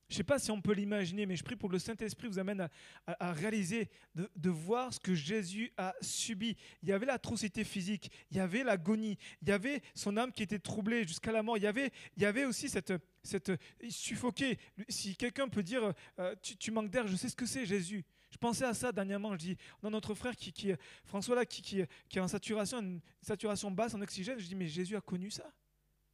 Je 0.07 0.13
ne 0.13 0.17
sais 0.17 0.23
pas 0.23 0.37
si 0.37 0.51
on 0.51 0.61
peut 0.61 0.73
l'imaginer, 0.73 1.25
mais 1.25 1.35
je 1.35 1.43
prie 1.43 1.55
pour 1.55 1.67
que 1.67 1.73
le 1.73 1.79
Saint-Esprit 1.79 2.27
vous 2.27 2.37
amène 2.37 2.69
à, 3.07 3.33
réaliser, 3.33 3.89
de, 4.13 4.49
voir 4.49 4.93
ce 4.93 4.99
que 4.99 5.15
Jésus 5.15 5.71
a 5.77 5.95
subi. 5.99 6.55
Il 6.83 6.89
y 6.89 6.91
avait 6.91 7.07
l'atrocité 7.07 7.63
physique, 7.63 8.11
il 8.29 8.37
y 8.37 8.39
avait 8.39 8.63
l'agonie, 8.63 9.17
il 9.41 9.49
y 9.49 9.51
avait 9.51 9.81
son 9.95 10.15
âme 10.17 10.31
qui 10.31 10.43
était 10.43 10.59
troublée 10.59 11.07
jusqu'à 11.07 11.31
la 11.31 11.41
mort, 11.41 11.57
il 11.57 11.63
y 11.63 12.25
avait, 12.25 12.45
aussi 12.45 12.69
cette, 12.69 12.93
cette 13.23 13.51
suffoqué. 13.89 14.59
Si 14.89 15.15
quelqu'un 15.15 15.47
peut 15.47 15.63
dire, 15.63 15.91
euh, 16.19 16.35
tu, 16.59 16.69
manques 16.69 16.91
d'air, 16.91 17.07
je 17.07 17.15
sais 17.15 17.29
ce 17.29 17.35
que 17.35 17.47
c'est 17.47 17.65
Jésus. 17.65 18.05
Je 18.29 18.37
pensais 18.37 18.65
à 18.65 18.75
ça 18.75 18.91
dernièrement, 18.91 19.33
je 19.33 19.39
dis, 19.39 19.57
dans 19.81 19.89
notre 19.89 20.13
frère 20.13 20.35
qui 20.35 20.73
François 21.05 21.35
là, 21.35 21.45
qui, 21.45 21.63
qui, 21.63 21.81
qui 22.09 22.17
est 22.19 22.21
en 22.21 22.27
saturation, 22.27 22.79
une 22.79 23.01
saturation 23.21 23.71
basse 23.71 23.95
en 23.95 24.01
oxygène, 24.01 24.37
je 24.37 24.45
dis, 24.45 24.55
mais 24.55 24.67
Jésus 24.67 24.95
a 24.95 25.01
connu 25.01 25.31
ça. 25.31 25.51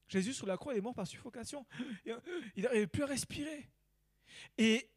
Jésus 0.08 0.34
sur 0.34 0.46
la 0.46 0.58
croix, 0.58 0.74
il 0.74 0.78
est 0.78 0.82
mort 0.82 0.94
par 0.94 1.08
suffocation. 1.08 1.66
Il 2.56 2.64
n'arrivait 2.64 2.88
plus 2.88 3.04
à 3.04 3.08
respirer. 3.08 3.70
Et, 4.58 4.90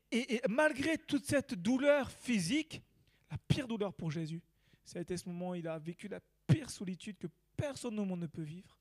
malgré 0.48 0.98
toute 0.98 1.24
cette 1.24 1.54
douleur 1.54 2.10
physique, 2.10 2.82
la 3.30 3.38
pire 3.48 3.66
douleur 3.66 3.92
pour 3.92 4.10
Jésus, 4.10 4.42
ça 4.84 4.98
a 4.98 5.02
été 5.02 5.16
ce 5.16 5.28
moment 5.28 5.50
où 5.50 5.54
il 5.54 5.66
a 5.66 5.78
vécu 5.78 6.08
la 6.08 6.20
pire 6.46 6.70
solitude 6.70 7.16
que 7.18 7.26
personne 7.56 7.98
au 7.98 8.04
monde 8.04 8.20
ne 8.20 8.26
peut 8.26 8.42
vivre. 8.42 8.78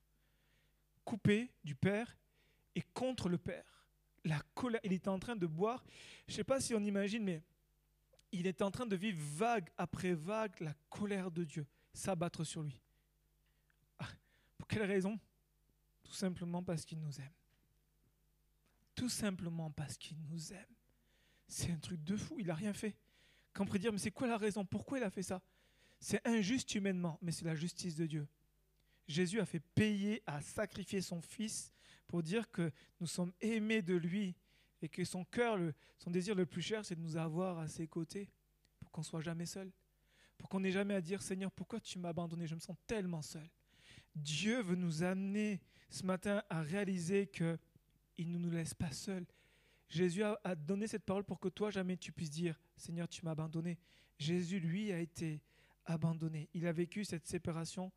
Coupé 1.05 1.51
du 1.63 1.75
Père 1.75 2.17
et 2.75 2.83
contre 2.93 3.29
le 3.29 3.37
Père. 3.37 3.85
La 4.25 4.39
colère, 4.53 4.81
il 4.83 4.93
était 4.93 5.09
en 5.09 5.19
train 5.19 5.35
de 5.35 5.47
boire. 5.47 5.83
Je 6.27 6.33
ne 6.33 6.35
sais 6.37 6.43
pas 6.43 6.61
si 6.61 6.73
on 6.73 6.83
imagine, 6.83 7.23
mais 7.23 7.41
il 8.31 8.47
était 8.47 8.63
en 8.63 8.71
train 8.71 8.85
de 8.85 8.95
vivre 8.95 9.19
vague 9.21 9.69
après 9.77 10.13
vague 10.13 10.59
la 10.59 10.73
colère 10.89 11.29
de 11.29 11.43
Dieu 11.43 11.65
s'abattre 11.93 12.43
sur 12.43 12.63
lui. 12.63 12.79
Ah, 13.99 14.07
pour 14.57 14.67
quelle 14.67 14.83
raison? 14.83 15.19
Tout 16.03 16.13
simplement 16.13 16.63
parce 16.63 16.85
qu'il 16.85 16.99
nous 16.99 17.19
aime. 17.19 17.33
Tout 18.95 19.09
simplement 19.09 19.71
parce 19.71 19.97
qu'il 19.97 20.17
nous 20.29 20.53
aime. 20.53 20.75
C'est 21.47 21.71
un 21.71 21.79
truc 21.79 22.03
de 22.03 22.15
fou, 22.15 22.35
il 22.39 22.47
n'a 22.47 22.55
rien 22.55 22.73
fait. 22.73 22.95
Quand 23.53 23.63
on 23.63 23.65
pourrait 23.65 23.79
dire, 23.79 23.91
mais 23.91 23.99
c'est 23.99 24.11
quoi 24.11 24.27
la 24.27 24.37
raison? 24.37 24.65
Pourquoi 24.65 24.97
il 24.97 25.03
a 25.03 25.09
fait 25.09 25.23
ça? 25.23 25.41
C'est 25.99 26.25
injuste 26.27 26.73
humainement, 26.75 27.17
mais 27.21 27.31
c'est 27.31 27.45
la 27.45 27.55
justice 27.55 27.95
de 27.95 28.05
Dieu. 28.05 28.27
Jésus 29.07 29.39
a 29.39 29.45
fait 29.45 29.59
payer, 29.59 30.23
a 30.25 30.41
sacrifié 30.41 31.01
son 31.01 31.21
Fils 31.21 31.73
pour 32.07 32.23
dire 32.23 32.49
que 32.51 32.71
nous 32.99 33.07
sommes 33.07 33.33
aimés 33.41 33.81
de 33.81 33.95
lui 33.95 34.35
et 34.81 34.89
que 34.89 35.03
son 35.05 35.23
cœur, 35.25 35.57
son 35.97 36.11
désir 36.11 36.35
le 36.35 36.45
plus 36.45 36.61
cher, 36.61 36.85
c'est 36.85 36.95
de 36.95 37.01
nous 37.01 37.17
avoir 37.17 37.59
à 37.59 37.67
ses 37.67 37.87
côtés 37.87 38.29
pour 38.79 38.91
qu'on 38.91 39.03
soit 39.03 39.21
jamais 39.21 39.45
seul. 39.45 39.71
Pour 40.37 40.49
qu'on 40.49 40.59
n'ait 40.59 40.71
jamais 40.71 40.95
à 40.95 41.01
dire 41.01 41.21
Seigneur, 41.21 41.51
pourquoi 41.51 41.79
tu 41.79 41.99
m'as 41.99 42.09
abandonné? 42.09 42.47
Je 42.47 42.55
me 42.55 42.59
sens 42.59 42.75
tellement 42.87 43.21
seul. 43.21 43.49
Dieu 44.15 44.61
veut 44.61 44.75
nous 44.75 45.03
amener 45.03 45.61
ce 45.89 46.05
matin 46.05 46.43
à 46.49 46.61
réaliser 46.61 47.27
que 47.27 47.57
il 48.17 48.31
ne 48.31 48.37
nous 48.37 48.51
laisse 48.51 48.73
pas 48.73 48.91
seuls. 48.91 49.25
Jésus 49.89 50.23
a, 50.23 50.55
donné 50.55 50.87
cette 50.87 51.03
parole 51.03 51.23
pour 51.23 51.39
que 51.39 51.49
toi, 51.49 51.69
jamais 51.69 51.97
tu 51.97 52.11
puisses 52.11 52.31
dire, 52.31 52.59
Seigneur, 52.77 53.07
tu 53.07 53.23
m'as 53.23 53.31
abandonné. 53.31 53.77
Jésus, 54.17 54.59
lui, 54.59 54.91
a 54.91 54.99
été 54.99 55.41
abandonné. 55.85 56.49
Il 56.53 56.65
a 56.65 56.71
vécu 56.71 57.05
cette 57.05 57.27
séparation 57.27 57.91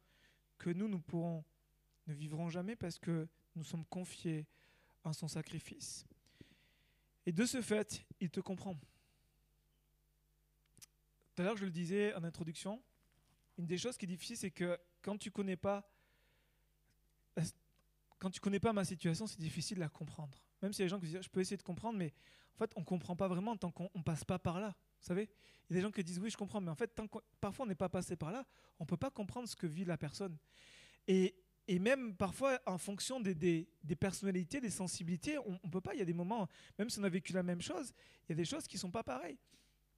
que 0.58 0.70
nous, 0.70 0.88
nous 0.88 1.00
pourrons, 1.00 1.44
ne 2.06 2.14
vivrons 2.14 2.50
jamais 2.50 2.76
parce 2.76 2.98
que 2.98 3.28
nous 3.54 3.64
sommes 3.64 3.84
confiés 3.86 4.46
en 5.04 5.12
son 5.12 5.28
sacrifice. 5.28 6.04
Et 7.24 7.32
de 7.32 7.44
ce 7.46 7.60
fait, 7.62 8.04
il 8.20 8.30
te 8.30 8.40
comprend. 8.40 8.74
Tout 11.34 11.42
à 11.42 11.44
l'heure, 11.44 11.56
je 11.56 11.64
le 11.64 11.70
disais 11.70 12.14
en 12.14 12.24
introduction, 12.24 12.82
une 13.58 13.66
des 13.66 13.78
choses 13.78 13.96
qui 13.96 14.04
est 14.04 14.08
difficile, 14.08 14.36
c'est 14.36 14.50
que 14.50 14.78
quand 15.02 15.16
tu 15.16 15.30
connais 15.30 15.56
pas 15.56 15.88
quand 18.18 18.30
tu 18.30 18.40
connais 18.40 18.60
pas 18.60 18.72
ma 18.72 18.84
situation, 18.84 19.26
c'est 19.26 19.40
difficile 19.40 19.76
de 19.76 19.82
la 19.82 19.88
comprendre. 19.88 20.38
Même 20.62 20.72
si 20.72 20.82
des 20.82 20.88
gens 20.88 20.98
qui 20.98 21.06
disent, 21.06 21.22
je 21.22 21.28
peux 21.28 21.40
essayer 21.40 21.56
de 21.56 21.62
comprendre, 21.62 21.98
mais 21.98 22.12
en 22.54 22.58
fait, 22.58 22.70
on 22.76 22.80
ne 22.80 22.84
comprend 22.84 23.14
pas 23.14 23.28
vraiment 23.28 23.56
tant 23.56 23.70
qu'on 23.70 23.90
ne 23.94 24.02
passe 24.02 24.24
pas 24.24 24.38
par 24.38 24.60
là. 24.60 24.74
Vous 25.00 25.06
savez 25.06 25.28
Il 25.68 25.74
y 25.74 25.76
a 25.76 25.80
des 25.80 25.82
gens 25.82 25.90
qui 25.90 26.02
disent, 26.02 26.18
oui, 26.18 26.30
je 26.30 26.36
comprends, 26.36 26.60
mais 26.60 26.70
en 26.70 26.74
fait, 26.74 26.88
tant 26.88 27.06
parfois 27.40 27.66
on 27.66 27.68
n'est 27.68 27.74
pas 27.74 27.88
passé 27.88 28.16
par 28.16 28.32
là, 28.32 28.46
on 28.78 28.84
ne 28.84 28.86
peut 28.86 28.96
pas 28.96 29.10
comprendre 29.10 29.48
ce 29.48 29.56
que 29.56 29.66
vit 29.66 29.84
la 29.84 29.98
personne. 29.98 30.38
Et, 31.06 31.36
et 31.68 31.78
même 31.78 32.16
parfois, 32.16 32.58
en 32.64 32.78
fonction 32.78 33.20
des, 33.20 33.34
des 33.34 33.96
personnalités, 33.96 34.60
des 34.60 34.70
sensibilités, 34.70 35.38
on 35.38 35.60
ne 35.62 35.70
peut 35.70 35.80
pas. 35.82 35.94
Il 35.94 35.98
y 35.98 36.02
a 36.02 36.06
des 36.06 36.14
moments, 36.14 36.48
même 36.78 36.88
si 36.88 36.98
on 36.98 37.04
a 37.04 37.08
vécu 37.08 37.32
la 37.32 37.42
même 37.42 37.60
chose, 37.60 37.92
il 38.24 38.30
y 38.30 38.32
a 38.32 38.36
des 38.36 38.44
choses 38.44 38.66
qui 38.66 38.76
ne 38.76 38.80
sont 38.80 38.90
pas 38.90 39.02
pareilles. 39.02 39.38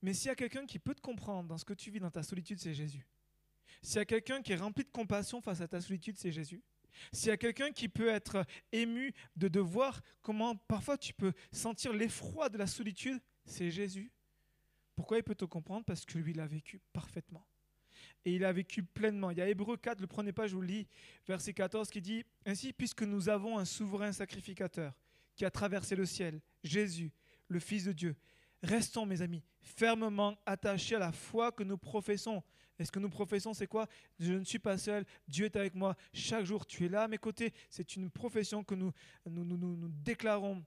Mais 0.02 0.14
s'il 0.14 0.28
y 0.28 0.30
a 0.30 0.36
quelqu'un 0.36 0.66
qui 0.66 0.78
peut 0.78 0.94
te 0.94 1.00
comprendre 1.00 1.48
dans 1.48 1.58
ce 1.58 1.64
que 1.64 1.74
tu 1.74 1.90
vis 1.90 2.00
dans 2.00 2.10
ta 2.10 2.22
solitude, 2.22 2.58
c'est 2.58 2.74
Jésus. 2.74 3.06
S'il 3.82 3.96
y 3.96 4.00
a 4.00 4.04
quelqu'un 4.04 4.42
qui 4.42 4.52
est 4.52 4.56
rempli 4.56 4.84
de 4.84 4.90
compassion 4.90 5.40
face 5.40 5.60
à 5.60 5.68
ta 5.68 5.80
solitude, 5.80 6.16
c'est 6.18 6.32
Jésus. 6.32 6.62
S'il 7.12 7.28
y 7.28 7.32
a 7.32 7.36
quelqu'un 7.36 7.72
qui 7.72 7.88
peut 7.88 8.08
être 8.08 8.44
ému 8.72 9.14
de, 9.36 9.48
de 9.48 9.60
voir 9.60 10.02
comment 10.22 10.56
parfois 10.56 10.98
tu 10.98 11.12
peux 11.12 11.32
sentir 11.52 11.92
l'effroi 11.92 12.48
de 12.48 12.58
la 12.58 12.66
solitude, 12.66 13.20
c'est 13.44 13.70
Jésus. 13.70 14.10
Pourquoi 14.96 15.18
il 15.18 15.22
peut 15.22 15.34
te 15.34 15.44
comprendre? 15.44 15.84
Parce 15.84 16.04
que 16.04 16.18
lui, 16.18 16.32
il 16.32 16.40
a 16.40 16.46
vécu 16.46 16.80
parfaitement. 16.92 17.46
Et 18.24 18.34
il 18.34 18.44
a 18.44 18.52
vécu 18.52 18.82
pleinement. 18.82 19.30
Il 19.30 19.38
y 19.38 19.40
a 19.40 19.48
Hébreu 19.48 19.76
4, 19.76 20.00
le 20.00 20.06
prenez 20.06 20.32
pas, 20.32 20.46
je 20.46 20.54
vous 20.54 20.62
lis, 20.62 20.86
verset 21.26 21.54
14, 21.54 21.90
qui 21.90 22.00
dit 22.00 22.24
Ainsi, 22.44 22.72
puisque 22.72 23.02
nous 23.02 23.28
avons 23.28 23.58
un 23.58 23.64
souverain 23.64 24.12
sacrificateur 24.12 24.92
qui 25.36 25.44
a 25.44 25.50
traversé 25.50 25.94
le 25.94 26.04
ciel, 26.04 26.40
Jésus, 26.64 27.12
le 27.48 27.60
Fils 27.60 27.84
de 27.84 27.92
Dieu, 27.92 28.16
Restons, 28.62 29.06
mes 29.06 29.22
amis, 29.22 29.44
fermement 29.60 30.36
attachés 30.44 30.96
à 30.96 30.98
la 30.98 31.12
foi 31.12 31.52
que 31.52 31.62
nous 31.62 31.78
professons. 31.78 32.42
Et 32.78 32.84
ce 32.84 32.92
que 32.92 32.98
nous 32.98 33.10
professons, 33.10 33.54
c'est 33.54 33.66
quoi? 33.66 33.88
Je 34.20 34.34
ne 34.34 34.44
suis 34.44 34.58
pas 34.58 34.78
seul, 34.78 35.04
Dieu 35.26 35.46
est 35.46 35.56
avec 35.56 35.74
moi. 35.74 35.96
Chaque 36.12 36.44
jour, 36.44 36.64
tu 36.64 36.84
es 36.86 36.88
là 36.88 37.04
à 37.04 37.08
mes 37.08 37.18
côtés. 37.18 37.52
C'est 37.70 37.96
une 37.96 38.10
profession 38.10 38.62
que 38.62 38.74
nous, 38.74 38.92
déclarons 40.04 40.64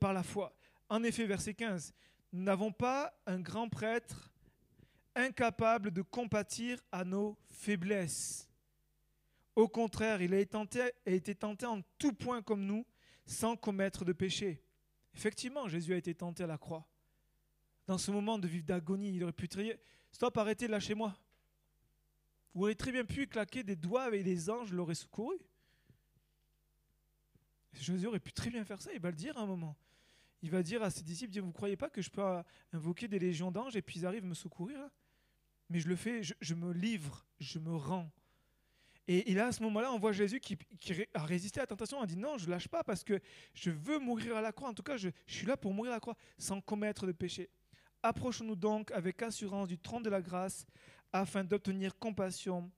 par 0.00 0.12
la 0.12 0.22
foi. 0.22 0.56
En 0.88 1.02
effet, 1.02 1.26
verset 1.26 1.54
15, 1.54 1.92
nous 2.32 2.42
n'avons 2.42 2.72
pas 2.72 3.12
un 3.26 3.40
grand 3.40 3.68
prêtre 3.68 4.30
incapable 5.14 5.90
de 5.90 6.02
compatir 6.02 6.80
à 6.90 7.04
nos 7.04 7.36
faiblesses. 7.50 8.48
Au 9.56 9.68
contraire, 9.68 10.22
il 10.22 10.32
a 10.32 10.38
été 10.38 10.52
tenté, 10.52 10.90
tenté 11.38 11.66
en 11.66 11.82
tout 11.98 12.12
point 12.12 12.40
comme 12.40 12.64
nous, 12.64 12.86
sans 13.26 13.56
commettre 13.56 14.04
de 14.04 14.12
péché. 14.12 14.62
Effectivement, 15.14 15.68
Jésus 15.68 15.92
a 15.92 15.96
été 15.96 16.14
tenté 16.14 16.44
à 16.44 16.46
la 16.46 16.56
croix. 16.56 16.86
Dans 17.86 17.98
ce 17.98 18.10
moment 18.10 18.38
de 18.38 18.46
vivre 18.46 18.64
d'agonie, 18.64 19.14
il 19.14 19.22
aurait 19.22 19.32
pu 19.32 19.48
trier 19.48 19.76
Stop, 20.12 20.36
arrêtez, 20.38 20.68
lâchez-moi. 20.68 21.16
Vous 22.54 22.62
auriez 22.62 22.74
très 22.74 22.92
bien 22.92 23.04
pu 23.04 23.26
claquer 23.26 23.62
des 23.62 23.76
doigts 23.76 24.02
avec 24.02 24.24
les 24.24 24.50
anges 24.50 24.72
l'auraient 24.72 24.94
secouru. 24.94 25.36
Jésus 27.74 28.06
aurait 28.06 28.20
pu 28.20 28.32
très 28.32 28.50
bien 28.50 28.64
faire 28.64 28.82
ça, 28.82 28.92
il 28.92 29.00
va 29.00 29.10
le 29.10 29.16
dire 29.16 29.38
à 29.38 29.42
un 29.42 29.46
moment. 29.46 29.76
Il 30.42 30.50
va 30.50 30.62
dire 30.62 30.82
à 30.82 30.90
ses 30.90 31.02
disciples, 31.02 31.38
vous 31.38 31.46
ne 31.46 31.52
croyez 31.52 31.76
pas 31.76 31.90
que 31.90 32.02
je 32.02 32.10
peux 32.10 32.22
invoquer 32.72 33.08
des 33.08 33.18
légions 33.18 33.50
d'anges 33.50 33.76
et 33.76 33.82
puis 33.82 34.00
ils 34.00 34.06
arrivent 34.06 34.24
me 34.24 34.34
secourir 34.34 34.78
Mais 35.68 35.80
je 35.80 35.88
le 35.88 35.96
fais, 35.96 36.22
je 36.22 36.54
me 36.54 36.72
livre, 36.72 37.26
je 37.38 37.58
me 37.58 37.74
rends. 37.76 38.10
Et, 39.12 39.34
là, 39.34 39.48
à 39.48 39.52
ce 39.52 39.60
moment-là, 39.64 39.92
on 39.92 39.98
voit 39.98 40.12
Jésus 40.12 40.38
qui, 40.38 40.56
a 41.14 41.24
résisté 41.24 41.58
à 41.58 41.64
la 41.64 41.66
tentation, 41.66 42.00
a 42.00 42.06
dit 42.06 42.16
non, 42.16 42.38
je 42.38 42.48
lâche 42.48 42.68
pas 42.68 42.84
parce 42.84 43.02
que 43.02 43.20
je 43.54 43.72
veux 43.72 43.98
mourir 43.98 44.36
à 44.36 44.40
la 44.40 44.52
croix. 44.52 44.68
En 44.68 44.74
tout 44.74 44.84
cas, 44.84 44.96
je, 44.96 45.08
suis 45.26 45.46
là 45.46 45.56
pour 45.56 45.74
mourir 45.74 45.90
à 45.90 45.96
la 45.96 46.00
croix 46.00 46.16
sans 46.38 46.60
commettre 46.60 47.08
de 47.08 47.12
péché. 47.12 47.50
Approchons-nous 48.02 48.56
donc 48.56 48.90
avec 48.92 49.22
assurance 49.22 49.68
du 49.68 49.78
trône 49.78 50.02
de 50.02 50.10
la 50.10 50.22
grâce 50.22 50.66
afin 51.12 51.44
d'obtenir 51.44 51.98
compassion 51.98 52.70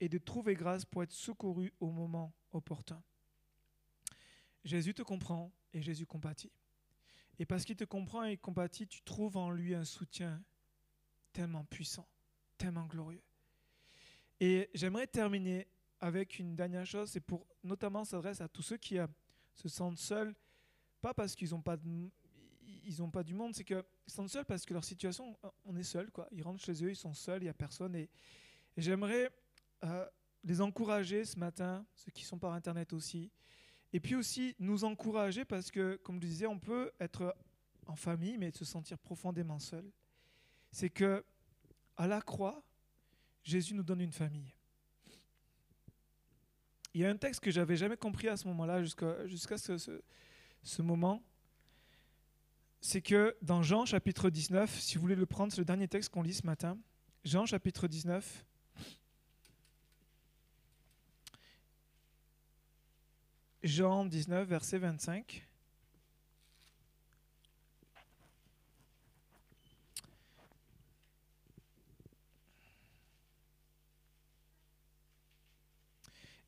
et 0.00 0.08
de 0.08 0.18
trouver 0.18 0.54
grâce 0.54 0.84
pour 0.84 1.02
être 1.02 1.12
secouru 1.12 1.72
au 1.80 1.90
moment 1.90 2.32
opportun. 2.52 3.02
Jésus 4.64 4.94
te 4.94 5.02
comprend 5.02 5.52
et 5.72 5.82
Jésus 5.82 6.06
compatit. 6.06 6.50
Et 7.38 7.46
parce 7.46 7.64
qu'il 7.64 7.76
te 7.76 7.84
comprend 7.84 8.24
et 8.24 8.36
compatit, 8.36 8.86
tu 8.86 9.02
trouves 9.02 9.36
en 9.36 9.50
lui 9.50 9.74
un 9.74 9.84
soutien 9.84 10.42
tellement 11.32 11.64
puissant, 11.64 12.08
tellement 12.56 12.86
glorieux. 12.86 13.22
Et 14.40 14.70
j'aimerais 14.74 15.06
terminer 15.06 15.66
avec 16.00 16.38
une 16.38 16.54
dernière 16.54 16.86
chose, 16.86 17.10
c'est 17.10 17.20
pour 17.20 17.46
notamment 17.62 18.04
s'adresse 18.04 18.40
à 18.40 18.48
tous 18.48 18.62
ceux 18.62 18.76
qui 18.76 18.98
euh, 18.98 19.06
se 19.54 19.68
sentent 19.68 19.98
seuls, 19.98 20.34
pas 21.00 21.14
parce 21.14 21.34
qu'ils 21.34 21.50
n'ont 21.50 21.62
pas 21.62 21.76
ils 22.86 23.02
ont 23.02 23.10
pas 23.10 23.22
du 23.22 23.34
monde, 23.34 23.54
c'est 23.54 23.64
qu'ils 23.64 23.82
se 24.06 24.14
sentent 24.14 24.30
seuls 24.30 24.44
parce 24.44 24.64
que 24.64 24.74
leur 24.74 24.84
situation, 24.84 25.36
euh, 25.44 25.48
on 25.64 25.76
est 25.76 25.82
seul, 25.82 26.10
quoi. 26.10 26.28
Ils 26.32 26.42
rentrent 26.42 26.62
chez 26.62 26.84
eux, 26.84 26.90
ils 26.90 26.96
sont 26.96 27.14
seuls, 27.14 27.42
il 27.42 27.44
n'y 27.44 27.50
a 27.50 27.54
personne. 27.54 27.94
Et, 27.94 28.08
j'aimerais 28.76 29.30
euh, 29.84 30.06
les 30.42 30.60
encourager 30.60 31.24
ce 31.24 31.38
matin, 31.38 31.86
ceux 31.94 32.10
qui 32.10 32.24
sont 32.24 32.38
par 32.38 32.52
Internet 32.52 32.92
aussi. 32.92 33.30
Et 33.92 34.00
puis 34.00 34.16
aussi 34.16 34.56
nous 34.58 34.84
encourager 34.84 35.44
parce 35.44 35.70
que, 35.70 35.96
comme 36.02 36.20
je 36.20 36.26
disais, 36.26 36.46
on 36.46 36.58
peut 36.58 36.90
être 36.98 37.36
en 37.86 37.96
famille, 37.96 38.36
mais 38.38 38.50
se 38.50 38.64
sentir 38.64 38.98
profondément 38.98 39.58
seul. 39.58 39.88
C'est 40.72 40.90
que 40.90 41.24
à 41.96 42.08
la 42.08 42.20
croix, 42.20 42.62
Jésus 43.44 43.74
nous 43.74 43.82
donne 43.82 44.00
une 44.00 44.12
famille. 44.12 44.52
Il 46.94 47.00
y 47.00 47.04
a 47.04 47.10
un 47.10 47.16
texte 47.16 47.40
que 47.40 47.50
j'avais 47.50 47.76
jamais 47.76 47.96
compris 47.96 48.28
à 48.28 48.36
ce 48.36 48.46
moment-là, 48.48 48.82
jusqu'à 48.82 49.58
ce, 49.58 50.00
ce, 50.62 50.82
moment. 50.82 51.22
C'est 52.86 53.00
que 53.00 53.34
dans 53.40 53.62
Jean 53.62 53.86
chapitre 53.86 54.28
19, 54.28 54.78
si 54.78 54.96
vous 54.96 55.00
voulez 55.00 55.14
le 55.14 55.24
prendre, 55.24 55.50
c'est 55.50 55.62
le 55.62 55.64
dernier 55.64 55.88
texte 55.88 56.10
qu'on 56.10 56.20
lit 56.20 56.34
ce 56.34 56.44
matin. 56.44 56.78
Jean 57.24 57.46
chapitre 57.46 57.88
19. 57.88 58.44
Jean 63.62 64.04
19, 64.04 64.46
verset 64.46 64.76
25. 64.76 65.48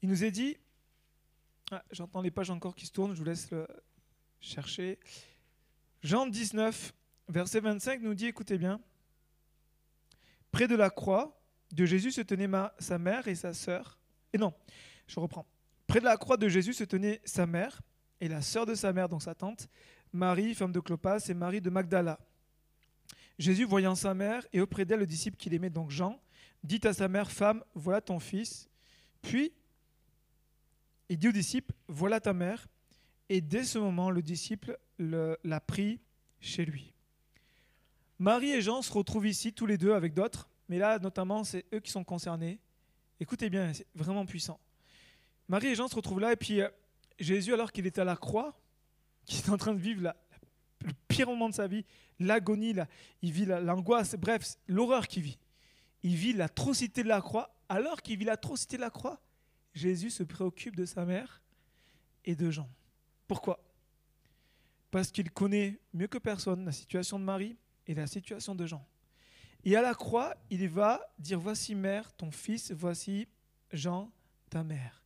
Il 0.03 0.11
nous 0.11 0.23
est 0.23 0.31
dit, 0.31 0.59
ah, 1.71 1.83
j'entends 1.93 2.21
les 2.21 2.31
pages 2.31 2.51
encore 2.51 2.77
qui 2.77 2.85
se 2.85 2.93
tournent, 2.93 3.15
je 3.15 3.19
vous 3.21 3.25
laisse 3.25 3.51
le 3.51 3.67
chercher. 4.43 4.99
Jean 6.07 6.29
19, 6.29 6.95
verset 7.27 7.59
25 7.59 8.01
nous 8.01 8.15
dit, 8.15 8.27
écoutez 8.27 8.59
bien, 8.59 8.81
près 10.53 10.69
de 10.69 10.77
la 10.77 10.89
croix 10.89 11.37
de 11.73 11.85
Jésus 11.85 12.13
se 12.13 12.21
tenait 12.21 12.49
sa 12.79 12.97
mère 12.97 13.27
et 13.27 13.35
sa 13.35 13.53
sœur. 13.53 13.99
Et 14.33 14.39
non, 14.39 14.55
je 15.09 15.19
reprends. 15.19 15.49
Près 15.89 15.99
de 15.99 16.05
la 16.05 16.17
croix 16.17 16.37
de 16.37 16.49
Jésus 16.49 16.75
se 16.75 16.85
tenait 16.85 17.21
sa 17.25 17.45
mère 17.45 17.83
et 18.21 18.29
la 18.29 18.41
sœur 18.41 18.67
de 18.67 18.77
sa 18.77 18.93
mère, 18.93 19.09
donc 19.09 19.21
sa 19.21 19.35
tante, 19.35 19.69
Marie, 20.13 20.55
femme 20.55 20.71
de 20.71 20.79
Clopas, 20.79 21.19
et 21.29 21.35
Marie 21.35 21.61
de 21.61 21.71
Magdala. 21.71 22.21
Jésus, 23.37 23.65
voyant 23.65 23.97
sa 23.97 24.15
mère 24.15 24.47
et 24.53 24.61
auprès 24.61 24.85
d'elle 24.85 25.01
le 25.01 25.07
disciple 25.07 25.37
qu'il 25.37 25.55
aimait, 25.55 25.71
donc 25.71 25.91
Jean, 25.91 26.23
dit 26.63 26.81
à 26.85 26.93
sa 26.93 27.09
mère, 27.09 27.33
Femme, 27.33 27.65
voilà 27.75 28.01
ton 28.01 28.21
fils. 28.21 28.69
Puis, 29.23 29.53
il 31.09 31.19
dit 31.19 31.27
au 31.27 31.33
disciple, 31.33 31.75
Voilà 31.89 32.21
ta 32.21 32.33
mère. 32.33 32.69
Et 33.29 33.41
dès 33.41 33.65
ce 33.65 33.79
moment, 33.79 34.11
le 34.11 34.23
disciple 34.23 34.79
l'a 34.99 35.61
pris 35.61 36.01
chez 36.41 36.65
lui. 36.65 36.93
Marie 38.19 38.53
et 38.53 38.63
Jean 38.63 38.83
se 38.83 38.93
retrouvent 38.93 39.27
ici, 39.27 39.53
tous 39.53 39.67
les 39.67 39.77
deux, 39.77 39.93
avec 39.93 40.15
d'autres, 40.15 40.49
mais 40.69 40.79
là, 40.79 40.99
notamment, 40.99 41.45
c'est 41.45 41.67
eux 41.75 41.81
qui 41.81 41.91
sont 41.91 42.05
concernés. 42.05 42.61
Écoutez 43.21 43.51
bien, 43.51 43.73
c'est 43.73 43.87
vraiment 43.95 44.25
puissant. 44.25 44.59
Marie 45.49 45.69
et 45.69 45.75
Jean 45.75 45.89
se 45.89 45.95
retrouvent 45.95 46.21
là, 46.21 46.33
et 46.33 46.37
puis 46.37 46.61
euh, 46.61 46.69
Jésus, 47.19 47.53
alors 47.53 47.73
qu'il 47.73 47.87
est 47.87 47.99
à 47.99 48.05
la 48.05 48.17
croix, 48.17 48.59
qui 49.27 49.39
est 49.39 49.51
en 49.51 49.57
train 49.57 49.75
de 49.75 49.81
vivre 49.81 50.15
le 50.81 50.93
pire 51.09 51.27
moment 51.27 51.49
de 51.49 51.55
sa 51.55 51.67
vie, 51.67 51.85
l'agonie, 52.21 52.75
il 53.23 53.33
vit 53.33 53.45
l'angoisse, 53.45 54.15
bref, 54.15 54.57
l'horreur 54.67 55.09
qu'il 55.09 55.23
vit. 55.23 55.39
Il 56.03 56.15
vit 56.15 56.33
l'atrocité 56.33 57.03
de 57.03 57.09
la 57.09 57.21
croix. 57.21 57.53
Alors 57.69 58.01
qu'il 58.01 58.17
vit 58.17 58.25
l'atrocité 58.25 58.77
de 58.77 58.83
la 58.83 58.91
croix, 58.91 59.21
Jésus 59.75 60.11
se 60.11 60.23
préoccupe 60.23 60.77
de 60.77 60.85
sa 60.85 61.05
mère 61.05 61.43
et 62.25 62.37
de 62.37 62.51
Jean. 62.51 62.69
Pourquoi? 63.27 63.61
Parce 64.91 65.11
qu'il 65.11 65.31
connaît 65.31 65.79
mieux 65.93 66.07
que 66.07 66.19
personne 66.19 66.65
la 66.65 66.73
situation 66.73 67.19
de 67.19 67.25
Marie 67.25 67.57
et 67.87 67.95
la 67.95 68.07
situation 68.07 68.55
de 68.55 68.67
Jean. 68.67 68.87
Et 69.65 69.77
à 69.77 69.83
la 69.83 69.95
croix, 69.95 70.37
il 70.51 70.69
va 70.69 71.01
dire, 71.19 71.41
voici 71.41 71.75
mère, 71.75 72.13
ton 72.15 72.31
fils, 72.31 72.71
voici 72.71 73.27
Jean, 73.73 74.11
ta 74.49 74.63
mère. 74.63 75.03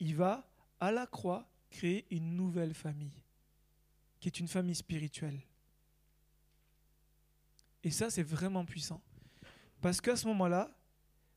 Il 0.00 0.16
va 0.16 0.48
à 0.80 0.90
la 0.90 1.06
croix 1.06 1.46
créer 1.70 2.04
une 2.10 2.36
nouvelle 2.36 2.74
famille 2.74 3.22
qui 4.20 4.28
est 4.28 4.40
une 4.40 4.48
famille 4.48 4.74
spirituelle. 4.74 5.38
Et 7.82 7.90
ça, 7.90 8.10
c'est 8.10 8.22
vraiment 8.22 8.64
puissant. 8.64 9.02
Parce 9.80 10.00
qu'à 10.00 10.16
ce 10.16 10.26
moment-là, 10.28 10.70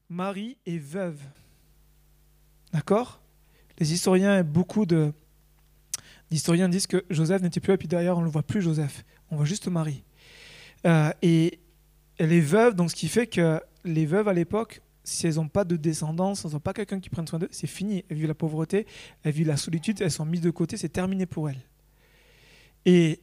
Marie 0.08 0.58
est 0.66 0.78
veuve. 0.78 1.22
D'accord? 2.72 3.22
Les 3.78 3.92
historiens, 3.92 4.42
beaucoup 4.44 4.86
de 4.86 5.14
d'historiens 6.30 6.70
disent 6.70 6.88
que 6.88 7.06
Joseph 7.10 7.42
n'était 7.42 7.60
plus 7.60 7.72
là, 7.72 7.78
puis 7.78 7.88
d'ailleurs, 7.88 8.18
on 8.18 8.22
ne 8.22 8.26
le 8.26 8.32
voit 8.32 8.44
plus, 8.44 8.62
Joseph. 8.62 9.06
On 9.30 9.36
voit 9.36 9.46
juste 9.46 9.68
Marie. 9.68 10.04
Euh, 10.86 11.12
et 11.22 11.60
elle 12.18 12.32
est 12.32 12.42
veuve, 12.42 12.76
donc 12.76 12.92
ce 12.92 12.96
qui 12.96 13.08
fait 13.08 13.28
que 13.28 13.62
les 13.84 14.06
veuves 14.06 14.28
à 14.28 14.34
l'époque, 14.34 14.82
si 15.04 15.26
elles 15.26 15.36
n'ont 15.36 15.48
pas 15.48 15.64
de 15.64 15.78
descendance, 15.78 16.44
elles 16.44 16.52
n'ont 16.52 16.60
pas 16.60 16.74
quelqu'un 16.74 17.00
qui 17.00 17.10
prenne 17.10 17.28
soin 17.28 17.40
d'eux, 17.40 17.48
c'est 17.52 17.68
fini. 17.68 18.04
Elles 18.10 18.18
vivent 18.18 18.28
la 18.28 18.36
pauvreté, 18.36 18.86
elles 19.24 19.34
vivent 19.34 19.48
la 19.48 19.58
solitude, 19.58 20.02
elles 20.02 20.12
sont 20.12 20.26
mises 20.26 20.42
de 20.42 20.50
côté, 20.50 20.76
c'est 20.76 20.90
terminé 20.90 21.26
pour 21.26 21.50
elles. 21.50 21.64
Et 22.86 23.22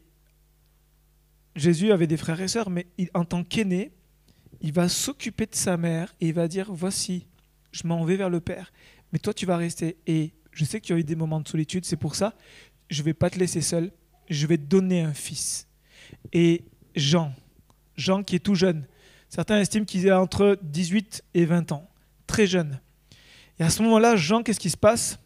Jésus 1.57 1.93
avait 1.93 2.07
des 2.07 2.17
frères 2.17 2.41
et 2.41 2.49
sœurs, 2.49 2.71
mais 2.71 2.87
en 3.13 3.25
tant 3.25 3.45
qu'aîné, 3.45 3.93
il 4.61 4.73
va 4.73 4.89
s'occuper 4.89 5.47
de 5.47 5.55
sa 5.55 5.77
mère 5.77 6.15
et 6.21 6.29
il 6.29 6.35
va 6.35 6.49
dire, 6.49 6.73
voici, 6.73 7.27
je 7.71 7.87
m'en 7.87 8.05
vais 8.05 8.17
vers 8.17 8.31
le 8.31 8.41
Père, 8.41 8.73
mais 9.13 9.19
toi 9.19 9.35
tu 9.35 9.47
vas 9.47 9.57
rester. 9.57 9.97
Et 10.07 10.33
je 10.53 10.65
sais 10.65 10.81
que 10.81 10.87
tu 10.87 10.93
as 10.95 10.99
eu 10.99 11.05
des 11.05 11.17
moments 11.17 11.41
de 11.41 11.49
solitude, 11.49 11.85
c'est 11.85 11.97
pour 11.97 12.15
ça, 12.15 12.35
je 12.95 13.01
ne 13.01 13.05
vais 13.05 13.15
pas 13.15 13.31
te 13.31 13.39
laisser 13.39 13.61
seul, 13.61 13.93
je 14.31 14.47
vais 14.47 14.57
te 14.57 14.63
donner 14.63 15.03
un 15.03 15.13
fils. 15.13 15.69
Et 16.33 16.65
Jean, 16.95 17.35
Jean 17.97 18.23
qui 18.23 18.37
est 18.37 18.41
tout 18.41 18.55
jeune, 18.55 18.87
certains 19.29 19.59
estiment 19.61 19.85
qu'il 19.85 20.07
est 20.07 20.13
entre 20.13 20.59
18 20.63 21.25
et 21.35 21.45
20 21.45 21.73
ans, 21.73 21.91
très 22.27 22.47
jeune. 22.47 22.81
Et 23.59 23.65
à 23.65 23.71
ce 23.71 23.83
moment-là, 23.83 24.17
Jean, 24.17 24.43
qu'est-ce 24.43 24.61
qui 24.61 24.71
se 24.71 24.77
passe? 24.77 25.19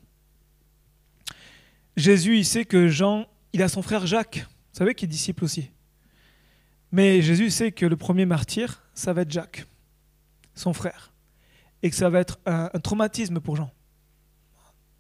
Jésus, 1.97 2.39
il 2.39 2.45
sait 2.45 2.64
que 2.64 2.89
Jean 2.89 3.27
il 3.53 3.62
a 3.62 3.69
son 3.69 3.83
frère 3.83 4.07
Jacques, 4.07 4.47
vous 4.73 4.79
savez, 4.79 4.95
qui 4.95 5.05
est 5.05 5.09
disciple 5.09 5.45
aussi. 5.45 5.71
Mais 6.93 7.23
Jésus 7.23 7.51
sait 7.51 7.73
que 7.73 7.87
le 7.87 7.97
premier 7.97 8.27
martyr, 8.27 8.83
ça 8.95 9.12
va 9.12 9.23
être 9.23 9.31
Jacques, 9.31 9.66
son 10.55 10.73
frère. 10.73 11.12
Et 11.83 11.91
que 11.91 11.97
ça 11.97 12.11
va 12.11 12.21
être 12.21 12.39
un, 12.47 12.69
traumatisme 12.81 13.41
pour 13.41 13.57
Jean. 13.57 13.71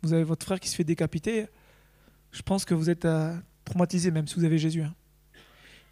Vous 0.02 0.12
avez 0.12 0.22
votre 0.22 0.44
frère 0.44 0.60
qui 0.60 0.68
se 0.68 0.76
fait 0.76 0.84
décapiter. 0.84 1.46
Je 2.38 2.42
pense 2.44 2.64
que 2.64 2.72
vous 2.72 2.88
êtes 2.88 3.04
euh, 3.04 3.36
traumatisé 3.64 4.12
même 4.12 4.28
si 4.28 4.36
vous 4.36 4.44
avez 4.44 4.58
Jésus. 4.58 4.82
Hein. 4.82 4.94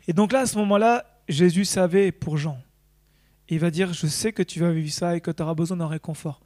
Et 0.07 0.13
donc 0.13 0.31
là, 0.31 0.43
à 0.43 0.47
ce 0.47 0.57
moment-là, 0.59 1.05
Jésus 1.29 1.65
savait 1.65 2.13
pour 2.13 2.37
Jean. 2.37 2.63
il 3.49 3.59
va 3.59 3.73
dire, 3.73 3.93
je 3.93 4.07
sais 4.07 4.33
que 4.33 4.45
tu 4.45 4.61
vas 4.61 4.71
vivre 4.71 4.93
ça 4.93 5.17
et 5.17 5.21
que 5.21 5.33
tu 5.33 5.43
auras 5.43 5.55
besoin 5.55 5.77
d'un 5.77 5.89
réconfort. 5.89 6.41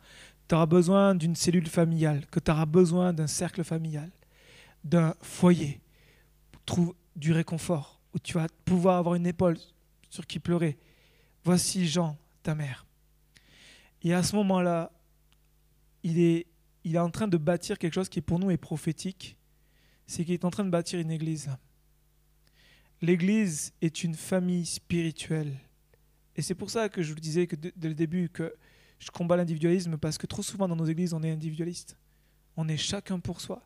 Tu 0.48 0.55
auras 0.55 0.64
besoin 0.64 1.14
d'une 1.14 1.36
cellule 1.36 1.68
familiale, 1.68 2.24
que 2.30 2.40
tu 2.40 2.51
auras 2.51 2.64
besoin 2.64 3.12
d'un 3.12 3.26
cercle 3.26 3.62
familial, 3.62 4.11
d'un 4.84 5.14
foyer 5.20 5.82
trouve 6.64 6.94
du 7.14 7.32
réconfort, 7.32 8.01
où 8.14 8.18
tu 8.18 8.32
vas 8.32 8.46
pouvoir 8.64 8.96
avoir 8.96 9.16
une 9.16 9.26
épaule 9.26 9.59
sur 10.09 10.26
qui 10.26 10.38
pleurer. 10.38 10.78
Voici 11.44 11.86
Jean, 11.86 12.16
ta 12.42 12.55
mère. 12.55 12.86
Et 14.03 14.14
à 14.14 14.22
ce 14.22 14.34
moment-là, 14.36 14.92
il 16.05 16.18
est, 16.20 16.46
il 16.84 16.96
est 16.96 17.01
en 17.01 17.11
train 17.11 17.28
de 17.28 17.36
bâtir 17.36 17.76
quelque 17.76 17.92
chose 17.92 18.09
qui 18.09 18.22
pour 18.22 18.38
nous 18.38 18.51
est 18.51 18.57
prophétique, 18.57 19.36
c'est 20.11 20.25
qu'il 20.25 20.35
est 20.35 20.45
en 20.45 20.51
train 20.51 20.65
de 20.65 20.71
bâtir 20.71 20.99
une 20.99 21.13
église. 21.13 21.49
L'église 23.01 23.73
est 23.81 24.03
une 24.03 24.17
famille 24.17 24.67
spirituelle. 24.67 25.55
Et 26.35 26.43
c'est 26.43 26.57
pour 26.57 26.69
ça 26.69 26.89
que 26.89 27.01
je 27.01 27.13
vous 27.15 27.21
disais 27.21 27.47
que 27.47 27.55
dès 27.55 27.89
le 27.89 27.95
début 27.95 28.29
que 28.29 28.53
je 28.99 29.09
combats 29.13 29.37
l'individualisme, 29.37 29.97
parce 29.99 30.19
que 30.19 30.27
trop 30.27 30.43
souvent 30.43 30.67
dans 30.67 30.75
nos 30.75 30.85
églises, 30.85 31.15
on 31.15 31.23
est 31.23 31.31
individualiste. 31.31 31.97
On 32.57 32.67
est 32.67 32.77
chacun 32.77 33.21
pour 33.21 33.41
soi. 33.41 33.65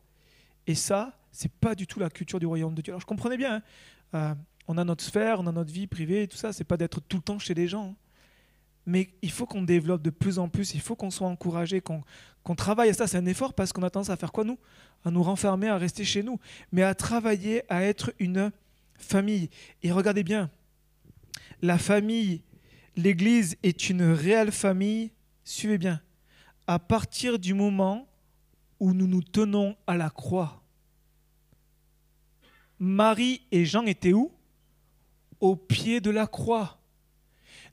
Et 0.67 0.75
ça, 0.75 1.17
c'est 1.31 1.51
pas 1.51 1.73
du 1.73 1.87
tout 1.87 1.99
la 1.99 2.11
culture 2.11 2.39
du 2.39 2.45
royaume 2.45 2.75
de 2.75 2.81
Dieu. 2.83 2.91
Alors 2.91 3.01
je 3.01 3.07
comprenais 3.07 3.37
bien, 3.37 3.55
hein. 3.55 3.61
euh, 4.13 4.35
on 4.67 4.77
a 4.77 4.83
notre 4.83 5.03
sphère, 5.03 5.39
on 5.39 5.47
a 5.47 5.51
notre 5.51 5.73
vie 5.73 5.87
privée 5.87 6.27
tout 6.27 6.37
ça, 6.37 6.53
c'est 6.53 6.63
pas 6.63 6.77
d'être 6.77 6.99
tout 7.01 7.17
le 7.17 7.23
temps 7.23 7.39
chez 7.39 7.55
les 7.55 7.67
gens. 7.67 7.95
Mais 8.85 9.09
il 9.21 9.31
faut 9.31 9.45
qu'on 9.45 9.63
développe 9.63 10.01
de 10.01 10.11
plus 10.11 10.37
en 10.37 10.47
plus, 10.47 10.73
il 10.75 10.81
faut 10.81 10.95
qu'on 10.95 11.09
soit 11.09 11.27
encouragé, 11.27 11.81
qu'on 11.81 12.55
travaille 12.55 12.89
à 12.89 12.93
ça. 12.93 13.07
C'est 13.07 13.17
un 13.17 13.25
effort 13.25 13.53
parce 13.53 13.73
qu'on 13.73 13.83
a 13.83 13.89
tendance 13.89 14.09
à 14.11 14.17
faire 14.17 14.31
quoi 14.31 14.43
nous? 14.43 14.59
À 15.03 15.11
nous 15.11 15.23
renfermer, 15.23 15.67
à 15.67 15.77
rester 15.77 16.03
chez 16.03 16.23
nous, 16.23 16.39
mais 16.71 16.83
à 16.83 16.93
travailler 16.93 17.63
à 17.71 17.83
être 17.83 18.13
une 18.19 18.51
famille. 18.97 19.49
Et 19.83 19.91
regardez 19.91 20.23
bien, 20.23 20.51
la 21.61 21.77
famille, 21.77 22.43
l'Église 22.95 23.57
est 23.63 23.89
une 23.89 24.03
réelle 24.03 24.51
famille, 24.51 25.11
suivez 25.43 25.77
bien, 25.77 26.01
à 26.67 26.79
partir 26.79 27.39
du 27.39 27.53
moment 27.53 28.07
où 28.79 28.93
nous 28.93 29.07
nous 29.07 29.23
tenons 29.23 29.75
à 29.87 29.97
la 29.97 30.09
croix. 30.09 30.63
Marie 32.77 33.41
et 33.51 33.65
Jean 33.65 33.85
étaient 33.85 34.13
où? 34.13 34.31
Au 35.39 35.55
pied 35.55 36.01
de 36.01 36.09
la 36.09 36.27
croix. 36.27 36.79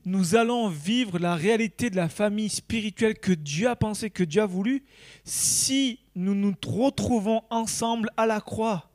Nous 0.05 0.35
allons 0.35 0.69
vivre 0.69 1.19
la 1.19 1.37
réalité 1.37 1.89
de 1.89 1.97
la 1.97 2.09
famille 2.09 2.49
spirituelle 2.49 3.19
que 3.19 3.33
Dieu 3.33 3.69
a 3.69 3.77
pensé, 3.77 4.11
que 4.11 4.25
Dieu 4.25 4.43
a 4.43 4.47
voulu, 4.47 4.83
si 5.25 6.01
nous 6.17 6.35
nous 6.35 6.55
retrouvons 6.67 7.43
ensemble 7.51 8.11
à 8.17 8.27
la 8.27 8.41
croix. 8.41 8.91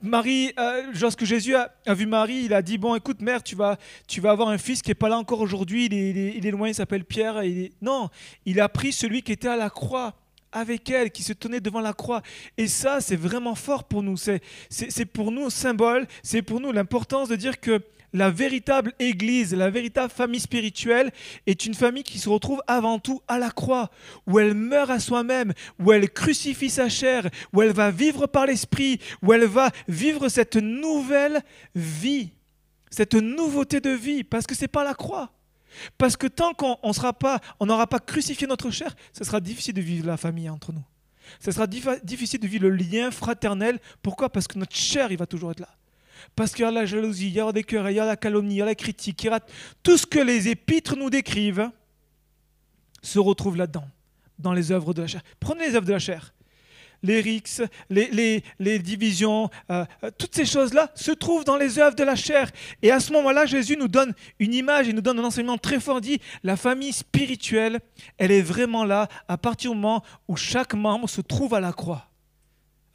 Marie, 0.00 0.52
euh, 0.58 0.92
lorsque 1.00 1.24
Jésus 1.24 1.56
a, 1.56 1.72
vu 1.88 2.06
Marie, 2.06 2.44
il 2.44 2.54
a 2.54 2.62
dit 2.62 2.78
bon, 2.78 2.94
écoute, 2.94 3.20
mère, 3.20 3.42
tu 3.42 3.56
vas, 3.56 3.78
tu 4.06 4.20
vas 4.20 4.30
avoir 4.30 4.48
un 4.48 4.58
fils 4.58 4.80
qui 4.82 4.90
est 4.90 4.94
pas 4.94 5.08
là 5.08 5.18
encore 5.18 5.40
aujourd'hui. 5.40 5.86
Il 5.86 6.46
est, 6.46 6.50
loin, 6.50 6.68
il 6.68 6.74
s'appelle 6.74 7.04
Pierre. 7.04 7.42
Non, 7.82 8.08
il 8.44 8.60
a 8.60 8.68
pris 8.68 8.92
celui 8.92 9.22
qui 9.22 9.32
était 9.32 9.48
à 9.48 9.56
la 9.56 9.70
croix 9.70 10.14
avec 10.52 10.88
elle, 10.90 11.10
qui 11.10 11.22
se 11.22 11.32
tenait 11.32 11.60
devant 11.60 11.80
la 11.80 11.94
croix. 11.94 12.22
Et 12.56 12.68
ça, 12.68 13.00
c'est 13.00 13.16
vraiment 13.16 13.54
fort 13.54 13.84
pour 13.84 14.02
nous. 14.02 14.16
C'est 14.16 15.04
pour 15.06 15.32
nous 15.32 15.46
un 15.46 15.50
symbole, 15.50 16.06
c'est 16.22 16.42
pour 16.42 16.60
nous 16.60 16.72
l'importance 16.72 17.28
de 17.28 17.36
dire 17.36 17.58
que 17.58 17.82
la 18.12 18.30
véritable 18.30 18.92
Église, 18.98 19.54
la 19.54 19.70
véritable 19.70 20.12
famille 20.12 20.40
spirituelle 20.40 21.10
est 21.46 21.66
une 21.66 21.74
famille 21.74 22.02
qui 22.02 22.18
se 22.18 22.28
retrouve 22.28 22.62
avant 22.66 22.98
tout 22.98 23.20
à 23.28 23.38
la 23.38 23.50
croix, 23.50 23.90
où 24.26 24.38
elle 24.38 24.54
meurt 24.54 24.90
à 24.90 24.98
soi-même, 24.98 25.52
où 25.78 25.92
elle 25.92 26.10
crucifie 26.10 26.70
sa 26.70 26.88
chair, 26.88 27.28
où 27.52 27.62
elle 27.62 27.72
va 27.72 27.90
vivre 27.90 28.26
par 28.26 28.46
l'Esprit, 28.46 28.98
où 29.22 29.32
elle 29.32 29.44
va 29.44 29.70
vivre 29.88 30.28
cette 30.28 30.56
nouvelle 30.56 31.42
vie, 31.74 32.32
cette 32.90 33.14
nouveauté 33.14 33.80
de 33.80 33.90
vie, 33.90 34.24
parce 34.24 34.46
que 34.46 34.54
c'est 34.54 34.68
pas 34.68 34.84
la 34.84 34.94
croix. 34.94 35.32
Parce 35.98 36.16
que 36.16 36.26
tant 36.26 36.54
qu'on 36.54 36.78
n'aura 37.60 37.86
pas, 37.86 38.00
crucifié 38.00 38.46
notre 38.46 38.70
chair, 38.70 38.96
ce 39.12 39.22
sera 39.22 39.38
difficile 39.40 39.74
de 39.74 39.82
vivre 39.82 40.06
la 40.06 40.16
famille 40.16 40.48
entre 40.48 40.72
nous. 40.72 40.84
Ce 41.40 41.52
sera 41.52 41.66
difficile 41.66 42.40
de 42.40 42.48
vivre 42.48 42.68
le 42.68 42.74
lien 42.74 43.10
fraternel. 43.10 43.78
Pourquoi? 44.02 44.30
Parce 44.30 44.48
que 44.48 44.58
notre 44.58 44.74
chair, 44.74 45.12
il 45.12 45.18
va 45.18 45.26
toujours 45.26 45.50
être 45.50 45.60
là. 45.60 45.68
Parce 46.36 46.52
qu'il 46.52 46.64
y 46.64 46.68
a 46.68 46.70
la 46.70 46.86
jalousie, 46.86 47.28
il 47.28 47.34
y 47.34 47.40
a 47.40 47.52
des 47.52 47.64
cœurs, 47.64 47.88
il 47.90 47.96
y 47.96 48.00
a 48.00 48.04
la 48.04 48.16
calomnie, 48.16 48.56
il 48.56 48.58
y 48.58 48.62
a 48.62 48.66
la 48.66 48.74
critique, 48.74 49.22
il 49.24 49.26
y 49.26 49.30
a 49.30 49.40
tout 49.82 49.96
ce 49.96 50.06
que 50.06 50.18
les 50.18 50.48
épîtres 50.48 50.96
nous 50.96 51.10
décrivent 51.10 51.70
se 53.02 53.18
retrouve 53.18 53.56
là-dedans, 53.56 53.88
dans 54.38 54.52
les 54.52 54.72
œuvres 54.72 54.92
de 54.92 55.02
la 55.02 55.08
chair. 55.08 55.22
Prenez 55.38 55.68
les 55.68 55.74
œuvres 55.76 55.86
de 55.86 55.92
la 55.92 55.98
chair 55.98 56.32
les 57.02 57.20
rixes, 57.20 57.62
les, 57.90 58.42
divisions, 58.80 59.50
euh, 59.70 59.84
euh, 60.02 60.10
toutes 60.16 60.34
ces 60.34 60.44
choses-là 60.44 60.90
se 60.94 61.12
trouvent 61.12 61.44
dans 61.44 61.56
les 61.56 61.78
œuvres 61.78 61.94
de 61.94 62.04
la 62.04 62.16
chair. 62.16 62.50
Et 62.82 62.90
à 62.90 63.00
ce 63.00 63.12
moment-là, 63.12 63.46
Jésus 63.46 63.76
nous 63.76 63.88
donne 63.88 64.14
une 64.38 64.54
image, 64.54 64.88
il 64.88 64.94
nous 64.94 65.00
donne 65.00 65.18
un 65.18 65.24
enseignement 65.24 65.58
très 65.58 65.80
fort, 65.80 66.00
dit, 66.00 66.20
la 66.42 66.56
famille 66.56 66.92
spirituelle, 66.92 67.80
elle 68.16 68.32
est 68.32 68.42
vraiment 68.42 68.84
là 68.84 69.08
à 69.28 69.38
partir 69.38 69.70
du 69.70 69.76
moment 69.76 70.02
où 70.26 70.36
chaque 70.36 70.74
membre 70.74 71.08
se 71.08 71.20
trouve 71.20 71.54
à 71.54 71.60
la 71.60 71.72
croix. 71.72 72.06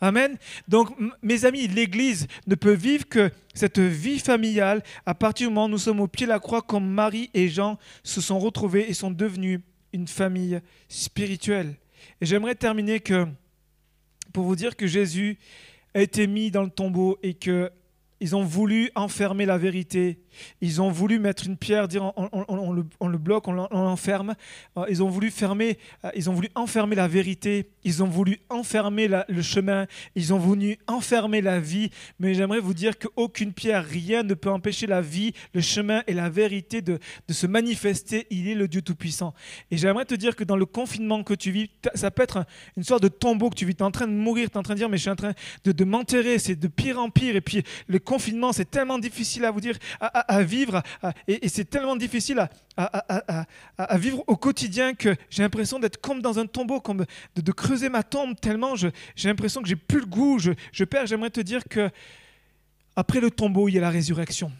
Amen. 0.03 0.37
Donc, 0.67 0.89
mes 1.21 1.45
amis, 1.45 1.65
l'Église 1.65 2.27
ne 2.45 2.55
peut 2.55 2.73
vivre 2.73 3.07
que 3.07 3.31
cette 3.53 3.79
vie 3.79 4.19
familiale 4.19 4.83
à 5.05 5.15
partir 5.15 5.47
du 5.47 5.53
moment 5.53 5.67
où 5.67 5.69
nous 5.69 5.77
sommes 5.77 6.01
au 6.01 6.09
pied 6.09 6.25
de 6.25 6.31
la 6.31 6.41
croix, 6.41 6.61
comme 6.61 6.85
Marie 6.85 7.29
et 7.33 7.47
Jean 7.47 7.79
se 8.03 8.19
sont 8.19 8.37
retrouvés 8.37 8.89
et 8.89 8.93
sont 8.93 9.11
devenus 9.11 9.61
une 9.93 10.09
famille 10.09 10.59
spirituelle. 10.89 11.77
Et 12.19 12.25
j'aimerais 12.25 12.55
terminer 12.55 12.99
que 12.99 13.25
pour 14.33 14.43
vous 14.43 14.57
dire 14.57 14.75
que 14.75 14.87
Jésus 14.87 15.37
a 15.93 16.01
été 16.01 16.27
mis 16.27 16.51
dans 16.51 16.63
le 16.63 16.69
tombeau 16.69 17.17
et 17.23 17.33
que 17.33 17.71
ils 18.19 18.35
ont 18.35 18.43
voulu 18.43 18.91
enfermer 18.95 19.45
la 19.45 19.57
vérité. 19.57 20.19
Ils 20.61 20.81
ont 20.81 20.89
voulu 20.89 21.19
mettre 21.19 21.45
une 21.45 21.57
pierre, 21.57 21.87
dire 21.87 22.11
on, 22.15 22.73
le, 22.73 23.17
bloque, 23.17 23.47
on 23.47 23.53
l'enferme. 23.53 24.35
Euh, 24.77 24.85
ils 24.89 25.03
ont 25.03 25.09
voulu 25.09 25.31
fermer, 25.31 25.77
euh, 26.05 26.11
ils 26.15 26.29
ont 26.29 26.33
voulu 26.33 26.49
enfermer 26.55 26.95
la 26.95 27.07
vérité. 27.07 27.69
Ils 27.83 28.03
ont 28.03 28.07
voulu 28.07 28.39
enfermer 28.49 29.07
le 29.07 29.41
chemin. 29.41 29.87
Ils 30.15 30.33
ont 30.33 30.37
voulu 30.37 30.77
enfermer 30.87 31.41
la 31.41 31.59
vie. 31.59 31.89
Mais 32.19 32.33
j'aimerais 32.33 32.59
vous 32.59 32.73
dire 32.73 32.97
qu'aucune 32.97 33.53
pierre, 33.53 33.85
rien 33.85 34.23
ne 34.23 34.33
peut 34.33 34.49
empêcher 34.49 34.87
la 34.87 35.01
vie, 35.01 35.33
le 35.53 35.61
chemin 35.61 36.03
et 36.07 36.13
la 36.13 36.29
vérité 36.29 36.81
de, 36.81 36.99
se 37.29 37.47
manifester. 37.47 38.27
Il 38.29 38.47
est 38.47 38.55
le 38.55 38.67
Dieu 38.67 38.81
Tout-Puissant. 38.81 39.33
Et 39.71 39.77
j'aimerais 39.77 40.05
te 40.05 40.15
dire 40.15 40.35
que 40.35 40.43
dans 40.43 40.55
le 40.55 40.65
confinement 40.65 41.23
que 41.23 41.33
tu 41.33 41.51
vis, 41.51 41.69
ça 41.95 42.11
peut 42.11 42.23
être 42.23 42.45
une 42.77 42.83
sorte 42.83 43.03
de 43.03 43.07
tombeau 43.07 43.49
que 43.49 43.55
tu 43.55 43.65
vis. 43.65 43.75
Tu 43.75 43.83
es 43.83 43.85
en 43.85 43.91
train 43.91 44.07
de 44.07 44.13
mourir, 44.13 44.49
tu 44.49 44.55
es 44.55 44.57
en 44.57 44.63
train 44.63 44.73
de 44.73 44.79
dire, 44.79 44.89
mais 44.89 44.97
je 44.97 45.03
suis 45.03 45.09
en 45.09 45.15
train 45.15 45.33
de, 45.63 45.83
m'enterrer. 45.83 46.39
C'est 46.39 46.55
de 46.55 46.67
pire 46.67 46.99
en 46.99 47.09
pire. 47.09 47.35
Et 47.35 47.41
puis 47.41 47.63
le 47.87 47.99
confinement, 47.99 48.51
c'est 48.51 48.69
tellement 48.69 48.99
difficile 48.99 49.45
à 49.45 49.51
vous 49.51 49.61
dire, 49.61 49.77
vivre, 50.43 50.81
et, 51.27 51.47
c'est 51.49 51.69
tellement 51.69 51.95
difficile 51.95 52.47
à, 52.77 53.97
vivre 53.97 54.23
au 54.27 54.35
quotidien 54.35 54.93
que 54.93 55.15
j'ai 55.29 55.43
l'impression 55.43 55.79
d'être 55.79 56.01
comme 56.01 56.21
dans 56.21 56.39
un 56.39 56.45
tombeau, 56.45 56.79
comme 56.79 57.05
de, 57.35 57.51
creuser 57.51 57.89
ma 57.89 58.03
tombe 58.03 58.39
tellement 58.39 58.75
j'ai 58.75 58.91
l'impression 59.23 59.61
que 59.61 59.67
j'ai 59.67 59.75
plus 59.75 59.99
le 59.99 60.05
goût. 60.05 60.39
Je, 60.39 60.51
je 60.71 60.83
perds. 60.83 61.05
J'aimerais 61.05 61.29
te 61.29 61.41
dire 61.41 61.63
que 61.69 61.89
après 62.95 63.19
le 63.19 63.31
tombeau, 63.31 63.67
il 63.67 63.75
y 63.75 63.77
a 63.77 63.81
la 63.81 63.89
résurrection. 63.89 64.51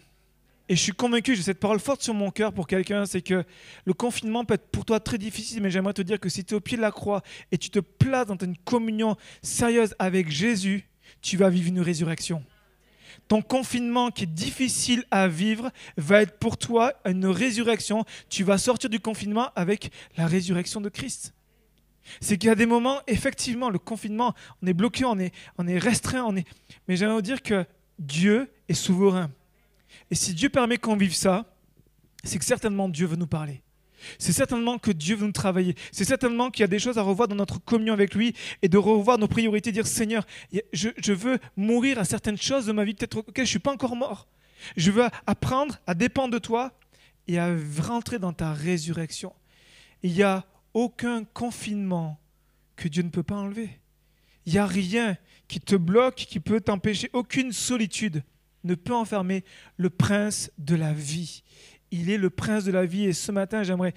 Et 0.68 0.76
je 0.76 0.80
suis 0.80 0.92
convaincu, 0.92 1.36
j'ai 1.36 1.42
cette 1.42 1.60
parole 1.60 1.78
forte 1.78 2.02
sur 2.02 2.14
mon 2.14 2.30
cœur 2.30 2.52
pour 2.52 2.66
quelqu'un, 2.66 3.04
c'est 3.04 3.20
que 3.20 3.44
le 3.84 3.92
confinement 3.92 4.46
peut 4.46 4.54
être 4.54 4.68
pour 4.68 4.86
toi 4.86 4.98
très 4.98 5.18
difficile, 5.18 5.62
mais 5.62 5.70
j'aimerais 5.70 5.92
te 5.92 6.00
dire 6.00 6.18
que 6.18 6.30
si 6.30 6.42
tu 6.42 6.54
es 6.54 6.56
au 6.56 6.60
pied 6.60 6.78
de 6.78 6.82
la 6.82 6.90
croix 6.90 7.22
et 7.52 7.58
tu 7.58 7.68
te 7.68 7.80
places 7.80 8.28
dans 8.28 8.38
une 8.38 8.56
communion 8.56 9.16
sérieuse 9.42 9.94
avec 9.98 10.30
Jésus, 10.30 10.88
tu 11.20 11.36
vas 11.36 11.50
vivre 11.50 11.68
une 11.68 11.80
résurrection 11.80 12.42
ton 13.28 13.42
confinement 13.42 14.10
qui 14.10 14.24
est 14.24 14.34
difficile 14.34 15.04
à 15.10 15.28
vivre 15.28 15.70
va 15.96 16.22
être 16.22 16.38
pour 16.38 16.56
toi 16.58 16.92
une 17.04 17.26
résurrection. 17.26 18.04
Tu 18.28 18.44
vas 18.44 18.58
sortir 18.58 18.90
du 18.90 19.00
confinement 19.00 19.50
avec 19.56 19.90
la 20.16 20.26
résurrection 20.26 20.80
de 20.80 20.88
Christ. 20.88 21.34
C'est 22.20 22.36
qu'il 22.36 22.48
y 22.48 22.52
a 22.52 22.54
des 22.54 22.66
moments, 22.66 23.00
effectivement, 23.06 23.70
le 23.70 23.78
confinement, 23.78 24.34
on 24.62 24.66
est 24.66 24.74
bloqué, 24.74 25.04
on 25.04 25.18
est, 25.18 25.32
on 25.56 25.66
est 25.66 25.78
restreint, 25.78 26.24
on 26.24 26.36
est... 26.36 26.46
mais 26.86 26.96
j'aimerais 26.96 27.16
vous 27.16 27.22
dire 27.22 27.42
que 27.42 27.64
Dieu 27.98 28.52
est 28.68 28.74
souverain. 28.74 29.30
Et 30.10 30.14
si 30.14 30.34
Dieu 30.34 30.50
permet 30.50 30.76
qu'on 30.76 30.96
vive 30.96 31.14
ça, 31.14 31.46
c'est 32.22 32.38
que 32.38 32.44
certainement 32.44 32.88
Dieu 32.88 33.06
veut 33.06 33.16
nous 33.16 33.26
parler. 33.26 33.63
C'est 34.18 34.32
certainement 34.32 34.78
que 34.78 34.90
Dieu 34.90 35.16
veut 35.16 35.26
nous 35.26 35.32
travailler. 35.32 35.74
C'est 35.92 36.04
certainement 36.04 36.50
qu'il 36.50 36.62
y 36.62 36.64
a 36.64 36.68
des 36.68 36.78
choses 36.78 36.98
à 36.98 37.02
revoir 37.02 37.28
dans 37.28 37.34
notre 37.34 37.58
communion 37.58 37.92
avec 37.92 38.14
lui 38.14 38.34
et 38.62 38.68
de 38.68 38.78
revoir 38.78 39.18
nos 39.18 39.28
priorités, 39.28 39.72
dire 39.72 39.86
Seigneur, 39.86 40.26
je, 40.72 41.12
veux 41.12 41.38
mourir 41.56 41.98
à 41.98 42.04
certaines 42.04 42.36
choses 42.36 42.66
de 42.66 42.72
ma 42.72 42.84
vie, 42.84 42.94
peut-être 42.94 43.18
auxquelles 43.18 43.44
je 43.44 43.48
ne 43.48 43.52
suis 43.52 43.58
pas 43.58 43.72
encore 43.72 43.96
mort. 43.96 44.28
Je 44.76 44.90
veux 44.90 45.04
apprendre 45.26 45.78
à 45.86 45.94
dépendre 45.94 46.34
de 46.34 46.38
toi 46.38 46.72
et 47.28 47.38
à 47.38 47.54
rentrer 47.82 48.18
dans 48.18 48.32
ta 48.32 48.52
résurrection. 48.52 49.32
Il 50.02 50.12
n'y 50.12 50.22
a 50.22 50.44
aucun 50.74 51.24
confinement 51.24 52.18
que 52.76 52.88
Dieu 52.88 53.02
ne 53.02 53.10
peut 53.10 53.22
pas 53.22 53.36
enlever. 53.36 53.80
Il 54.46 54.52
n'y 54.52 54.58
a 54.58 54.66
rien 54.66 55.16
qui 55.48 55.60
te 55.60 55.76
bloque, 55.76 56.16
qui 56.16 56.40
peut 56.40 56.60
t'empêcher, 56.60 57.10
aucune 57.12 57.52
solitude 57.52 58.22
ne 58.64 58.74
peut 58.74 58.94
enfermer 58.94 59.44
le 59.76 59.90
prince 59.90 60.50
de 60.58 60.74
la 60.74 60.92
vie 60.92 61.42
il 61.94 62.10
est 62.10 62.18
le 62.18 62.30
prince 62.30 62.64
de 62.64 62.72
la 62.72 62.84
vie. 62.84 63.04
Et 63.04 63.12
ce 63.12 63.30
matin, 63.30 63.62
j'aimerais 63.62 63.94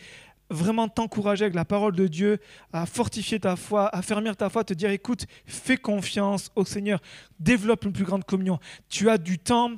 vraiment 0.50 0.88
t'encourager 0.88 1.44
avec 1.44 1.56
la 1.56 1.66
parole 1.66 1.96
de 1.96 2.08
Dieu 2.08 2.40
à 2.72 2.86
fortifier 2.86 3.40
ta 3.40 3.56
foi, 3.56 3.94
à 3.94 4.02
fermer 4.02 4.34
ta 4.36 4.50
foi, 4.50 4.64
te 4.64 4.74
dire 4.74 4.92
écoute, 4.92 5.26
fais 5.46 5.78
confiance 5.78 6.52
au 6.56 6.64
Seigneur, 6.64 7.02
développe 7.40 7.86
une 7.86 7.92
plus 7.92 8.06
grande 8.06 8.24
communion. 8.24 8.60
Tu 8.88 9.10
as 9.10 9.18
du 9.18 9.40
temps, 9.40 9.72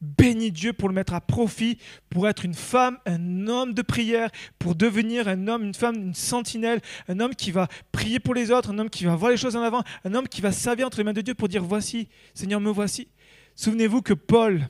bénis 0.00 0.52
Dieu 0.52 0.72
pour 0.72 0.88
le 0.88 0.94
mettre 0.94 1.12
à 1.12 1.20
profit, 1.20 1.78
pour 2.08 2.28
être 2.28 2.44
une 2.44 2.54
femme, 2.54 2.98
un 3.04 3.48
homme 3.48 3.74
de 3.74 3.82
prière, 3.82 4.30
pour 4.58 4.74
devenir 4.74 5.28
un 5.28 5.48
homme, 5.48 5.64
une 5.64 5.74
femme, 5.74 5.96
une 5.96 6.14
sentinelle, 6.14 6.80
un 7.08 7.20
homme 7.20 7.34
qui 7.34 7.50
va 7.50 7.68
prier 7.92 8.20
pour 8.20 8.34
les 8.34 8.50
autres, 8.50 8.70
un 8.70 8.78
homme 8.78 8.90
qui 8.90 9.04
va 9.04 9.16
voir 9.16 9.32
les 9.32 9.36
choses 9.36 9.56
en 9.56 9.62
avant, 9.62 9.82
un 10.04 10.14
homme 10.14 10.28
qui 10.28 10.40
va 10.40 10.52
servir 10.52 10.86
entre 10.86 10.98
les 10.98 11.04
mains 11.04 11.12
de 11.12 11.20
Dieu 11.20 11.34
pour 11.34 11.48
dire 11.48 11.64
voici, 11.64 12.08
Seigneur, 12.34 12.60
me 12.60 12.70
voici. 12.70 13.08
Souvenez-vous 13.56 14.02
que 14.02 14.14
Paul 14.14 14.68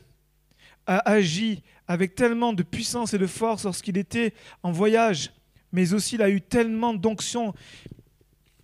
a 0.87 1.11
agi 1.11 1.63
avec 1.89 2.15
tellement 2.15 2.53
de 2.53 2.63
puissance 2.63 3.15
et 3.15 3.19
de 3.19 3.27
force 3.27 3.65
lorsqu'il 3.65 3.97
était 3.97 4.35
en 4.63 4.71
voyage, 4.71 5.33
mais 5.73 5.95
aussi 5.95 6.15
il 6.17 6.23
a 6.23 6.31
eu 6.31 6.41
tellement 6.41 6.95
d'onction 6.95 7.55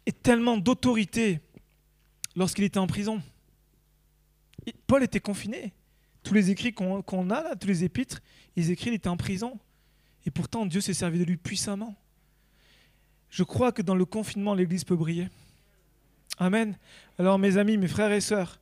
et 0.06 0.12
tellement 0.12 0.58
d'autorité 0.58 1.40
lorsqu'il 2.36 2.64
était 2.64 2.78
en 2.78 2.86
prison. 2.86 3.22
Paul 4.86 5.02
était 5.02 5.20
confiné. 5.20 5.72
Tous 6.22 6.34
les 6.34 6.50
écrits 6.50 6.72
qu'on 6.72 7.30
a 7.30 7.42
là, 7.42 7.56
tous 7.56 7.66
les 7.66 7.84
épîtres, 7.84 8.20
ils 8.56 8.70
écrivent 8.70 8.92
qu'il 8.92 8.94
était 8.94 9.08
en 9.08 9.16
prison. 9.16 9.58
Et 10.26 10.30
pourtant, 10.30 10.64
Dieu 10.64 10.80
s'est 10.80 10.94
servi 10.94 11.18
de 11.18 11.24
lui 11.24 11.36
puissamment. 11.36 11.94
Je 13.28 13.42
crois 13.42 13.72
que 13.72 13.82
dans 13.82 13.94
le 13.94 14.04
confinement, 14.04 14.54
l'Église 14.54 14.84
peut 14.84 14.96
briller. 14.96 15.28
Amen. 16.38 16.76
Alors 17.18 17.38
mes 17.38 17.56
amis, 17.58 17.76
mes 17.76 17.88
frères 17.88 18.12
et 18.12 18.20
sœurs, 18.20 18.58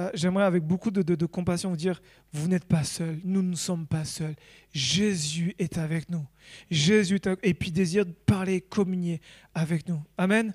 euh, 0.00 0.10
j'aimerais 0.14 0.44
avec 0.44 0.64
beaucoup 0.64 0.90
de, 0.90 1.26
compassion 1.26 1.70
vous 1.70 1.76
dire, 1.76 2.00
vous 2.32 2.48
n'êtes 2.48 2.64
pas 2.64 2.84
seuls, 2.84 3.18
nous 3.22 3.42
ne 3.42 3.54
sommes 3.54 3.86
pas 3.86 4.04
seuls. 4.04 4.34
Jésus 4.72 5.54
est 5.58 5.76
avec 5.76 6.08
nous. 6.08 6.26
Jésus 6.70 7.16
est 7.16 7.28
et 7.42 7.54
puis 7.54 7.70
désire 7.70 8.04
parler, 8.24 8.60
communier 8.60 9.20
avec 9.54 9.88
nous. 9.88 10.02
Amen. 10.16 10.54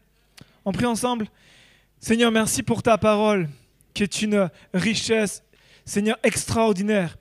On 0.64 0.72
prie 0.72 0.86
ensemble. 0.86 1.28
Seigneur, 2.00 2.32
merci 2.32 2.64
pour 2.64 2.82
ta 2.82 2.98
parole, 2.98 3.48
qui 3.94 4.04
est 4.04 4.22
une 4.22 4.50
richesse, 4.74 5.44
Seigneur, 5.86 6.18
extraordinaire. 6.24 7.18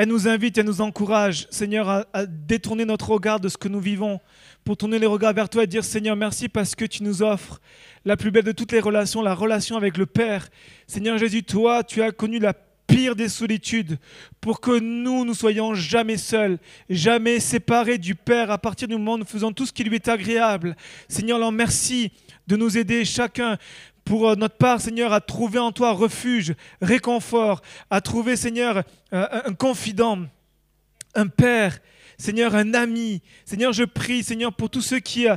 Elle 0.00 0.10
nous 0.10 0.28
invite, 0.28 0.56
elle 0.56 0.66
nous 0.66 0.80
encourage, 0.80 1.48
Seigneur, 1.50 2.06
à 2.12 2.24
détourner 2.24 2.84
notre 2.84 3.10
regard 3.10 3.40
de 3.40 3.48
ce 3.48 3.58
que 3.58 3.66
nous 3.66 3.80
vivons 3.80 4.20
pour 4.62 4.76
tourner 4.76 5.00
les 5.00 5.08
regards 5.08 5.34
vers 5.34 5.48
toi 5.48 5.64
et 5.64 5.66
dire 5.66 5.82
Seigneur, 5.82 6.14
merci 6.14 6.48
parce 6.48 6.76
que 6.76 6.84
tu 6.84 7.02
nous 7.02 7.20
offres 7.24 7.60
la 8.04 8.16
plus 8.16 8.30
belle 8.30 8.44
de 8.44 8.52
toutes 8.52 8.70
les 8.70 8.78
relations, 8.78 9.22
la 9.22 9.34
relation 9.34 9.76
avec 9.76 9.96
le 9.96 10.06
Père. 10.06 10.50
Seigneur 10.86 11.18
Jésus, 11.18 11.42
toi, 11.42 11.82
tu 11.82 12.00
as 12.00 12.12
connu 12.12 12.38
la 12.38 12.54
pire 12.86 13.16
des 13.16 13.28
solitudes 13.28 13.98
pour 14.40 14.60
que 14.60 14.78
nous, 14.78 15.24
nous 15.24 15.34
soyons 15.34 15.74
jamais 15.74 16.16
seuls, 16.16 16.60
jamais 16.88 17.40
séparés 17.40 17.98
du 17.98 18.14
Père 18.14 18.52
à 18.52 18.58
partir 18.58 18.86
du 18.86 18.94
moment 18.94 19.14
où 19.14 19.18
nous 19.18 19.24
faisons 19.24 19.50
tout 19.50 19.66
ce 19.66 19.72
qui 19.72 19.82
lui 19.82 19.96
est 19.96 20.06
agréable. 20.06 20.76
Seigneur, 21.08 21.38
alors 21.38 21.50
merci 21.50 22.12
de 22.46 22.54
nous 22.54 22.78
aider 22.78 23.04
chacun 23.04 23.58
pour 24.08 24.30
euh, 24.30 24.36
notre 24.36 24.56
part, 24.56 24.80
Seigneur, 24.80 25.12
à 25.12 25.20
trouver 25.20 25.58
en 25.58 25.70
toi 25.70 25.92
refuge, 25.92 26.54
réconfort, 26.80 27.60
à 27.90 28.00
trouver, 28.00 28.36
Seigneur, 28.36 28.82
euh, 29.12 29.42
un 29.44 29.52
confident, 29.52 30.20
un 31.14 31.26
Père 31.26 31.78
Seigneur, 32.20 32.56
un 32.56 32.74
ami. 32.74 33.22
Seigneur, 33.44 33.72
je 33.72 33.84
prie, 33.84 34.24
Seigneur, 34.24 34.52
pour 34.52 34.70
tous 34.70 34.80
ceux 34.80 34.98
qui, 34.98 35.28
euh, 35.28 35.36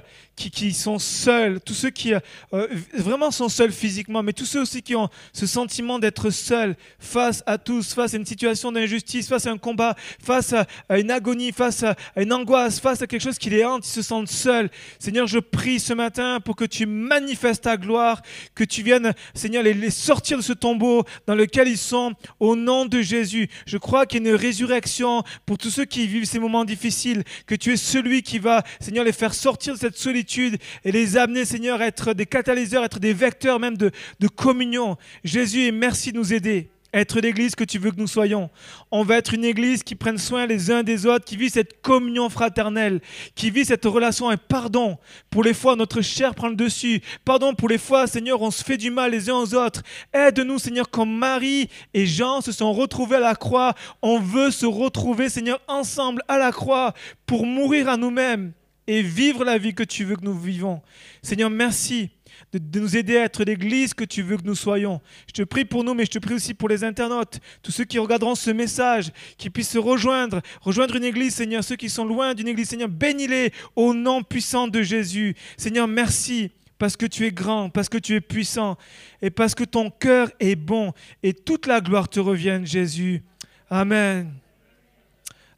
sont 0.74 0.98
seuls, 0.98 1.62
tous 1.62 1.76
ceux 1.76 1.92
qui 1.92 2.16
euh, 2.16 2.20
euh, 2.54 2.68
vraiment 2.96 3.30
sont 3.30 3.50
seuls 3.50 3.72
physiquement, 3.72 4.24
mais 4.24 4.34
tous 4.34 4.48
ceux 4.48 4.62
aussi 4.62 4.82
qui 4.82 4.96
ont 4.96 5.08
ce 5.32 5.46
sentiment 5.46 6.00
d'être 6.00 6.32
seuls 6.32 6.76
face 6.98 7.44
à 7.46 7.60
tous, 7.60 7.94
face 7.94 8.16
à 8.16 8.18
une 8.18 8.26
situation 8.26 8.72
d'injustice, 8.72 9.28
face 9.28 9.46
à 9.46 9.52
un 9.52 9.60
combat, 9.60 9.96
face 10.24 10.54
à, 10.54 10.66
une 10.98 11.12
agonie, 11.12 11.52
face 11.52 11.84
à, 11.84 11.96
une 12.16 12.34
angoisse, 12.34 12.80
face 12.80 13.04
à 13.04 13.06
quelque 13.06 13.22
chose 13.22 13.38
qui 13.38 13.52
les 13.52 13.64
hante, 13.64 13.86
ils 13.86 13.92
se 13.92 14.02
sentent 14.02 14.28
seuls. 14.28 14.72
Seigneur, 14.98 15.28
je 15.28 15.38
prie 15.38 15.80
ce 15.80 15.94
matin 15.94 16.40
pour 16.40 16.56
que 16.56 16.66
tu 16.66 16.88
manifestes 16.88 17.66
ta 17.66 17.78
gloire, 17.78 18.24
que 18.56 18.64
tu 18.64 18.82
viennes, 18.82 19.14
Seigneur, 19.36 19.62
les, 19.62 19.76
les 19.76 19.92
sortir 19.92 20.36
de 20.36 20.42
ce 20.42 20.54
tombeau 20.54 21.04
dans 21.28 21.36
lequel 21.36 21.68
ils 21.68 21.78
sont 21.78 22.14
au 22.40 22.56
nom 22.56 22.88
de 22.88 23.04
Jésus. 23.04 23.50
Je 23.68 23.78
crois 23.78 24.08
qu'il 24.08 24.24
y 24.24 24.28
a 24.28 24.32
une 24.32 24.36
résurrection 24.36 25.22
pour 25.46 25.60
tous 25.60 25.70
ceux 25.70 25.86
qui 25.86 26.08
vivent 26.08 26.26
ces 26.26 26.40
moments 26.40 26.66
difficiles, 26.72 27.24
que 27.46 27.56
tu 27.56 27.74
es 27.74 27.78
celui 27.78 28.24
qui 28.24 28.40
va, 28.40 28.64
Seigneur, 28.80 29.04
les 29.04 29.12
faire 29.12 29.34
sortir 29.34 29.74
de 29.74 29.80
cette 29.80 29.98
solitude 29.98 30.58
et 30.84 30.92
les 30.92 31.18
amener, 31.18 31.46
Seigneur, 31.46 31.82
à 31.82 31.88
être 31.88 32.14
des 32.14 32.26
catalyseurs, 32.26 32.84
à 32.84 32.86
être 32.86 33.00
des 33.00 33.14
vecteurs 33.14 33.60
même 33.60 33.78
de, 33.78 33.92
de 34.20 34.28
communion. 34.28 34.98
Jésus, 35.24 35.72
merci 35.72 36.12
de 36.12 36.18
nous 36.18 36.34
aider 36.34 36.70
être 36.94 37.20
l'église 37.20 37.56
que 37.56 37.64
tu 37.64 37.80
veux 37.80 37.92
que 37.92 38.00
nous 38.00 38.08
soyons. 38.08 38.50
On 38.92 39.04
va 39.04 39.18
être 39.18 39.34
une 39.34 39.46
église 39.46 39.84
qui 39.84 39.96
prenne 39.96 40.18
soin 40.18 40.46
les 40.46 40.72
uns 40.72 40.84
des 40.84 41.06
autres, 41.06 41.26
qui 41.26 41.38
vit 41.38 41.50
cette 41.50 41.82
communion 41.82 42.30
fraternelle, 42.30 43.02
qui 43.36 43.50
vit 43.50 43.66
cette 43.66 43.86
relation 43.86 44.32
et 44.32 44.38
pardon 44.38 44.98
pour 45.30 45.44
les 45.44 45.54
fois 45.54 45.76
notre 45.76 46.02
chair 46.02 46.36
prend 46.36 46.50
le 46.50 46.56
dessus. 46.56 47.02
Pardon 47.26 47.54
pour 47.54 47.70
les 47.70 47.78
fois, 47.78 48.08
Seigneur, 48.08 48.42
on 48.42 48.52
se 48.52 48.64
fait 48.64 48.78
du 48.78 48.92
mal 48.92 49.12
les 49.12 49.30
uns 49.30 49.36
aux 49.36 49.54
autres. 49.56 49.84
Aide-nous, 50.14 50.60
Seigneur, 50.60 50.90
comme 50.90 51.16
Marie 51.16 51.70
et 51.94 52.06
Jean 52.06 52.42
se 52.42 52.52
sont 52.52 52.74
retrouvés 52.74 53.18
à 53.18 53.20
la 53.20 53.36
croix. 53.36 53.74
On 54.02 54.20
veut 54.20 54.52
se 54.52 54.66
retrouver, 54.66 55.30
Seigneur, 55.30 55.62
ensemble 55.68 56.22
à 56.28 56.38
la 56.38 56.52
croix 56.52 56.94
pour 57.26 57.46
mourir 57.46 57.88
à 57.90 57.98
nous-mêmes 57.98 58.54
et 58.88 59.02
vivre 59.02 59.46
la 59.46 59.58
vie 59.58 59.74
que 59.74 59.84
tu 59.84 60.04
veux 60.04 60.16
que 60.16 60.26
nous 60.26 60.38
vivons. 60.38 60.82
Seigneur, 61.22 61.50
merci 61.50 62.10
de, 62.54 62.80
nous 62.80 62.98
aider 62.98 63.18
à 63.18 63.26
être 63.26 63.44
l'église 63.44 63.94
que 63.94 64.04
tu 64.04 64.22
veux 64.22 64.38
que 64.38 64.44
nous 64.44 64.56
soyons. 64.56 65.02
Je 65.28 65.34
te 65.34 65.42
prie 65.44 65.66
pour 65.66 65.84
nous, 65.84 65.94
mais 65.94 66.06
je 66.06 66.12
te 66.12 66.20
prie 66.20 66.34
aussi 66.34 66.54
pour 66.54 66.70
les 66.70 66.84
internautes, 66.84 67.40
tous 67.62 67.72
ceux 67.72 67.84
qui 67.84 68.00
regarderont 68.00 68.36
ce 68.36 68.52
message, 68.52 69.12
qui 69.38 69.50
puissent 69.50 69.70
se 69.70 69.78
rejoindre, 69.78 70.42
rejoindre 70.62 70.96
une 70.96 71.04
église, 71.04 71.36
Seigneur, 71.36 71.64
ceux 71.64 71.76
qui 71.76 71.90
sont 71.90 72.06
loin 72.06 72.34
d'une 72.34 72.48
église, 72.48 72.70
Seigneur, 72.70 72.90
bénis-les 72.90 73.52
au 73.76 73.94
nom 73.94 74.24
puissant 74.24 74.68
de 74.68 74.82
Jésus. 74.82 75.36
Seigneur, 75.58 75.88
merci 75.88 76.52
parce 76.78 76.98
que 76.98 77.06
tu 77.06 77.28
es 77.28 77.32
grand, 77.32 77.70
parce 77.70 77.90
que 77.90 78.00
tu 78.00 78.16
es 78.16 78.22
puissant, 78.22 78.76
et 79.22 79.30
parce 79.30 79.54
que 79.54 79.64
ton 79.64 79.92
cœur 79.92 80.32
est 80.40 80.56
bon, 80.56 80.94
et 81.22 81.32
toute 81.32 81.68
la 81.68 81.80
gloire 81.80 82.10
te 82.10 82.20
revienne, 82.20 82.66
Jésus. 82.66 83.22
Amen. 83.70 84.34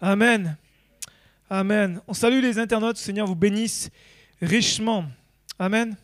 Amen. 0.01 0.57
Amen. 1.49 2.01
On 2.07 2.13
salue 2.13 2.41
les 2.41 2.59
internautes, 2.59 2.97
Seigneur 2.97 3.25
vous 3.25 3.35
bénisse 3.35 3.89
richement. 4.41 5.05
Amen. 5.57 5.95